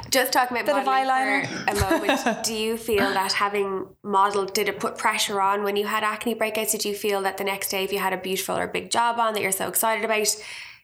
Just 0.10 0.32
talking 0.32 0.56
about 0.58 0.66
Bit 0.66 0.78
of 0.78 0.86
modelling 0.86 1.44
eyeliner. 1.46 1.48
for 1.48 1.86
a 1.86 2.00
moment. 2.00 2.44
do 2.46 2.54
you 2.54 2.78
feel 2.78 3.10
that 3.14 3.34
having 3.34 3.88
modelled, 4.04 4.54
did 4.54 4.70
it 4.70 4.80
put 4.80 4.98
pressure 4.98 5.42
on 5.42 5.64
when 5.64 5.76
you 5.76 5.86
had 5.88 6.04
acne 6.04 6.36
breakouts? 6.36 6.72
Did 6.72 6.86
you 6.86 6.96
feel 6.96 7.22
that 7.24 7.38
the 7.38 7.44
next 7.44 7.70
day, 7.70 7.84
if 7.84 7.92
you 7.92 8.00
had 8.00 8.14
a 8.14 8.18
beautiful 8.18 8.58
or 8.58 8.68
big 8.68 8.90
job 8.90 9.20
on 9.20 9.34
that 9.34 9.42
you're 9.42 9.52
so 9.52 9.68
excited 9.68 10.06
about, 10.06 10.28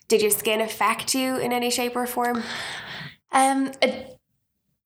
did 0.09 0.21
your 0.21 0.31
skin 0.31 0.59
affect 0.59 1.15
you 1.15 1.37
in 1.37 1.53
any 1.53 1.71
shape 1.71 1.95
or 1.95 2.05
form? 2.05 2.43
Um, 3.31 3.71
it 3.81 4.19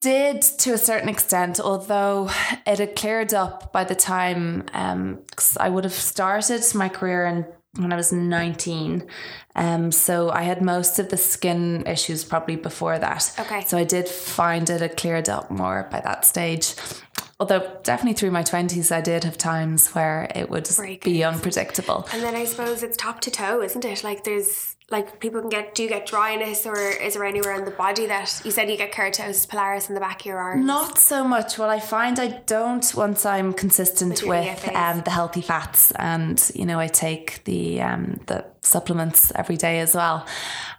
did 0.01 0.41
to 0.41 0.73
a 0.73 0.77
certain 0.77 1.09
extent, 1.09 1.59
although 1.59 2.29
it 2.67 2.77
had 2.77 2.95
cleared 2.95 3.33
up 3.33 3.71
by 3.71 3.85
the 3.85 3.95
time 3.95 4.65
um, 4.73 5.23
'cause 5.35 5.57
I 5.57 5.69
would 5.69 5.85
have 5.85 5.93
started 5.93 6.61
my 6.75 6.89
career 6.89 7.25
in 7.25 7.45
when 7.81 7.91
I 7.91 7.95
was 7.95 8.11
19. 8.11 9.07
Um, 9.55 9.91
so 9.91 10.29
I 10.29 10.43
had 10.43 10.61
most 10.61 10.99
of 10.99 11.09
the 11.09 11.17
skin 11.17 11.87
issues 11.87 12.23
probably 12.23 12.55
before 12.55 12.99
that. 12.99 13.33
Okay. 13.39 13.63
So 13.65 13.77
I 13.77 13.83
did 13.83 14.07
find 14.07 14.69
it 14.69 14.81
had 14.81 14.95
cleared 14.95 15.27
up 15.27 15.49
more 15.49 15.87
by 15.89 15.99
that 16.01 16.23
stage. 16.25 16.75
Although 17.39 17.79
definitely 17.81 18.13
through 18.13 18.31
my 18.31 18.43
20s, 18.43 18.91
I 18.91 19.01
did 19.01 19.23
have 19.23 19.37
times 19.39 19.89
where 19.95 20.31
it 20.35 20.49
would 20.51 20.65
just 20.65 20.77
Break 20.77 21.03
be 21.03 21.23
unpredictable. 21.23 22.07
And 22.13 22.21
then 22.21 22.35
I 22.35 22.45
suppose 22.45 22.83
it's 22.83 22.95
top 22.95 23.21
to 23.21 23.31
toe, 23.31 23.61
isn't 23.63 23.83
it? 23.83 24.03
Like 24.03 24.23
there's 24.23 24.72
like 24.89 25.19
people 25.19 25.41
can 25.41 25.49
get 25.49 25.75
do 25.75 25.83
you 25.83 25.89
get 25.89 26.05
dryness 26.05 26.65
or 26.65 26.77
is 26.77 27.13
there 27.13 27.25
anywhere 27.25 27.55
in 27.55 27.65
the 27.65 27.71
body 27.71 28.05
that 28.05 28.41
you 28.43 28.51
said 28.51 28.69
you 28.69 28.77
get 28.77 28.91
keratosis 28.91 29.47
pilaris 29.47 29.87
in 29.89 29.95
the 29.95 30.01
back 30.01 30.21
of 30.21 30.25
your 30.25 30.37
arm? 30.37 30.65
Not 30.65 30.97
so 30.97 31.23
much. 31.23 31.57
Well, 31.57 31.69
I 31.69 31.79
find 31.79 32.19
I 32.19 32.41
don't 32.45 32.93
once 32.95 33.25
I'm 33.25 33.53
consistent 33.53 34.23
with 34.23 34.45
EFAs. 34.45 34.75
um, 34.75 35.01
the 35.01 35.11
healthy 35.11 35.41
fats, 35.41 35.91
and 35.91 36.51
you 36.53 36.65
know 36.65 36.79
I 36.79 36.87
take 36.87 37.43
the 37.45 37.81
um, 37.81 38.19
the 38.27 38.45
supplements 38.63 39.31
every 39.35 39.57
day 39.57 39.79
as 39.79 39.93
well. 39.93 40.25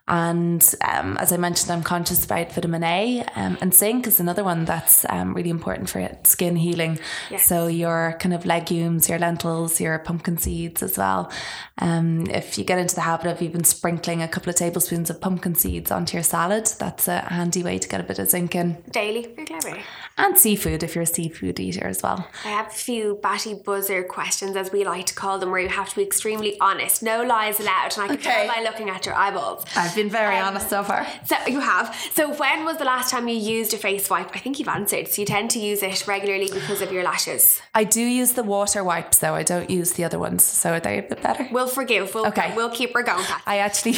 And 0.07 0.62
um, 0.87 1.16
as 1.16 1.32
I 1.32 1.39
mentioned, 1.39 1.70
I'm 1.70 1.82
conscious 1.82 2.24
about 2.26 2.53
vitamin 2.53 2.85
A 2.85 3.24
um, 3.37 3.57
and 3.62 3.72
zinc 3.72 4.07
is 4.07 4.20
another 4.20 4.45
one 4.45 4.66
that's 4.66 5.07
um, 5.09 5.32
really 5.32 5.49
important 5.49 5.89
for 5.89 6.07
skin 6.24 6.57
healing. 6.57 6.99
Yes. 7.30 7.47
So 7.47 7.68
your 7.68 8.16
kind 8.20 8.35
of 8.35 8.45
legumes, 8.45 9.09
your 9.09 9.18
lentils, 9.18 9.80
your 9.80 9.99
pumpkin 10.01 10.37
seeds 10.37 10.82
as 10.82 10.99
well. 10.99 11.32
Um, 11.78 12.26
if 12.26 12.59
you 12.59 12.64
get 12.64 12.78
into 12.78 12.95
the 12.95 13.01
habit 13.01 13.28
of 13.28 13.41
even 13.41 13.64
sprinkling 13.64 14.20
a 14.22 14.28
couple 14.28 14.51
of 14.51 14.57
tablespoons 14.57 15.09
of 15.09 15.22
pumpkin 15.22 15.55
seeds 15.55 15.91
onto 15.91 16.16
your 16.16 16.24
salad, 16.24 16.66
that's 16.78 17.09
a 17.09 17.20
handy 17.20 17.62
way 17.62 17.78
to 17.78 17.89
get 17.89 18.01
a 18.01 18.05
bit 18.05 18.18
of 18.18 18.28
zinc 18.28 18.55
in 18.55 18.82
Daily. 18.91 19.32
Very 19.35 19.47
clever. 19.47 19.78
And 20.17 20.39
seafood 20.39 20.83
if 20.83 20.95
you're 20.95 21.03
a 21.03 21.07
seafood 21.07 21.61
eater 21.61 21.87
as 21.87 22.03
well. 22.03 22.29
I 22.45 22.49
have 22.49 22.69
a 22.69 22.71
few 22.71 23.19
batty 23.23 23.55
buzzer 23.55 24.03
questions, 24.03 24.57
as 24.57 24.73
we 24.73 24.85
like 24.85 25.07
to 25.07 25.15
call 25.15 25.39
them, 25.39 25.51
where 25.51 25.61
you 25.61 25.69
have 25.69 25.89
to 25.91 25.97
be 25.97 26.03
extremely 26.03 26.59
honest. 26.61 27.03
No 27.03 27.23
lies 27.23 27.61
allowed. 27.61 27.93
And 27.95 28.03
I 28.03 28.07
can 28.09 28.17
Okay. 28.17 28.47
tell 28.47 28.49
by 28.57 28.62
looking 28.62 28.91
at 28.91 29.07
your 29.07 29.15
eyeballs. 29.15 29.65
I've 29.77 29.95
been 29.95 30.09
very 30.11 30.37
Um, 30.37 30.49
honest 30.49 30.71
so 30.71 30.83
far. 30.83 31.07
So 31.27 31.37
you 31.47 31.61
have. 31.61 31.95
So 32.15 32.33
when 32.35 32.65
was 32.65 32.79
the 32.79 32.85
last 32.85 33.11
time 33.11 33.29
you 33.29 33.37
used 33.37 33.75
a 33.75 33.77
face 33.77 34.09
wipe? 34.09 34.31
I 34.35 34.39
think 34.39 34.59
you've 34.59 34.69
answered. 34.69 35.09
So 35.09 35.21
you 35.23 35.27
tend 35.27 35.51
to 35.51 35.59
use 35.59 35.83
it 35.83 36.07
regularly 36.07 36.49
because 36.53 36.81
of 36.81 36.91
your 36.93 37.03
lashes. 37.05 37.61
I 37.75 37.85
do 37.85 38.01
use 38.01 38.33
the 38.33 38.43
water 38.43 38.83
wipes 38.83 39.19
though. 39.19 39.35
I 39.35 39.43
don't 39.43 39.69
use 39.71 39.93
the 39.93 40.05
other 40.05 40.19
ones. 40.19 40.43
So 40.45 40.73
are 40.73 40.81
they 40.81 40.99
a 40.99 41.03
bit 41.03 41.23
better? 41.23 41.49
We'll 41.51 41.67
forgive. 41.69 42.15
We'll, 42.15 42.27
Okay. 42.29 42.53
We'll 42.57 42.71
keep 42.71 42.95
her 42.95 43.03
going. 43.03 43.25
Pat. 43.25 43.43
I 43.47 43.59
actually 43.59 43.75
actually 43.75 43.95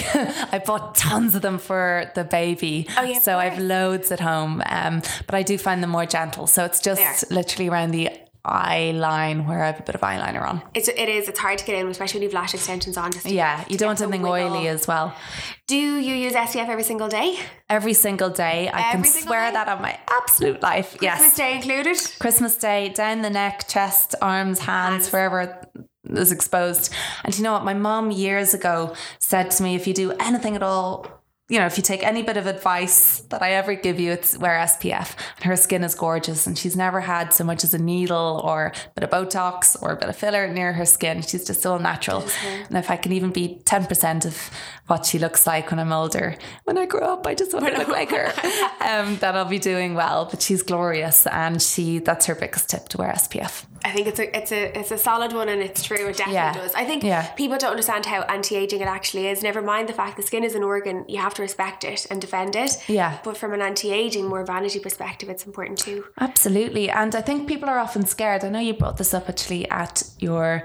I 0.52 0.58
bought 0.64 0.94
tons 0.94 1.34
of 1.34 1.42
them 1.42 1.58
for 1.58 2.10
the 2.14 2.24
baby. 2.24 2.86
Oh, 2.96 3.02
yeah, 3.02 3.18
so 3.18 3.36
I've 3.38 3.58
loads 3.58 4.10
at 4.10 4.20
home. 4.20 4.62
Um, 4.66 5.02
but 5.26 5.34
I 5.34 5.42
do 5.42 5.58
find 5.58 5.82
them 5.82 5.90
more 5.90 6.05
gentle. 6.06 6.46
So 6.46 6.64
it's 6.64 6.80
just 6.80 7.30
literally 7.30 7.68
around 7.68 7.90
the 7.90 8.10
eye 8.48 8.92
line 8.92 9.44
where 9.44 9.64
I 9.64 9.66
have 9.66 9.80
a 9.80 9.82
bit 9.82 9.96
of 9.96 10.02
eyeliner 10.02 10.40
on. 10.48 10.62
It's, 10.72 10.86
it 10.86 11.08
is. 11.08 11.28
It's 11.28 11.38
hard 11.40 11.58
to 11.58 11.64
get 11.64 11.74
in, 11.80 11.88
especially 11.88 12.18
when 12.20 12.22
you've 12.24 12.32
lash 12.32 12.54
extensions 12.54 12.96
on. 12.96 13.10
Yeah, 13.24 13.64
you 13.68 13.76
don't 13.76 13.88
want 13.88 13.98
get 13.98 14.04
the 14.08 14.14
anything 14.14 14.22
wiggle. 14.30 14.52
oily 14.56 14.68
as 14.68 14.86
well. 14.86 15.12
Do 15.66 15.76
you 15.76 16.14
use 16.14 16.32
SPF 16.32 16.68
every 16.68 16.84
single 16.84 17.08
day? 17.08 17.36
Every 17.68 17.92
single 17.92 18.30
day. 18.30 18.68
I 18.68 18.92
Every 18.92 19.02
can 19.10 19.22
swear 19.22 19.48
day? 19.48 19.54
that 19.54 19.68
on 19.68 19.82
my 19.82 19.98
absolute 20.08 20.62
life. 20.62 20.90
Christmas 20.96 21.02
yes. 21.02 21.36
Day 21.36 21.56
included. 21.56 21.96
Christmas 22.20 22.56
Day, 22.56 22.90
down 22.90 23.22
the 23.22 23.30
neck, 23.30 23.66
chest, 23.66 24.14
arms, 24.22 24.60
hands, 24.60 25.06
Hands. 25.06 25.12
wherever 25.12 25.68
is 26.10 26.30
exposed. 26.30 26.94
And 27.24 27.36
you 27.36 27.42
know 27.42 27.52
what? 27.52 27.64
My 27.64 27.74
mom 27.74 28.12
years 28.12 28.54
ago 28.54 28.94
said 29.18 29.50
to 29.52 29.62
me, 29.64 29.74
if 29.74 29.88
you 29.88 29.92
do 29.92 30.12
anything 30.20 30.54
at 30.54 30.62
all, 30.62 31.15
you 31.48 31.60
know, 31.60 31.66
if 31.66 31.76
you 31.76 31.82
take 31.82 32.02
any 32.02 32.22
bit 32.22 32.36
of 32.36 32.46
advice 32.46 33.20
that 33.30 33.40
I 33.40 33.52
ever 33.52 33.74
give 33.74 34.00
you, 34.00 34.10
it's 34.10 34.36
wear 34.36 34.58
SPF. 34.58 35.14
And 35.36 35.44
her 35.44 35.54
skin 35.54 35.84
is 35.84 35.94
gorgeous, 35.94 36.44
and 36.44 36.58
she's 36.58 36.76
never 36.76 37.00
had 37.00 37.32
so 37.32 37.44
much 37.44 37.62
as 37.62 37.72
a 37.72 37.78
needle 37.78 38.40
or 38.44 38.72
a 38.74 39.00
bit 39.00 39.04
of 39.04 39.10
Botox 39.10 39.80
or 39.80 39.92
a 39.92 39.96
bit 39.96 40.08
of 40.08 40.16
filler 40.16 40.48
near 40.52 40.72
her 40.72 40.84
skin. 40.84 41.22
She's 41.22 41.46
just 41.46 41.62
so 41.62 41.78
natural. 41.78 42.24
And 42.68 42.76
if 42.76 42.90
I 42.90 42.96
can 42.96 43.12
even 43.12 43.30
be 43.30 43.60
10% 43.64 44.26
of 44.26 44.50
what 44.88 45.06
she 45.06 45.20
looks 45.20 45.46
like 45.46 45.70
when 45.70 45.78
I'm 45.78 45.92
older, 45.92 46.36
when 46.64 46.78
I 46.78 46.86
grow 46.86 47.12
up, 47.12 47.26
I 47.28 47.34
just 47.36 47.52
want 47.52 47.66
to 47.66 47.78
look 47.78 47.88
like 47.88 48.10
her, 48.10 48.26
um, 48.80 49.16
then 49.18 49.36
I'll 49.36 49.44
be 49.44 49.60
doing 49.60 49.94
well. 49.94 50.26
But 50.28 50.42
she's 50.42 50.64
glorious, 50.64 51.28
and 51.28 51.62
she 51.62 52.00
that's 52.00 52.26
her 52.26 52.34
biggest 52.34 52.70
tip 52.70 52.88
to 52.88 52.98
wear 52.98 53.12
SPF. 53.12 53.66
I 53.88 53.90
think 53.94 54.06
it's 54.10 54.18
a 54.24 54.26
it's 54.38 54.52
a 54.58 54.62
it's 54.80 54.90
a 54.98 54.98
solid 55.08 55.32
one 55.40 55.48
and 55.54 55.60
it's 55.68 55.82
true. 55.88 56.04
It 56.10 56.16
definitely 56.16 56.34
Yeah. 56.34 56.52
does. 56.62 56.72
I 56.82 56.84
think 56.84 57.00
Yeah. 57.12 57.22
people 57.42 57.56
don't 57.62 57.70
understand 57.76 58.04
how 58.06 58.20
anti 58.36 58.54
aging 58.62 58.80
it 58.86 58.88
actually 58.98 59.24
is. 59.32 59.42
Never 59.50 59.62
mind 59.72 59.84
the 59.88 59.92
fact 60.00 60.12
the 60.16 60.26
skin 60.30 60.42
is 60.44 60.54
an 60.60 60.64
organ, 60.72 60.96
you 61.12 61.18
have 61.26 61.34
to 61.38 61.42
respect 61.42 61.80
it 61.92 62.00
and 62.10 62.20
defend 62.20 62.52
it. 62.64 62.72
Yeah. 62.88 63.12
But 63.26 63.36
from 63.36 63.50
an 63.56 63.62
anti 63.70 63.88
aging, 64.02 64.24
more 64.34 64.44
vanity 64.44 64.80
perspective, 64.88 65.28
it's 65.34 65.44
important 65.46 65.78
too. 65.78 65.98
Absolutely. 66.28 66.86
And 66.90 67.12
I 67.14 67.22
think 67.28 67.46
people 67.52 67.68
are 67.72 67.78
often 67.86 68.04
scared. 68.06 68.44
I 68.44 68.48
know 68.54 68.58
you 68.68 68.74
brought 68.74 68.96
this 68.96 69.12
up 69.14 69.28
actually 69.28 69.62
at 69.70 70.02
your 70.18 70.62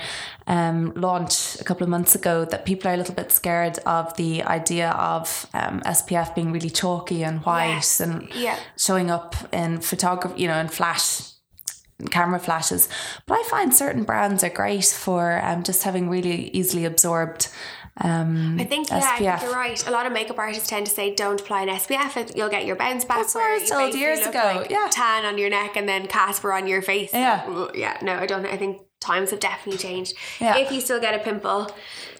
um, 0.47 0.91
launch 0.95 1.35
a 1.61 1.63
couple 1.63 1.83
of 1.83 1.89
months 1.89 2.15
ago 2.15 2.45
that 2.45 2.65
people 2.65 2.89
are 2.89 2.93
a 2.95 2.97
little 2.97 3.15
bit 3.15 3.31
scared 3.31 3.77
of 3.97 4.15
the 4.17 4.31
idea 4.43 4.89
of 4.91 5.47
um, 5.53 5.81
SPF 5.85 6.33
being 6.35 6.51
really 6.51 6.69
chalky 6.81 7.23
and 7.23 7.39
white 7.45 7.75
Yes. 7.75 7.99
and 7.99 8.27
Yeah. 8.33 8.57
showing 8.77 9.09
up 9.11 9.35
in 9.53 9.79
photography, 9.79 10.41
you 10.41 10.47
know, 10.47 10.57
in 10.65 10.67
flash. 10.67 11.21
Camera 12.07 12.39
flashes, 12.39 12.89
but 13.25 13.35
I 13.35 13.43
find 13.49 13.73
certain 13.73 14.03
brands 14.03 14.43
are 14.43 14.49
great 14.49 14.85
for 14.85 15.43
um, 15.43 15.63
just 15.63 15.83
having 15.83 16.09
really 16.09 16.49
easily 16.49 16.85
absorbed 16.85 17.49
um, 17.97 18.57
I 18.59 18.63
think 18.63 18.89
yeah, 18.89 18.97
I 18.97 19.01
SPF. 19.01 19.17
think 19.17 19.41
you're 19.41 19.51
right. 19.51 19.87
A 19.87 19.91
lot 19.91 20.05
of 20.05 20.13
makeup 20.13 20.37
artists 20.39 20.69
tend 20.69 20.85
to 20.85 20.91
say 20.91 21.13
don't 21.13 21.39
apply 21.41 21.63
an 21.63 21.69
SPF. 21.69 22.35
You'll 22.35 22.49
get 22.49 22.65
your 22.65 22.75
bounce 22.75 23.03
back. 23.03 23.17
That's 23.17 23.35
what 23.35 23.43
I 23.43 23.49
where 23.49 23.59
was 23.59 23.69
told 23.69 23.95
years 23.95 24.19
ago, 24.25 24.39
like 24.55 24.71
yeah. 24.71 24.87
tan 24.89 25.25
on 25.25 25.37
your 25.37 25.49
neck 25.49 25.75
and 25.75 25.87
then 25.87 26.07
Casper 26.07 26.53
on 26.53 26.67
your 26.67 26.81
face. 26.81 27.11
Yeah. 27.13 27.69
Yeah. 27.75 27.97
No, 28.01 28.15
I 28.15 28.25
don't. 28.25 28.45
I 28.45 28.57
think 28.57 28.81
times 29.01 29.31
have 29.31 29.39
definitely 29.39 29.77
changed. 29.77 30.15
Yeah. 30.39 30.57
If 30.57 30.71
you 30.71 30.79
still 30.79 31.01
get 31.01 31.13
a 31.13 31.19
pimple, 31.19 31.69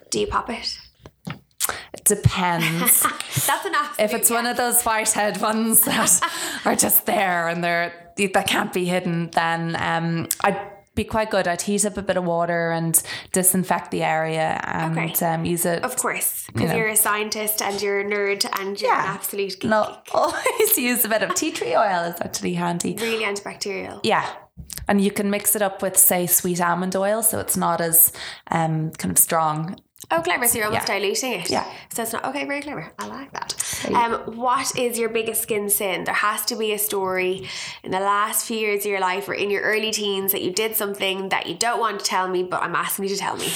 do 0.09 0.19
you 0.19 0.27
pop 0.27 0.49
it? 0.49 0.77
It 1.93 2.03
depends. 2.03 3.01
That's 3.01 3.49
absolute. 3.49 3.99
if 3.99 4.13
it's 4.13 4.29
one 4.29 4.45
of 4.45 4.57
those 4.57 4.83
whitehead 4.83 5.39
ones 5.41 5.81
that 5.81 6.61
are 6.65 6.75
just 6.75 7.05
there 7.05 7.47
and 7.47 7.63
they're 7.63 8.10
that 8.27 8.47
can't 8.47 8.73
be 8.73 8.85
hidden, 8.85 9.29
then 9.31 9.75
um, 9.79 10.27
I'd 10.41 10.59
be 10.93 11.03
quite 11.05 11.31
good. 11.31 11.47
I'd 11.47 11.61
heat 11.61 11.85
up 11.85 11.97
a 11.97 12.01
bit 12.01 12.17
of 12.17 12.25
water 12.25 12.71
and 12.71 13.01
disinfect 13.31 13.91
the 13.91 14.03
area 14.03 14.59
and 14.65 14.97
Okay. 14.97 15.25
um, 15.25 15.45
use 15.45 15.65
it. 15.65 15.83
Of 15.83 15.95
course, 15.95 16.47
because 16.53 16.73
you 16.73 16.79
are 16.79 16.87
a 16.87 16.95
scientist 16.97 17.61
and 17.61 17.81
you're 17.81 18.01
a 18.01 18.03
nerd 18.03 18.45
and 18.59 18.79
you're 18.79 18.91
an 18.93 18.99
absolute 19.05 19.59
geek. 19.59 19.69
No, 19.69 19.97
always 20.13 20.77
use 20.77 21.05
a 21.05 21.09
bit 21.09 21.23
of 21.23 21.33
tea 21.33 21.51
tree 21.51 21.75
oil. 21.75 22.03
It's 22.09 22.19
actually 22.21 22.55
handy. 22.55 22.95
Really 22.99 23.23
antibacterial. 23.23 24.01
Yeah. 24.03 24.29
And 24.87 24.99
you 25.01 25.11
can 25.11 25.29
mix 25.29 25.55
it 25.55 25.61
up 25.61 25.81
with, 25.81 25.95
say, 25.97 26.27
sweet 26.27 26.59
almond 26.61 26.95
oil, 26.95 27.23
so 27.23 27.39
it's 27.39 27.55
not 27.55 27.79
as 27.81 28.11
um, 28.51 28.91
kind 28.91 29.11
of 29.11 29.17
strong. 29.17 29.77
Oh, 30.11 30.21
clever. 30.21 30.45
So 30.47 30.57
you're 30.57 30.67
almost 30.67 30.87
Yeah. 30.87 30.99
diluting 30.99 31.31
it. 31.33 31.49
Yeah. 31.49 31.63
So 31.93 32.03
it's 32.03 32.13
not 32.13 32.25
okay. 32.25 32.45
Very 32.45 32.61
clever. 32.61 32.91
I 32.99 33.07
like 33.07 33.31
that. 33.31 33.55
Um, 33.95 34.13
what 34.37 34.77
is 34.77 34.99
your 34.99 35.09
biggest 35.09 35.41
skin 35.43 35.69
sin? 35.69 36.03
There 36.03 36.13
has 36.13 36.45
to 36.45 36.55
be 36.55 36.73
a 36.73 36.77
story 36.77 37.47
in 37.83 37.91
the 37.91 37.99
last 37.99 38.45
few 38.45 38.57
years 38.57 38.85
of 38.85 38.91
your 38.91 38.99
life 38.99 39.27
or 39.29 39.33
in 39.33 39.49
your 39.49 39.61
early 39.63 39.91
teens 39.91 40.31
that 40.33 40.41
you 40.41 40.51
did 40.51 40.75
something 40.75 41.29
that 41.29 41.47
you 41.47 41.55
don't 41.55 41.79
want 41.79 41.99
to 41.99 42.05
tell 42.05 42.27
me, 42.27 42.43
but 42.43 42.61
I'm 42.61 42.75
asking 42.75 43.05
you 43.05 43.09
to 43.15 43.17
tell 43.17 43.37
me. 43.37 43.47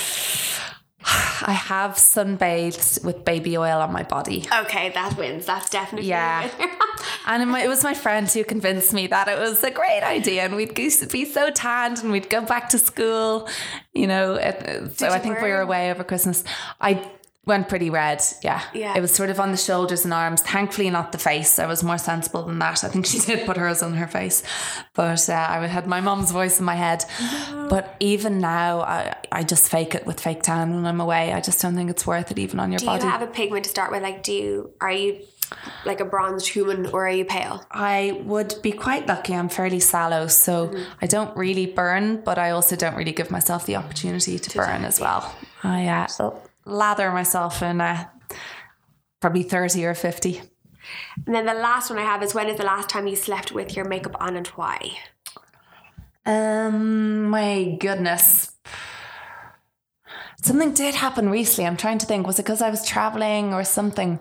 I 1.48 1.52
have 1.54 1.92
sunbathed 1.96 3.04
with 3.04 3.24
baby 3.26 3.58
oil 3.58 3.80
on 3.82 3.92
my 3.92 4.04
body. 4.04 4.46
Okay, 4.62 4.90
that 4.90 5.18
wins. 5.18 5.46
That's 5.46 5.70
definitely 5.70 6.10
Yeah. 6.10 6.50
And 7.26 7.56
it 7.58 7.68
was 7.68 7.84
my 7.84 7.94
friend 7.94 8.28
who 8.30 8.44
convinced 8.44 8.94
me 8.94 9.08
that 9.08 9.28
it 9.28 9.40
was 9.40 9.64
a 9.64 9.72
great 9.72 10.04
idea 10.04 10.44
and 10.44 10.56
we'd 10.56 10.76
be 10.76 10.90
so 10.90 11.50
tanned 11.52 12.00
and 12.04 12.12
we'd 12.12 12.30
go 12.30 12.42
back 12.42 12.70
to 12.70 12.78
school, 12.80 13.48
you 13.94 14.08
know. 14.08 14.36
it- 14.36 14.98
so 14.98 15.08
you 15.08 15.14
I 15.14 15.20
think 15.20 15.42
we 15.42 15.50
were 15.50 15.62
away 15.62 15.92
over 15.92 16.04
Christmas. 16.04 16.44
I 16.80 17.02
went 17.48 17.70
pretty 17.70 17.92
red, 17.92 18.24
yeah. 18.42 18.60
Yeah. 18.74 18.96
It 18.98 19.02
was 19.02 19.14
sort 19.14 19.30
of 19.30 19.40
on 19.40 19.52
the 19.52 19.58
shoulders 19.58 20.04
and 20.04 20.12
arms. 20.12 20.42
Thankfully, 20.42 20.90
not 20.90 21.12
the 21.12 21.20
face. 21.20 21.60
I 21.60 21.68
was 21.68 21.84
more 21.84 22.00
sensible 22.00 22.42
than 22.44 22.58
that. 22.58 22.84
I 22.84 22.88
think 22.88 23.06
she 23.06 23.20
did 23.30 23.46
put 23.46 23.56
hers 23.58 23.84
on 23.84 23.94
her 23.94 24.08
face. 24.08 24.42
But 24.96 25.30
uh, 25.30 25.34
I 25.34 25.68
had 25.68 25.86
my 25.86 26.02
mom's 26.02 26.32
voice 26.32 26.58
in 26.60 26.66
my 26.66 26.74
head. 26.74 27.06
But 27.70 27.96
even 28.00 28.40
now, 28.40 28.82
I, 28.82 29.16
I 29.32 29.44
just 29.44 29.70
fake 29.70 29.94
it 29.94 30.08
with 30.08 30.20
fake 30.22 30.42
tan 30.42 30.74
when 30.74 30.86
I'm 30.88 31.00
away. 31.00 31.34
I 31.34 31.40
just 31.42 31.62
don't 31.62 31.76
think 31.76 31.92
it's 31.92 32.08
worth 32.08 32.32
it, 32.32 32.40
even 32.40 32.60
on 32.60 32.72
your 32.72 32.80
Do 32.80 32.88
body. 32.88 33.04
you 33.04 33.10
have 33.12 33.22
a 33.22 33.28
pigment 33.28 33.66
to 33.66 33.70
start 33.70 33.92
with? 33.92 34.02
Like, 34.02 34.24
do 34.24 34.34
you, 34.34 34.72
are 34.82 34.92
you 34.92 35.20
like 35.86 36.00
a 36.00 36.06
bronzed 36.06 36.48
human 36.48 36.88
or 36.88 37.08
are 37.08 37.12
you 37.12 37.26
pale? 37.26 37.66
I 37.72 38.22
would 38.24 38.56
be 38.62 38.72
quite 38.72 39.08
lucky. 39.08 39.34
I'm 39.34 39.50
fairly 39.50 39.80
sallow, 39.80 40.28
so 40.28 40.56
Mm-hmm. 40.66 40.84
I 41.02 41.08
don't 41.08 41.36
really 41.38 41.66
burn, 41.66 42.22
but 42.22 42.38
I 42.38 42.52
also 42.52 42.76
don't 42.76 42.96
really 42.96 43.12
give 43.12 43.30
myself 43.30 43.66
the 43.66 43.76
opportunity 43.76 44.40
to, 44.40 44.58
burn 44.58 44.84
as 44.84 45.00
well. 45.00 45.36
I 45.64 45.88
uh, 45.88 46.08
lather 46.66 47.12
myself 47.12 47.62
in 47.62 47.82
uh, 47.82 48.06
probably 49.20 49.44
30 49.44 49.86
or 49.86 49.94
50. 49.94 50.42
And 51.26 51.36
then 51.36 51.46
the 51.46 51.54
last 51.54 51.90
one 51.90 52.00
I 52.00 52.04
have 52.04 52.24
is 52.24 52.34
when 52.34 52.48
is 52.48 52.58
the 52.58 52.66
last 52.66 52.90
time 52.90 53.08
you 53.08 53.16
slept 53.16 53.52
with 53.52 53.76
your 53.76 53.86
makeup 53.86 54.16
on 54.20 54.36
and 54.36 54.48
why? 54.50 54.98
Um, 56.26 57.30
my 57.30 57.78
goodness. 57.80 58.52
Something 60.42 60.74
did 60.74 60.96
happen 60.96 61.30
recently. 61.30 61.66
I'm 61.66 61.78
trying 61.78 61.98
to 62.00 62.06
think. 62.06 62.28
Was 62.28 62.40
it 62.40 62.44
because 62.44 62.62
I 62.62 62.70
was 62.70 62.86
traveling 62.86 63.54
or 63.54 63.64
something? 63.64 64.20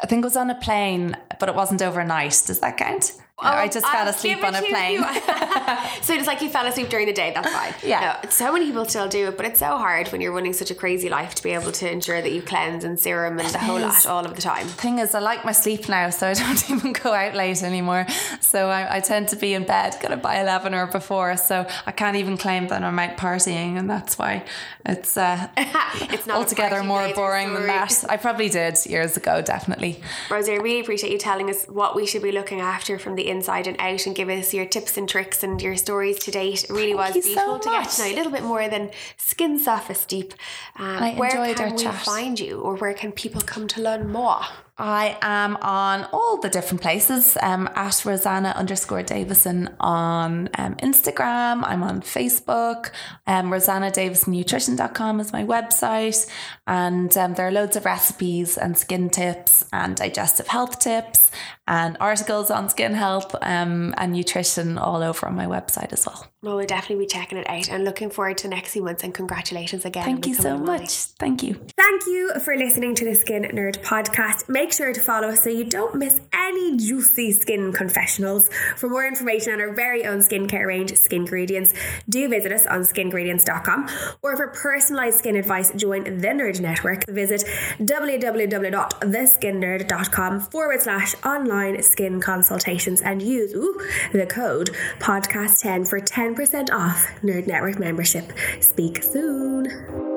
I 0.00 0.06
think 0.06 0.22
it 0.22 0.26
was 0.26 0.36
on 0.36 0.50
a 0.50 0.54
plane, 0.54 1.16
but 1.40 1.48
it 1.48 1.54
wasn't 1.54 1.82
overnight. 1.82 2.42
Does 2.46 2.60
that 2.60 2.76
count? 2.76 3.12
No, 3.40 3.48
I 3.50 3.68
just 3.68 3.86
fell 3.86 4.08
asleep 4.08 4.42
on 4.42 4.54
a 4.56 4.62
plane. 4.62 4.98
so 6.02 6.12
it's 6.12 6.26
like 6.26 6.42
you 6.42 6.48
fell 6.48 6.66
asleep 6.66 6.88
during 6.88 7.06
the 7.06 7.12
day. 7.12 7.30
That's 7.32 7.52
fine. 7.52 7.72
Yeah. 7.84 8.18
No, 8.22 8.30
so 8.30 8.52
many 8.52 8.66
people 8.66 8.84
still 8.84 9.08
do 9.08 9.28
it, 9.28 9.36
but 9.36 9.46
it's 9.46 9.60
so 9.60 9.76
hard 9.78 10.08
when 10.08 10.20
you're 10.20 10.32
running 10.32 10.52
such 10.52 10.72
a 10.72 10.74
crazy 10.74 11.08
life 11.08 11.36
to 11.36 11.42
be 11.44 11.50
able 11.50 11.70
to 11.70 11.90
ensure 11.90 12.20
that 12.20 12.32
you 12.32 12.42
cleanse 12.42 12.82
and 12.82 12.98
serum 12.98 13.38
and 13.38 13.48
the 13.50 13.58
whole 13.58 13.78
lot 13.78 14.04
all 14.06 14.24
of 14.24 14.34
the 14.34 14.42
time. 14.42 14.66
thing 14.66 14.98
is, 14.98 15.14
I 15.14 15.20
like 15.20 15.44
my 15.44 15.52
sleep 15.52 15.88
now, 15.88 16.10
so 16.10 16.26
I 16.26 16.34
don't 16.34 16.70
even 16.70 16.92
go 16.92 17.12
out 17.12 17.34
late 17.34 17.62
anymore. 17.62 18.06
So 18.40 18.68
I, 18.68 18.96
I 18.96 19.00
tend 19.00 19.28
to 19.28 19.36
be 19.36 19.54
in 19.54 19.64
bed 19.64 19.96
kind 20.00 20.12
of 20.12 20.20
by 20.20 20.40
11 20.40 20.74
or 20.74 20.88
before. 20.88 21.36
So 21.36 21.64
I 21.86 21.92
can't 21.92 22.16
even 22.16 22.36
claim 22.38 22.66
that 22.68 22.82
I'm 22.82 22.98
out 22.98 23.16
partying, 23.16 23.78
and 23.78 23.88
that's 23.88 24.18
why 24.18 24.44
it's 24.84 25.16
uh, 25.16 25.46
it's 25.56 26.26
not 26.26 26.38
altogether 26.38 26.82
more 26.82 27.02
day, 27.02 27.10
it's 27.10 27.18
a 27.18 27.20
boring 27.20 27.54
than 27.54 27.66
that. 27.68 28.04
I 28.08 28.16
probably 28.16 28.48
did 28.48 28.84
years 28.86 29.16
ago, 29.16 29.42
definitely. 29.42 30.02
Rosie, 30.28 30.52
I 30.52 30.56
really 30.56 30.80
appreciate 30.80 31.12
you 31.12 31.18
telling 31.18 31.48
us 31.50 31.66
what 31.66 31.94
we 31.94 32.04
should 32.04 32.22
be 32.22 32.32
looking 32.32 32.60
after 32.60 32.98
from 32.98 33.14
the 33.14 33.27
inside 33.30 33.66
and 33.66 33.76
out 33.80 34.06
and 34.06 34.14
give 34.14 34.28
us 34.28 34.52
your 34.54 34.66
tips 34.66 34.96
and 34.96 35.08
tricks 35.08 35.42
and 35.42 35.60
your 35.60 35.76
stories 35.76 36.18
to 36.20 36.30
date. 36.30 36.64
It 36.64 36.70
really 36.70 36.94
was 36.94 37.14
you 37.16 37.22
so 37.22 37.58
to 37.58 37.68
get 37.68 37.88
to 37.90 38.02
know 38.02 38.08
a 38.08 38.14
little 38.14 38.32
bit 38.32 38.42
more 38.42 38.68
than 38.68 38.90
skin 39.16 39.58
surface 39.58 40.04
deep. 40.04 40.34
Um, 40.76 41.02
I 41.02 41.14
where 41.14 41.30
enjoyed 41.30 41.56
can 41.56 41.70
our 41.70 41.76
we 41.76 41.82
chat. 41.82 41.94
find 42.04 42.38
you 42.40 42.60
or 42.60 42.76
where 42.76 42.94
can 42.94 43.12
people 43.12 43.40
come 43.40 43.68
to 43.68 43.82
learn 43.82 44.10
more? 44.10 44.42
I 44.78 45.18
am 45.22 45.56
on 45.56 46.06
all 46.12 46.38
the 46.38 46.48
different 46.48 46.80
places 46.80 47.36
um, 47.42 47.68
at 47.74 48.04
Rosanna 48.04 48.50
underscore 48.56 49.02
Davison 49.02 49.74
on 49.80 50.48
um, 50.56 50.76
Instagram. 50.76 51.64
I'm 51.64 51.82
on 51.82 52.00
Facebook. 52.00 52.90
Um, 53.26 53.50
RosannaDavisonNutrition.com 53.50 55.18
is 55.18 55.32
my 55.32 55.44
website. 55.44 56.30
And 56.68 57.16
um, 57.16 57.34
there 57.34 57.48
are 57.48 57.52
loads 57.52 57.76
of 57.76 57.84
recipes 57.84 58.56
and 58.56 58.78
skin 58.78 59.10
tips 59.10 59.64
and 59.72 59.96
digestive 59.96 60.46
health 60.46 60.78
tips 60.78 61.32
and 61.68 61.96
articles 62.00 62.50
on 62.50 62.68
skin 62.68 62.94
health 62.94 63.34
um, 63.42 63.94
and 63.98 64.12
nutrition 64.12 64.78
all 64.78 65.02
over 65.02 65.26
on 65.26 65.34
my 65.34 65.46
website 65.46 65.92
as 65.92 66.06
well. 66.06 66.26
Well, 66.42 66.56
we'll 66.56 66.66
definitely 66.66 67.04
be 67.04 67.08
checking 67.08 67.36
it 67.36 67.48
out 67.50 67.68
and 67.68 67.84
looking 67.84 68.10
forward 68.10 68.38
to 68.38 68.48
next 68.48 68.72
few 68.72 68.82
months 68.82 69.02
and 69.02 69.12
congratulations 69.12 69.84
again. 69.84 70.04
Thank 70.04 70.26
you 70.26 70.34
so 70.34 70.56
becoming 70.56 70.68
a 70.68 70.80
much. 70.80 70.90
Thank 71.18 71.42
you. 71.42 71.54
Thank 71.76 72.06
you 72.06 72.32
for 72.44 72.56
listening 72.56 72.94
to 72.94 73.04
the 73.04 73.14
Skin 73.14 73.42
Nerd 73.42 73.82
podcast. 73.82 74.48
Make 74.48 74.67
make 74.68 74.74
sure 74.74 74.92
to 74.92 75.00
follow 75.00 75.28
us 75.28 75.44
so 75.44 75.48
you 75.48 75.64
don't 75.64 75.94
miss 75.94 76.20
any 76.30 76.76
juicy 76.76 77.32
skin 77.32 77.72
confessionals. 77.72 78.50
For 78.76 78.90
more 78.90 79.06
information 79.06 79.54
on 79.54 79.62
our 79.62 79.72
very 79.72 80.04
own 80.04 80.18
skincare 80.18 80.66
range, 80.66 80.92
Skingredients, 80.92 81.72
do 82.06 82.28
visit 82.28 82.52
us 82.52 82.66
on 82.66 82.82
skingredients.com. 82.82 83.88
Or 84.20 84.36
for 84.36 84.48
personalized 84.48 85.20
skin 85.20 85.36
advice, 85.36 85.72
join 85.72 86.04
the 86.04 86.28
Nerd 86.28 86.60
Network. 86.60 87.06
Visit 87.08 87.44
www.theskinnerd.com 87.78 90.40
forward 90.40 90.82
slash 90.82 91.14
online 91.24 91.82
skin 91.82 92.20
consultations 92.20 93.00
and 93.00 93.22
use 93.22 93.54
ooh, 93.54 93.80
the 94.12 94.26
code 94.26 94.68
podcast10 94.98 95.88
for 95.88 95.98
10% 95.98 96.70
off 96.72 97.06
Nerd 97.22 97.46
Network 97.46 97.78
membership. 97.78 98.30
Speak 98.60 99.02
soon. 99.02 100.07